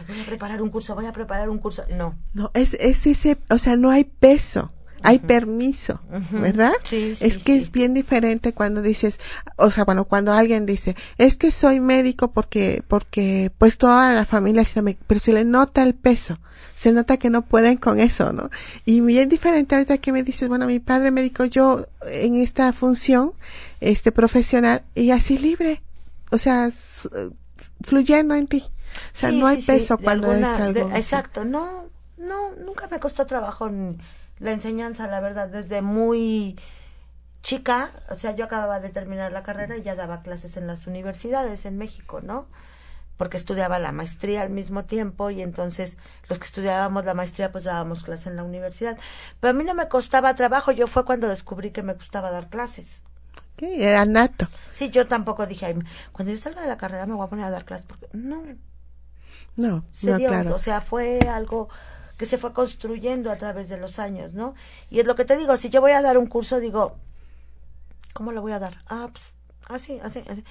voy 0.07 0.19
a 0.19 0.25
preparar 0.25 0.61
un 0.61 0.69
curso, 0.69 0.95
voy 0.95 1.05
a 1.05 1.13
preparar 1.13 1.49
un 1.49 1.59
curso, 1.59 1.85
no. 1.95 2.17
No, 2.33 2.51
es, 2.53 2.73
es 2.75 3.05
ese, 3.07 3.37
o 3.49 3.57
sea, 3.57 3.75
no 3.75 3.89
hay 3.89 4.03
peso 4.03 4.73
hay 5.03 5.19
permiso, 5.19 6.01
¿verdad? 6.31 6.73
Sí, 6.83 7.15
es 7.19 7.37
que 7.37 7.55
es 7.55 7.71
bien 7.71 7.93
diferente 7.93 8.53
cuando 8.53 8.81
dices, 8.81 9.19
o 9.55 9.71
sea, 9.71 9.85
bueno, 9.85 10.05
cuando 10.05 10.33
alguien 10.33 10.65
dice, 10.65 10.95
es 11.17 11.37
que 11.37 11.51
soy 11.51 11.79
médico 11.79 12.31
porque, 12.31 12.83
porque, 12.87 13.51
pues 13.57 13.77
toda 13.77 14.13
la 14.13 14.25
familia 14.25 14.61
ha 14.61 14.65
sido 14.65 14.83
médico, 14.83 15.03
pero 15.07 15.19
se 15.19 15.33
le 15.33 15.45
nota 15.45 15.83
el 15.83 15.95
peso, 15.95 16.39
se 16.75 16.91
nota 16.91 17.17
que 17.17 17.29
no 17.29 17.43
pueden 17.43 17.77
con 17.77 17.99
eso, 17.99 18.33
¿no? 18.33 18.49
Y 18.85 19.01
bien 19.01 19.29
diferente 19.29 19.75
ahorita 19.75 19.97
que 19.97 20.11
me 20.11 20.23
dices, 20.23 20.49
bueno, 20.49 20.65
mi 20.65 20.79
padre 20.79 21.11
médico, 21.11 21.45
yo 21.45 21.87
en 22.07 22.35
esta 22.35 22.71
función, 22.73 23.33
este 23.79 24.11
profesional, 24.11 24.83
y 24.95 25.11
así 25.11 25.37
libre, 25.37 25.81
o 26.31 26.37
sea, 26.37 26.69
fluyendo 27.81 28.35
en 28.35 28.47
ti. 28.47 28.63
O 29.13 29.17
sea, 29.17 29.31
no 29.31 29.47
hay 29.47 29.61
peso 29.61 29.97
cuando 29.97 30.33
es 30.33 30.43
algo. 30.43 30.89
exacto, 30.95 31.45
no, 31.45 31.89
no, 32.17 32.55
nunca 32.55 32.87
me 32.89 32.99
costó 32.99 33.25
trabajo 33.25 33.69
la 34.41 34.51
enseñanza, 34.51 35.07
la 35.07 35.19
verdad, 35.19 35.47
desde 35.47 35.81
muy 35.81 36.57
chica, 37.43 37.91
o 38.09 38.15
sea, 38.15 38.35
yo 38.35 38.45
acababa 38.45 38.79
de 38.79 38.89
terminar 38.89 39.31
la 39.31 39.43
carrera 39.43 39.77
y 39.77 39.83
ya 39.83 39.95
daba 39.95 40.21
clases 40.21 40.57
en 40.57 40.67
las 40.67 40.87
universidades 40.87 41.65
en 41.65 41.77
México, 41.77 42.21
¿no? 42.21 42.47
Porque 43.17 43.37
estudiaba 43.37 43.77
la 43.77 43.91
maestría 43.91 44.41
al 44.41 44.49
mismo 44.49 44.85
tiempo 44.85 45.29
y 45.29 45.41
entonces 45.41 45.97
los 46.27 46.39
que 46.39 46.45
estudiábamos 46.45 47.05
la 47.05 47.13
maestría 47.13 47.51
pues 47.51 47.63
dábamos 47.63 48.03
clases 48.03 48.27
en 48.27 48.35
la 48.35 48.43
universidad. 48.43 48.97
Pero 49.39 49.51
a 49.51 49.53
mí 49.53 49.63
no 49.63 49.75
me 49.75 49.87
costaba 49.87 50.33
trabajo, 50.33 50.71
yo 50.71 50.87
fue 50.87 51.05
cuando 51.05 51.27
descubrí 51.27 51.69
que 51.69 51.83
me 51.83 51.93
gustaba 51.93 52.31
dar 52.31 52.49
clases. 52.49 53.03
¿Qué? 53.55 53.87
Era 53.87 54.05
nato. 54.05 54.47
Sí, 54.73 54.89
yo 54.89 55.07
tampoco 55.07 55.45
dije, 55.45 55.75
cuando 56.11 56.33
yo 56.33 56.39
salga 56.39 56.61
de 56.61 56.67
la 56.67 56.77
carrera 56.77 57.05
me 57.05 57.13
voy 57.13 57.25
a 57.25 57.29
poner 57.29 57.45
a 57.45 57.51
dar 57.51 57.65
clases 57.65 57.85
porque 57.85 58.07
no. 58.13 58.43
No, 59.55 59.85
no, 60.03 60.17
claro. 60.17 60.55
O 60.55 60.59
sea, 60.59 60.81
fue 60.81 61.19
algo 61.19 61.69
que 62.21 62.27
se 62.27 62.37
fue 62.37 62.53
construyendo 62.53 63.31
a 63.31 63.35
través 63.35 63.67
de 63.67 63.77
los 63.77 63.97
años, 63.97 64.31
¿no? 64.31 64.53
Y 64.91 64.99
es 64.99 65.07
lo 65.07 65.15
que 65.15 65.25
te 65.25 65.35
digo, 65.35 65.57
si 65.57 65.71
yo 65.71 65.81
voy 65.81 65.93
a 65.93 66.03
dar 66.03 66.19
un 66.19 66.27
curso, 66.27 66.59
digo, 66.59 66.97
¿cómo 68.13 68.31
lo 68.31 68.43
voy 68.43 68.51
a 68.51 68.59
dar? 68.59 68.77
Ah, 68.85 69.09
pues, 69.11 69.25
así, 69.67 69.99
así, 70.03 70.23
así. 70.27 70.43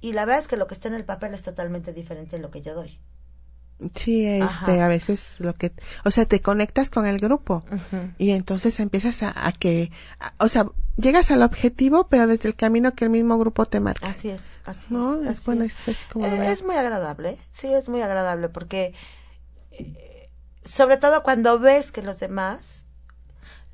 Y, 0.00 0.12
la 0.12 0.24
verdad 0.24 0.40
es 0.40 0.48
que 0.48 0.56
lo 0.56 0.66
que 0.66 0.72
está 0.72 0.88
en 0.88 0.94
el 0.94 1.04
papel 1.04 1.34
es 1.34 1.42
totalmente 1.42 1.92
diferente 1.92 2.36
de 2.36 2.42
lo 2.42 2.50
que 2.50 2.62
yo 2.62 2.74
doy. 2.74 2.98
Sí, 3.94 4.24
este, 4.24 4.80
a 4.80 4.88
veces 4.88 5.36
lo 5.38 5.52
que, 5.52 5.74
o 6.06 6.10
sea, 6.10 6.24
te 6.24 6.40
conectas 6.40 6.88
con 6.88 7.04
el 7.04 7.18
grupo 7.18 7.62
y 8.16 8.30
entonces 8.30 8.80
empiezas 8.80 9.22
a, 9.22 9.52
que, 9.52 9.92
o 10.38 10.48
sea, 10.48 10.64
llegas 10.96 11.30
al 11.30 11.42
objetivo, 11.42 12.08
pero 12.08 12.26
desde 12.26 12.48
el 12.48 12.56
camino 12.56 12.94
que 12.94 13.04
el 13.04 13.10
mismo 13.10 13.36
grupo 13.36 13.66
te 13.66 13.80
marca. 13.80 14.08
Así 14.08 14.30
es, 14.30 14.60
así 14.64 14.94
es. 15.28 15.44
bueno, 15.44 15.64
es, 15.64 16.06
como 16.10 16.24
eh, 16.24 16.52
es, 16.52 16.64
muy 16.64 16.76
agradable, 16.76 17.36
sí, 17.50 17.70
es 17.70 17.90
muy 17.90 18.00
agradable 18.00 18.48
porque 18.48 18.94
eh, 19.72 20.15
sobre 20.66 20.96
todo 20.96 21.22
cuando 21.22 21.58
ves 21.58 21.92
que 21.92 22.02
los 22.02 22.18
demás 22.18 22.84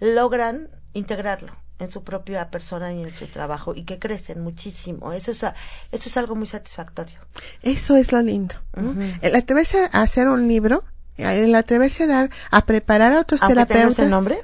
logran 0.00 0.68
integrarlo 0.92 1.52
en 1.78 1.90
su 1.90 2.04
propia 2.04 2.50
persona 2.50 2.92
y 2.92 3.02
en 3.02 3.10
su 3.10 3.26
trabajo 3.26 3.74
y 3.74 3.84
que 3.84 3.98
crecen 3.98 4.40
muchísimo. 4.40 5.12
Eso 5.12 5.32
es, 5.32 5.42
eso 5.42 6.08
es 6.08 6.16
algo 6.16 6.34
muy 6.34 6.46
satisfactorio. 6.46 7.18
Eso 7.62 7.96
es 7.96 8.12
lo 8.12 8.22
lindo. 8.22 8.54
El 9.20 9.34
atreverse 9.34 9.88
a 9.92 10.02
hacer 10.02 10.28
un 10.28 10.46
libro, 10.46 10.84
el 11.16 11.54
atreverse 11.54 12.04
a 12.04 12.06
dar, 12.06 12.30
a 12.50 12.64
preparar 12.66 13.12
a 13.12 13.20
otros 13.20 13.42
Aunque 13.42 13.54
terapeutas. 13.54 13.96
Tenga 13.96 14.02
ese 14.02 14.10
nombre. 14.10 14.38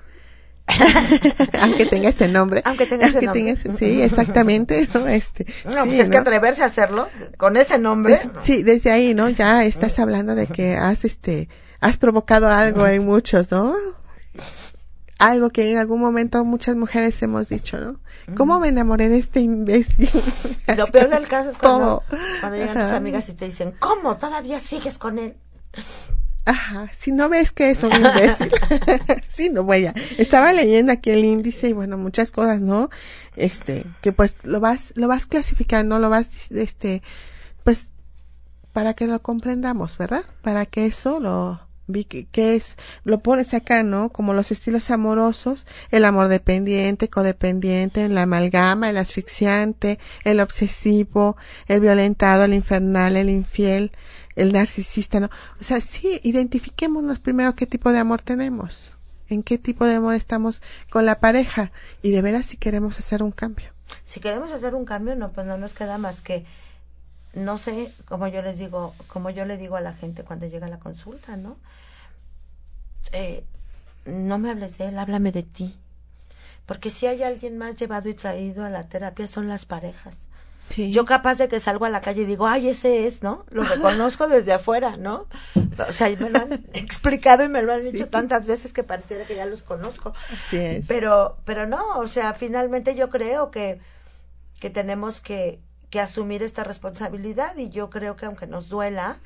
aunque 1.63 1.87
tenga 1.87 2.09
ese 2.11 2.29
nombre. 2.29 2.63
Aunque 2.65 2.87
tenga 2.87 3.07
ese 3.07 3.23
nombre. 3.23 3.57
sí, 3.79 4.03
exactamente. 4.03 4.87
¿no? 4.93 5.07
Este, 5.07 5.47
no, 5.65 5.85
pues 5.85 6.01
es 6.01 6.09
que 6.11 6.19
atreverse 6.19 6.63
a 6.63 6.67
hacerlo 6.67 7.09
con 7.37 7.57
ese 7.57 7.79
nombre. 7.79 8.21
Sí, 8.43 8.63
desde 8.63 8.91
ahí, 8.91 9.15
¿no? 9.15 9.29
Ya 9.29 9.65
estás 9.65 9.99
hablando 9.99 10.35
de 10.35 10.47
que 10.47 10.77
has, 10.77 11.05
este, 11.05 11.49
has 11.81 11.97
provocado 11.97 12.49
algo 12.49 12.87
en 12.87 13.05
muchos, 13.05 13.51
¿no? 13.51 13.75
Algo 15.19 15.51
que 15.51 15.71
en 15.71 15.79
algún 15.79 16.01
momento 16.01 16.45
muchas 16.45 16.77
mujeres 16.77 17.21
hemos 17.23 17.49
dicho, 17.49 17.81
¿no? 17.81 18.01
¿Cómo 18.37 18.61
me 18.61 18.69
enamoré 18.69 19.09
de 19.09 19.19
este 19.19 19.41
imbécil? 19.41 20.09
Lo 20.77 20.87
peor 20.87 21.09
del 21.09 21.27
caso 21.27 21.51
es 21.51 21.57
cuando, 21.57 22.05
cuando 22.41 22.59
llegan 22.59 22.75
tus 22.75 22.93
amigas 22.93 23.29
y 23.29 23.35
te 23.35 23.47
dicen, 23.47 23.75
¿cómo 23.79 24.17
todavía 24.17 24.61
sigues 24.61 24.99
con 24.99 25.19
él? 25.19 25.37
Ajá, 26.45 26.91
si 26.97 27.13
no 27.13 27.29
ves 27.29 27.51
que 27.51 27.71
es 27.71 27.83
un 27.83 27.93
imbécil. 27.93 28.51
sí, 29.29 29.51
no 29.51 29.65
voy 29.65 29.87
a. 29.87 29.95
Estaba 30.17 30.53
leyendo 30.53 30.93
aquí 30.93 31.11
el 31.11 31.25
índice 31.25 31.69
y 31.69 31.73
bueno, 31.73 31.99
muchas 31.99 32.31
cosas, 32.31 32.61
¿no? 32.61 32.89
Este, 33.37 33.85
que 34.01 34.13
pues 34.13 34.37
lo 34.45 34.61
vas, 34.61 34.93
lo 34.97 35.09
vas 35.09 35.27
clasificando, 35.27 35.99
lo 35.99 36.09
vas, 36.09 36.51
este, 36.51 37.03
pues, 37.65 37.91
para 38.73 38.95
que 38.95 39.07
lo 39.07 39.21
comprendamos, 39.21 39.99
¿verdad? 39.99 40.25
Para 40.43 40.65
que 40.65 40.87
eso 40.87 41.21
lo, 41.21 41.68
vi 41.89 42.05
que, 42.05 42.55
es, 42.55 42.77
lo 43.03 43.19
pones 43.19 43.55
acá, 43.55 43.83
¿no? 43.83 44.11
Como 44.11 44.35
los 44.35 44.53
estilos 44.53 44.91
amorosos, 44.91 45.67
el 45.91 46.05
amor 46.05 46.29
dependiente, 46.29 47.09
codependiente, 47.09 48.09
la 48.09 48.23
amalgama, 48.23 48.91
el 48.91 48.99
asfixiante, 48.99 49.99
el 50.23 50.39
obsesivo, 50.39 51.37
el 51.67 51.81
violentado, 51.81 52.45
el 52.45 52.55
infernal, 52.55 53.17
el 53.17 53.31
infiel, 53.31 53.91
el 54.37 54.53
narcisista, 54.53 55.19
¿no? 55.19 55.31
O 55.61 55.65
sea, 55.65 55.81
sí, 55.81 56.21
identifiquémonos 56.23 57.19
primero 57.19 57.55
qué 57.55 57.67
tipo 57.67 57.91
de 57.91 57.99
amor 57.99 58.23
tenemos, 58.23 58.93
en 59.29 59.43
qué 59.43 59.59
tipo 59.59 59.85
de 59.87 59.97
amor 59.97 60.15
estamos 60.15 60.63
con 60.91 61.07
la 61.07 61.19
pareja 61.19 61.73
y 62.03 62.13
de 62.13 62.23
veras 62.23 62.47
si 62.47 62.57
queremos 62.57 62.99
hacer 62.99 63.23
un 63.23 63.33
cambio. 63.33 63.73
Si 64.05 64.21
queremos 64.21 64.53
hacer 64.53 64.75
un 64.75 64.85
cambio, 64.85 65.17
no, 65.17 65.33
pues 65.33 65.47
no 65.47 65.57
nos 65.57 65.73
queda 65.73 65.97
más 65.99 66.21
que 66.21 66.45
no 67.39 67.59
sé, 67.59 67.93
como 68.07 68.29
yo 68.29 68.43
les 68.43 68.59
digo, 68.59 68.95
como 69.09 69.31
yo 69.31 69.45
le 69.45 69.57
digo 69.57 69.77
a 69.77 69.81
la 69.81 69.93
gente 69.93 70.25
cuando 70.25 70.47
llega 70.47 70.67
a 70.67 70.71
la 70.71 70.79
consulta, 70.79 71.37
¿no? 71.37 71.57
Eh, 73.13 73.45
no 74.05 74.39
me 74.39 74.51
hables 74.51 74.79
de 74.79 74.89
él, 74.89 74.99
háblame 74.99 75.33
de 75.33 75.43
ti. 75.43 75.75
Porque 76.67 76.91
si 76.91 77.07
hay 77.07 77.23
alguien 77.23 77.57
más 77.57 77.77
llevado 77.77 78.09
y 78.09 78.15
traído 78.15 78.65
a 78.65 78.71
la 78.71 78.89
terapia 78.89 79.27
son 79.27 79.49
las 79.49 79.65
parejas. 79.65 80.19
Yo 80.77 81.07
capaz 81.07 81.39
de 81.39 81.49
que 81.49 81.61
salgo 81.61 81.87
a 81.87 81.89
la 81.89 82.03
calle 82.03 82.23
y 82.23 82.27
digo, 82.27 82.47
ay, 82.47 82.69
ese 82.69 83.07
es, 83.07 83.23
¿no? 83.23 83.45
Lo 83.51 83.63
reconozco 83.65 84.29
desde 84.29 84.53
afuera, 84.53 84.97
¿no? 84.97 85.27
O 85.89 85.93
sea, 85.93 86.09
me 86.11 86.31
lo 86.31 86.39
han 86.39 86.53
explicado 86.75 87.43
y 87.45 87.49
me 87.49 87.63
lo 87.63 87.73
han 87.73 87.91
dicho 87.91 88.09
tantas 88.09 88.47
veces 88.47 88.73
que 88.73 88.85
pareciera 88.85 89.25
que 89.25 89.35
ya 89.35 89.47
los 89.47 89.63
conozco. 89.63 90.13
Así 90.31 90.59
es. 90.59 90.87
Pero, 90.87 91.39
pero 91.45 91.67
no, 91.67 91.99
o 91.99 92.07
sea, 92.07 92.35
finalmente 92.35 92.95
yo 92.95 93.09
creo 93.09 93.51
que, 93.51 93.81
que 94.61 94.71
tenemos 94.71 95.21
que, 95.21 95.61
que 95.91 96.01
asumir 96.01 96.43
esta 96.43 96.65
responsabilidad 96.65 97.57
y 97.57 97.71
yo 97.71 97.91
creo 97.91 98.17
que 98.17 98.27
aunque 98.27 98.47
nos 98.47 98.69
duela, 98.69 99.17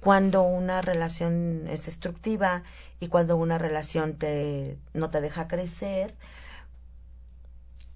cuando 0.00 0.42
una 0.42 0.80
relación 0.80 1.66
es 1.68 1.86
destructiva 1.86 2.62
y 3.00 3.08
cuando 3.08 3.36
una 3.36 3.58
relación 3.58 4.14
te, 4.14 4.78
no 4.94 5.10
te 5.10 5.20
deja 5.20 5.46
crecer, 5.46 6.14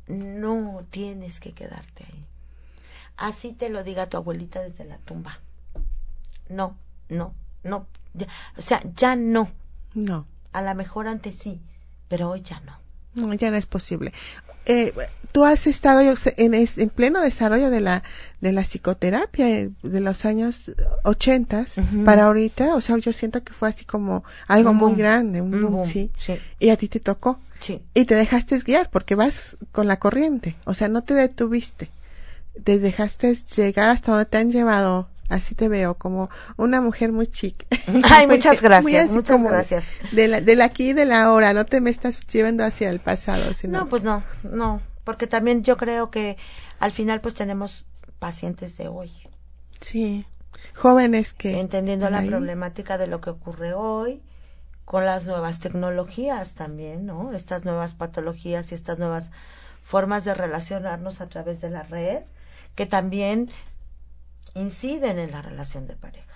no 0.07 0.85
tienes 0.91 1.41
que 1.41 1.53
quedarte 1.53 2.05
ahí. 2.05 2.27
Así 3.17 3.53
te 3.53 3.69
lo 3.71 3.85
diga 3.85 4.09
tu 4.09 4.17
abuelita 4.17 4.61
desde 4.61 4.85
la 4.85 4.99
tumba. 4.99 5.41
No, 6.49 6.77
no, 7.09 7.35
no. 7.63 7.87
o 8.57 8.63
sea, 8.63 8.83
ya 8.95 9.17
no. 9.17 9.49
No. 9.95 10.27
A 10.53 10.63
lo 10.63 10.75
mejor 10.75 11.09
antes 11.09 11.37
sí, 11.37 11.63
pero 12.09 12.31
hoy 12.31 12.43
ya 12.43 12.61
no. 12.61 12.84
No, 13.15 13.33
ya 13.35 13.51
no 13.51 13.57
es 13.57 13.67
posible. 13.67 14.13
Eh, 14.67 14.93
tú 15.33 15.45
has 15.45 15.67
estado 15.67 16.01
en, 16.01 16.55
en 16.55 16.91
pleno 16.91 17.21
desarrollo 17.21 17.69
de 17.69 17.81
la, 17.81 18.03
de 18.41 18.53
la 18.53 18.63
psicoterapia 18.63 19.49
eh, 19.51 19.71
de 19.83 20.01
los 20.01 20.25
años 20.25 20.71
ochentas 21.03 21.75
para 22.05 22.27
ahorita, 22.27 22.75
o 22.77 22.81
sea, 22.81 22.97
yo 22.99 23.13
siento 23.13 23.43
que 23.43 23.53
fue 23.53 23.69
así 23.69 23.85
como 23.85 24.23
algo 24.47 24.73
muy 24.73 24.95
grande, 24.95 25.41
un, 25.41 25.51
boom, 25.51 25.85
sí. 25.85 26.11
Y 26.61 26.71
a 26.71 26.77
ti 26.77 26.89
te 26.89 27.01
tocó. 27.01 27.39
Sí. 27.61 27.83
Y 27.95 28.05
te 28.05 28.15
dejaste 28.15 28.59
guiar 28.61 28.91
porque 28.91 29.15
vas 29.17 29.57
con 29.73 29.87
la 29.87 29.99
corriente, 29.99 30.57
o 30.65 30.75
sea, 30.75 30.89
no 30.89 31.03
te 31.03 31.15
detuviste. 31.15 31.91
Te 32.63 32.79
dejaste 32.79 33.35
llegar 33.57 33.91
hasta 33.91 34.13
donde 34.13 34.27
te 34.27 34.39
han 34.39 34.53
llevado 34.53 35.09
así 35.29 35.55
te 35.55 35.69
veo 35.69 35.95
como 35.95 36.31
una 36.57 36.81
mujer 36.81 37.13
muy 37.13 37.27
chic. 37.27 37.67
Ay, 38.05 38.27
muchas 38.27 38.61
gracias, 38.61 39.11
muchas 39.11 39.43
gracias. 39.43 39.87
De 40.13 40.29
la, 40.29 40.41
de 40.41 40.63
aquí 40.63 40.91
y 40.91 40.93
de 40.93 41.05
la 41.05 41.33
hora, 41.33 41.53
no 41.53 41.65
te 41.65 41.81
me 41.81 41.91
estás 41.91 42.27
llevando 42.27 42.65
hacia 42.65 42.91
el 42.91 43.01
pasado, 43.01 43.55
sino 43.55 43.81
No, 43.81 43.89
pues 43.89 44.03
no, 44.03 44.23
no, 44.43 44.83
porque 45.05 45.27
también 45.27 45.63
yo 45.63 45.77
creo 45.77 46.11
que 46.11 46.37
al 46.79 46.93
final 46.93 47.21
pues 47.21 47.35
tenemos 47.35 47.87
pacientes 48.19 48.77
de 48.77 48.89
hoy. 48.89 49.13
Sí, 49.81 50.27
jóvenes 50.75 51.35
que 51.35 51.59
entendiendo 51.59 52.09
la 52.11 52.23
problemática 52.23 52.99
de 52.99 53.07
lo 53.07 53.21
que 53.21 53.31
ocurre 53.31 53.75
hoy 53.75 54.23
con 54.85 55.05
las 55.05 55.27
nuevas 55.27 55.61
tecnologías 55.61 56.55
también, 56.55 57.07
¿no? 57.07 57.33
Estas 57.33 57.65
nuevas 57.65 57.95
patologías 57.95 58.71
y 58.71 58.75
estas 58.75 58.99
nuevas 58.99 59.31
formas 59.83 60.25
de 60.25 60.35
relacionarnos 60.35 61.21
a 61.21 61.29
través 61.29 61.61
de 61.61 61.71
la 61.71 61.83
red 61.83 62.23
que 62.75 62.87
también 62.87 63.51
inciden 64.55 65.19
en 65.19 65.31
la 65.33 65.43
relación 65.43 65.87
de 65.87 65.97
pareja. 65.97 66.35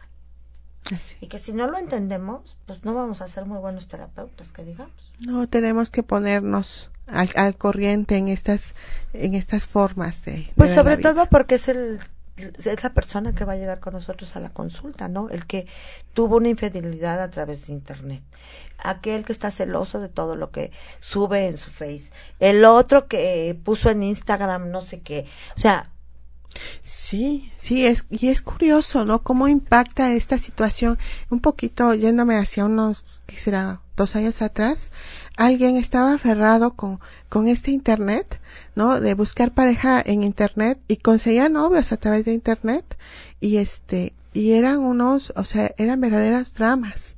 Y 1.21 1.27
que 1.27 1.39
si 1.39 1.53
no 1.53 1.67
lo 1.67 1.77
entendemos, 1.77 2.57
pues 2.67 2.85
no 2.85 2.95
vamos 2.95 3.21
a 3.21 3.29
ser 3.29 3.45
muy 3.45 3.59
buenos 3.59 3.89
terapeutas, 3.89 4.53
que 4.53 4.65
digamos. 4.65 5.13
No, 5.27 5.47
tenemos 5.47 5.91
que 5.91 6.03
ponernos 6.03 6.91
al, 7.07 7.57
corriente 7.57 8.17
en 8.17 8.29
estas, 8.29 8.75
en 9.13 9.35
estas 9.35 9.67
formas 9.67 10.25
de... 10.25 10.51
Pues 10.57 10.71
sobre 10.73 10.97
todo 10.97 11.27
porque 11.27 11.57
es 11.57 11.69
el 11.69 12.01
es 12.39 12.83
la 12.85 12.91
persona 12.91 13.35
que 13.35 13.45
va 13.45 13.55
a 13.55 13.57
llegar 13.57 13.81
con 13.81 13.95
nosotros 13.95 14.37
a 14.37 14.41
la 14.41 14.51
consulta, 14.51 15.09
¿no? 15.09 15.29
El 15.29 15.47
que 15.47 15.67
tuvo 16.15 16.37
una 16.37 16.49
infidelidad 16.49 17.21
a 17.21 17.31
través 17.31 17.67
de 17.67 17.73
internet. 17.73 18.23
Aquel 18.79 19.25
que 19.25 19.33
está 19.33 19.51
celoso 19.51 20.01
de 20.01 20.09
todo 20.09 20.37
lo 20.37 20.51
que 20.51 20.71
sube 21.01 21.49
en 21.49 21.57
su 21.57 21.71
face. 21.71 22.11
El 22.39 22.65
otro 22.65 23.09
que 23.09 23.59
puso 23.65 23.91
en 23.91 24.05
Instagram 24.05 24.71
no 24.71 24.83
sé 24.83 25.01
qué. 25.01 25.27
O 25.57 25.61
sea, 25.61 25.91
Sí, 26.83 27.53
sí, 27.57 27.87
es, 27.87 28.07
y 28.11 28.29
es 28.29 28.43
curioso, 28.43 29.05
¿no? 29.05 29.23
Cómo 29.23 29.49
impacta 29.49 30.13
esta 30.13 30.39
situación. 30.39 30.99
Un 31.31 31.41
poquito 31.41 31.95
yéndome 31.95 32.37
hacia 32.37 32.65
unos, 32.65 33.05
¿qué 33.27 33.37
será? 33.37 33.81
Dos 33.97 34.17
años 34.17 34.43
atrás, 34.43 34.93
alguien 35.37 35.77
estaba 35.77 36.15
aferrado 36.15 36.75
con, 36.75 37.01
con 37.29 37.49
este 37.49 37.73
internet, 37.73 38.41
¿no? 38.75 39.01
De 39.01 39.15
buscar 39.15 39.53
pareja 39.53 40.01
en 40.05 40.23
internet 40.23 40.81
y 40.89 40.99
conseguía 40.99 41.49
novios 41.49 41.93
a 41.93 41.97
través 41.97 42.25
de 42.25 42.33
internet 42.33 42.97
y 43.41 43.57
este, 43.57 44.15
y 44.33 44.53
eran 44.53 44.79
unos, 44.79 45.33
o 45.37 45.45
sea, 45.45 45.73
eran 45.79 46.01
verdaderas 46.01 46.55
dramas, 46.55 47.17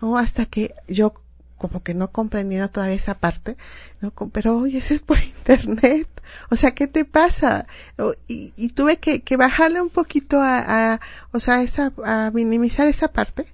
¿no? 0.00 0.16
Hasta 0.16 0.46
que 0.46 0.74
yo 0.86 1.14
como 1.62 1.82
que 1.82 1.94
no 1.94 2.10
comprendiendo 2.10 2.68
todavía 2.68 2.96
esa 2.96 3.14
parte, 3.14 3.56
¿no? 4.00 4.10
pero 4.10 4.58
oye, 4.58 4.78
eso 4.78 4.94
es 4.94 5.00
por 5.00 5.18
internet, 5.38 6.08
o 6.50 6.56
sea, 6.56 6.72
¿qué 6.72 6.88
te 6.88 7.04
pasa? 7.04 7.66
Y, 8.26 8.52
y 8.56 8.70
tuve 8.70 8.98
que, 8.98 9.36
bajarle 9.36 9.80
un 9.80 9.90
poquito 9.90 10.40
a, 10.40 10.94
a, 10.94 11.00
o 11.30 11.38
sea, 11.38 11.62
esa, 11.62 11.92
a 12.04 12.32
minimizar 12.34 12.88
esa 12.88 13.08
parte, 13.08 13.46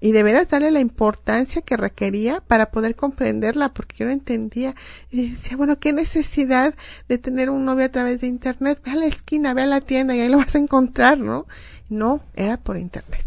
y 0.00 0.12
de 0.12 0.22
veras 0.22 0.48
darle 0.48 0.70
la 0.70 0.78
importancia 0.78 1.60
que 1.60 1.76
requería 1.76 2.40
para 2.40 2.70
poder 2.70 2.94
comprenderla, 2.94 3.74
porque 3.74 3.96
yo 3.98 4.06
no 4.06 4.12
entendía. 4.12 4.76
Y 5.10 5.30
decía, 5.30 5.56
bueno, 5.56 5.80
qué 5.80 5.92
necesidad 5.92 6.72
de 7.08 7.18
tener 7.18 7.50
un 7.50 7.64
novio 7.64 7.86
a 7.86 7.88
través 7.88 8.20
de 8.20 8.28
internet, 8.28 8.80
ve 8.84 8.92
a 8.92 8.94
la 8.94 9.06
esquina, 9.06 9.54
ve 9.54 9.62
a 9.62 9.66
la 9.66 9.80
tienda 9.80 10.14
y 10.14 10.20
ahí 10.20 10.28
lo 10.28 10.38
vas 10.38 10.54
a 10.54 10.58
encontrar, 10.58 11.18
¿no? 11.18 11.46
No, 11.88 12.20
era 12.36 12.58
por 12.58 12.76
internet 12.76 13.26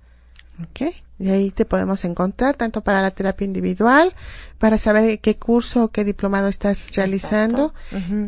Ok, 0.63 0.95
y 1.19 1.29
ahí 1.29 1.51
te 1.51 1.65
podemos 1.65 2.05
encontrar 2.05 2.55
tanto 2.55 2.79
para 2.79 3.01
la 3.01 3.11
terapia 3.11 3.43
individual, 3.43 4.15
para 4.57 4.77
saber 4.77 5.19
qué 5.19 5.35
curso 5.35 5.83
o 5.83 5.87
qué 5.89 6.05
diplomado 6.05 6.47
estás 6.47 6.95
realizando 6.95 7.73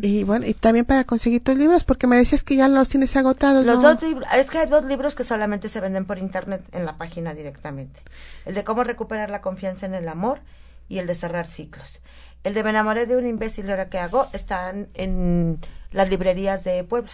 y 0.02 0.24
bueno, 0.24 0.46
y 0.46 0.52
también 0.52 0.84
para 0.84 1.04
conseguir 1.04 1.42
tus 1.42 1.56
libros, 1.56 1.84
porque 1.84 2.06
me 2.06 2.16
decías 2.16 2.44
que 2.44 2.56
ya 2.56 2.68
los 2.68 2.90
tienes 2.90 3.16
agotados. 3.16 3.64
Los 3.64 3.80
dos 3.80 4.02
libros, 4.02 4.28
es 4.34 4.50
que 4.50 4.58
hay 4.58 4.68
dos 4.68 4.84
libros 4.84 5.14
que 5.14 5.24
solamente 5.24 5.70
se 5.70 5.80
venden 5.80 6.04
por 6.04 6.18
internet 6.18 6.62
en 6.72 6.84
la 6.84 6.98
página 6.98 7.32
directamente. 7.32 8.02
El 8.44 8.54
de 8.54 8.62
cómo 8.62 8.84
recuperar 8.84 9.30
la 9.30 9.40
confianza 9.40 9.86
en 9.86 9.94
el 9.94 10.06
amor 10.06 10.40
y 10.86 10.98
el 10.98 11.06
de 11.06 11.14
cerrar 11.14 11.46
ciclos. 11.46 12.00
El 12.48 12.54
de 12.54 12.64
me 12.64 12.70
enamoré 12.70 13.04
de 13.04 13.14
un 13.14 13.26
imbécil 13.26 13.68
ahora 13.68 13.90
qué 13.90 13.98
hago 13.98 14.26
están 14.32 14.88
en 14.94 15.58
las 15.92 16.08
librerías 16.08 16.64
de 16.64 16.82
Puebla. 16.82 17.10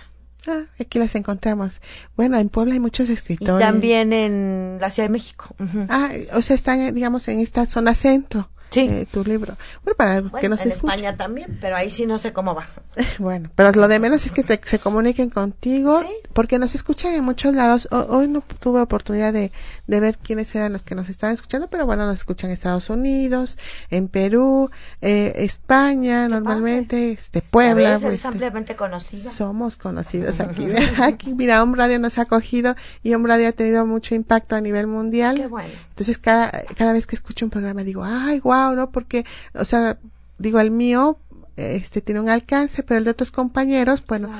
Ah, 0.47 0.63
aquí 0.79 1.01
las 1.01 1.17
encontramos. 1.17 1.81
Bueno, 2.17 2.39
en 2.39 2.49
Puebla 2.49 2.75
hay 2.75 2.79
muchos 2.79 3.11
escritores. 3.11 3.61
Y 3.61 3.73
también 3.73 4.13
en 4.13 4.79
la 4.81 4.91
Ciudad 4.91 5.09
de 5.09 5.13
México. 5.13 5.53
Ah, 5.89 6.11
o 6.35 6.41
sea, 6.41 6.55
están, 6.55 6.95
digamos, 6.95 7.27
en 7.27 7.41
esta 7.41 7.67
zona 7.67 7.97
centro. 7.97 8.49
Sí. 8.71 8.81
Eh, 8.81 9.07
tu 9.11 9.25
libro. 9.25 9.57
Bueno, 9.85 9.97
para 9.97 10.41
que 10.41 10.49
nos 10.49 10.61
En 10.61 10.73
España 10.73 11.17
también, 11.17 11.59
pero 11.61 11.77
ahí 11.77 11.91
sí 11.91 12.07
no 12.07 12.19
sé 12.19 12.33
cómo 12.33 12.55
va. 12.55 12.69
Bueno, 13.19 13.51
pero 13.55 13.73
lo 13.73 13.89
de 13.89 13.99
menos 13.99 14.25
es 14.25 14.33
que 14.33 14.43
te, 14.43 14.61
se 14.65 14.79
comuniquen 14.79 15.31
contigo, 15.31 16.01
porque 16.33 16.59
nos 16.59 16.75
escuchan 16.75 17.13
en 17.15 17.25
muchos 17.25 17.55
lados. 17.55 17.89
hoy 17.91 18.29
no 18.29 18.43
tuve 18.61 18.81
oportunidad 18.81 19.33
de, 19.33 19.53
de 19.87 20.01
ver 20.01 20.19
quiénes 20.19 20.55
eran 20.55 20.73
los 20.73 20.83
que 20.83 20.95
nos 20.95 21.09
estaban 21.09 21.35
escuchando, 21.35 21.69
pero 21.69 21.87
bueno, 21.87 22.07
nos 22.07 22.17
escuchan 22.17 22.51
en 22.51 22.55
Estados 22.55 22.91
Unidos, 22.91 23.59
en 23.91 24.09
Perú, 24.09 24.71
eh, 25.01 25.33
España, 25.37 26.29
normalmente, 26.29 27.13
este, 27.13 27.43
Puebla. 27.43 27.99
Pues, 28.01 28.15
es 28.15 28.25
ampliamente 28.25 28.77
conocida. 28.77 29.31
Somos 29.31 29.77
conocidos 29.77 30.41
aquí. 30.41 30.67
aquí, 31.03 31.35
mira, 31.35 31.63
Home 31.63 31.77
Radio 31.77 31.99
nos 31.99 32.19
ha 32.19 32.23
acogido 32.23 32.75
y 33.03 33.15
Home 33.15 33.29
Radio 33.29 33.49
ha 33.49 33.53
tenido 33.53 33.87
mucho 33.87 34.15
impacto 34.15 34.57
a 34.57 34.61
nivel 34.61 34.87
mundial. 34.87 35.37
Qué 35.37 35.47
bueno. 35.47 35.69
Entonces, 35.91 36.19
cada, 36.19 36.51
cada 36.77 36.93
vez 36.93 37.07
que 37.07 37.17
escucho 37.17 37.45
un 37.45 37.51
programa 37.51 37.85
digo, 37.85 38.05
ay, 38.05 38.41
wow, 38.55 38.75
¿no? 38.75 38.91
Porque, 38.91 39.25
o 39.55 39.65
sea, 39.65 39.99
digo, 40.39 40.61
el 40.61 40.71
mío, 40.71 41.19
este 41.57 42.01
tiene 42.01 42.21
un 42.21 42.29
alcance, 42.29 42.83
pero 42.83 42.99
el 42.99 43.05
de 43.05 43.11
otros 43.11 43.31
compañeros, 43.31 44.05
bueno, 44.07 44.31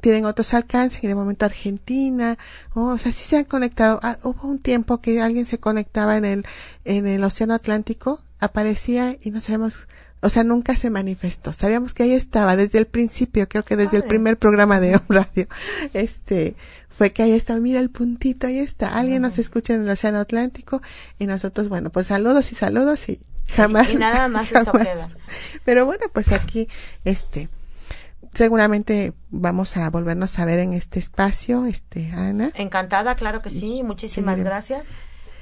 tienen 0.00 0.24
otros 0.24 0.54
alcances, 0.54 1.02
y 1.02 1.06
de 1.06 1.14
momento 1.14 1.44
Argentina, 1.44 2.38
o 2.74 2.98
sea, 2.98 3.12
sí 3.12 3.24
se 3.24 3.36
han 3.38 3.44
conectado. 3.44 3.98
Ah, 4.02 4.18
hubo 4.22 4.48
un 4.48 4.58
tiempo 4.58 5.00
que 5.00 5.20
alguien 5.20 5.46
se 5.46 5.58
conectaba 5.58 6.16
en 6.16 6.24
el, 6.24 6.46
en 6.84 7.06
el 7.06 7.24
Océano 7.24 7.54
Atlántico, 7.54 8.22
aparecía 8.38 9.16
y 9.20 9.30
no 9.30 9.40
sabemos, 9.40 9.88
o 10.20 10.28
sea, 10.28 10.44
nunca 10.44 10.76
se 10.76 10.90
manifestó. 10.90 11.52
Sabíamos 11.52 11.94
que 11.94 12.04
ahí 12.04 12.12
estaba 12.12 12.56
desde 12.56 12.78
el 12.78 12.86
principio, 12.86 13.48
creo 13.48 13.64
que 13.64 13.76
desde 13.76 13.96
el 13.96 14.04
primer 14.04 14.36
programa 14.36 14.78
de 14.78 15.00
Radio, 15.08 15.48
este, 15.94 16.54
fue 16.88 17.10
que 17.10 17.24
ahí 17.24 17.32
estaba, 17.32 17.58
mira 17.58 17.80
el 17.80 17.90
puntito, 17.90 18.46
ahí 18.46 18.58
está, 18.58 18.96
alguien 18.96 19.22
nos 19.22 19.38
escucha 19.38 19.74
en 19.74 19.82
el 19.82 19.90
Océano 19.90 20.18
Atlántico 20.18 20.80
y 21.18 21.26
nosotros, 21.26 21.68
bueno, 21.68 21.90
pues 21.90 22.06
saludos 22.06 22.52
y 22.52 22.54
saludos 22.54 23.08
y 23.08 23.20
jamás. 23.48 23.92
Y 23.92 23.96
nada 23.96 24.28
más 24.28 24.50
eso 24.52 24.72
queda. 24.72 25.08
Pero 25.64 25.86
bueno, 25.86 26.06
pues 26.12 26.32
aquí, 26.32 26.68
este, 27.04 27.48
seguramente 28.34 29.12
vamos 29.30 29.76
a 29.76 29.90
volvernos 29.90 30.38
a 30.38 30.44
ver 30.44 30.58
en 30.58 30.72
este 30.72 30.98
espacio, 30.98 31.66
este, 31.66 32.10
Ana. 32.12 32.50
Encantada, 32.54 33.14
claro 33.14 33.42
que 33.42 33.50
sí, 33.50 33.82
muchísimas 33.82 34.38
gracias. 34.38 34.88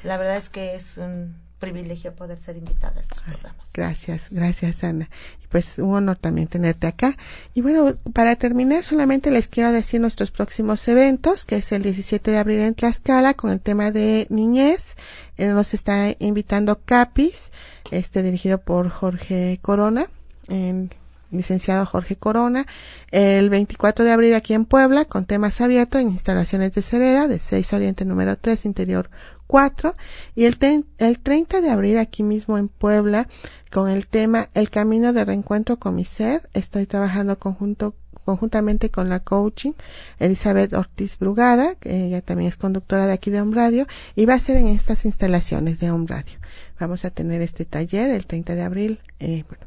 La 0.03 0.17
verdad 0.17 0.37
es 0.37 0.49
que 0.49 0.75
es 0.75 0.97
un 0.97 1.37
privilegio 1.61 2.15
poder 2.17 2.41
ser 2.41 2.57
invitada 2.57 2.97
a 2.97 3.01
estos 3.01 3.23
programas. 3.23 3.69
Gracias, 3.73 4.29
gracias 4.31 4.83
Ana. 4.83 5.09
Pues 5.51 5.79
un 5.79 5.95
honor 5.95 6.17
también 6.17 6.49
tenerte 6.49 6.87
acá. 6.87 7.17
Y 7.55 7.61
bueno, 7.61 7.95
para 8.15 8.35
terminar 8.35 8.83
solamente 8.83 9.31
les 9.31 9.47
quiero 9.47 9.71
decir 9.71 10.01
nuestros 10.01 10.31
próximos 10.31 10.89
eventos, 10.89 11.45
que 11.45 11.57
es 11.57 11.71
el 11.73 11.83
17 11.83 12.31
de 12.31 12.39
abril 12.39 12.61
en 12.61 12.75
Tlaxcala 12.75 13.35
con 13.35 13.51
el 13.51 13.61
tema 13.61 13.91
de 13.91 14.27
niñez. 14.31 14.97
Eh, 15.37 15.47
nos 15.49 15.75
está 15.75 16.17
invitando 16.19 16.81
Capis, 16.85 17.53
este 17.91 18.23
dirigido 18.23 18.59
por 18.59 18.89
Jorge 18.89 19.59
Corona, 19.63 20.09
en 20.49 20.91
licenciado 21.31 21.87
Jorge 21.87 22.17
Corona, 22.17 22.67
el 23.11 23.51
24 23.51 24.05
de 24.05 24.13
abril 24.13 24.35
aquí 24.35 24.55
en 24.55 24.65
Puebla, 24.65 25.05
con 25.05 25.27
temas 25.27 25.61
abiertos 25.61 26.01
en 26.01 26.09
instalaciones 26.09 26.73
de 26.73 26.83
Cereda, 26.83 27.29
de 27.29 27.39
6 27.39 27.73
Oriente 27.73 28.05
número 28.05 28.37
3, 28.37 28.65
interior 28.65 29.11
4, 29.47 29.95
y 30.35 30.45
el, 30.45 30.57
el 30.99 31.19
30 31.19 31.61
de 31.61 31.71
abril 31.71 31.99
aquí 31.99 32.23
mismo 32.23 32.59
en 32.59 32.69
Puebla, 32.69 33.29
con 33.71 33.89
el 33.89 34.07
tema 34.07 34.49
El 34.55 34.71
camino 34.71 35.13
de 35.13 35.25
reencuentro 35.25 35.79
con 35.79 35.95
mi 35.95 36.05
ser, 36.05 36.49
estoy 36.53 36.87
trabajando 36.87 37.39
conjunto 37.39 37.95
conjuntamente 38.25 38.91
con 38.91 39.09
la 39.09 39.21
coaching 39.21 39.73
Elizabeth 40.19 40.73
Ortiz 40.75 41.19
Brugada, 41.19 41.75
que 41.77 42.07
ella 42.07 42.21
también 42.21 42.49
es 42.49 42.57
conductora 42.57 43.07
de 43.07 43.13
aquí 43.13 43.31
de 43.31 43.41
Home 43.41 43.57
Radio, 43.57 43.87
y 44.15 44.27
va 44.27 44.35
a 44.35 44.41
ser 44.41 44.57
en 44.57 44.69
estas 44.69 45.05
instalaciones 45.05 45.81
de 45.81 45.91
Home 45.91 46.07
Radio. 46.07 46.40
Vamos 46.81 47.05
a 47.05 47.11
tener 47.11 47.43
este 47.43 47.65
taller 47.65 48.11
el 48.11 48.27
30 48.27 48.55
de 48.55 48.63
abril, 48.63 49.01
eh, 49.21 49.45
bueno, 49.49 49.67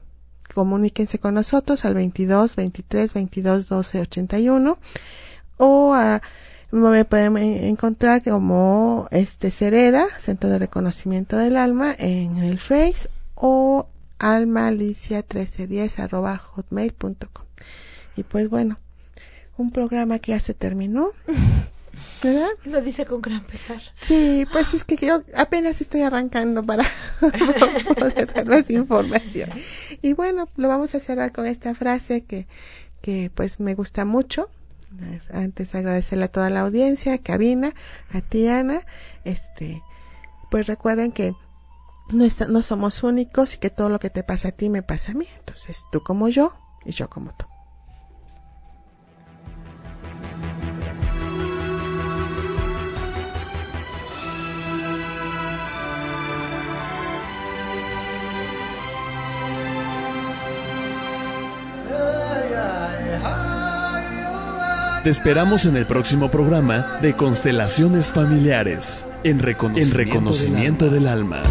comuníquense 0.54 1.20
con 1.20 1.36
nosotros 1.36 1.86
al 1.86 1.94
22 1.94 2.56
23 2.56 3.14
22 3.14 3.68
12 3.68 4.02
81 4.02 4.78
o 5.58 5.94
a 5.94 6.22
me 6.72 7.06
pueden 7.06 7.38
encontrar 7.38 8.24
como 8.24 9.08
este 9.12 9.52
Cereda, 9.52 10.08
Centro 10.18 10.50
de 10.50 10.58
Reconocimiento 10.58 11.38
del 11.38 11.56
Alma, 11.56 11.96
en 11.96 12.40
el 12.40 12.58
Face 12.58 13.08
o 13.36 13.88
almalicia1310 14.18 16.00
arroba 16.00 16.36
hotmail.com. 16.36 17.46
Y 18.16 18.24
pues 18.24 18.50
bueno, 18.50 18.80
un 19.56 19.72
programa 19.72 20.18
que 20.18 20.32
ya 20.32 20.40
se 20.40 20.56
terminó. 20.56 21.12
¿Verdad? 22.24 22.50
Lo 22.66 22.82
dice 22.82 23.06
con 23.06 23.22
gran 23.22 23.44
pesar. 23.44 23.82
Sí, 23.94 24.46
pues 24.52 24.74
es 24.74 24.84
que 24.84 24.96
yo 24.96 25.24
apenas 25.36 25.80
estoy 25.80 26.02
arrancando 26.02 26.64
para 26.64 26.84
poder 28.00 28.34
dar 28.34 28.46
más 28.46 28.70
información. 28.70 29.52
Y 30.02 30.14
bueno, 30.14 30.50
lo 30.56 30.68
vamos 30.68 30.96
a 30.96 31.00
cerrar 31.00 31.32
con 31.32 31.46
esta 31.46 31.76
frase 31.76 32.22
que, 32.22 32.48
que 33.02 33.32
pues 33.34 33.60
me 33.60 33.76
gusta 33.76 34.06
mucho. 34.06 34.50
Antes 35.32 35.74
agradecerle 35.76 36.26
a 36.26 36.32
toda 36.32 36.50
la 36.50 36.62
audiencia, 36.62 37.14
a 37.14 37.18
Cabina, 37.18 37.74
a 38.12 38.22
Tiana. 38.22 38.82
Este, 39.24 39.82
pues 40.50 40.68
recuerden 40.68 41.12
que 41.12 41.34
no, 42.12 42.26
no 42.48 42.62
somos 42.62 43.04
únicos 43.04 43.56
y 43.56 43.58
que 43.58 43.70
todo 43.70 43.90
lo 43.90 44.00
que 44.00 44.10
te 44.10 44.24
pasa 44.24 44.50
a 44.50 44.52
ti 44.52 44.70
me 44.70 44.84
pasa 44.84 45.12
a 45.12 45.16
mí. 45.16 45.28
Entonces, 45.40 45.84
tú 45.92 46.02
como 46.04 46.30
yo 46.30 46.56
y 46.86 46.92
yo 46.92 47.10
como 47.10 47.36
tú. 47.36 47.46
Te 65.04 65.10
esperamos 65.10 65.66
en 65.66 65.76
el 65.76 65.86
próximo 65.86 66.32
programa 66.32 67.00
de 67.02 67.14
Constelaciones 67.14 68.14
Familiares, 68.14 69.06
en 69.26 69.40
reconocimiento, 69.42 70.90
del 70.90 71.08
alma. 71.10 71.44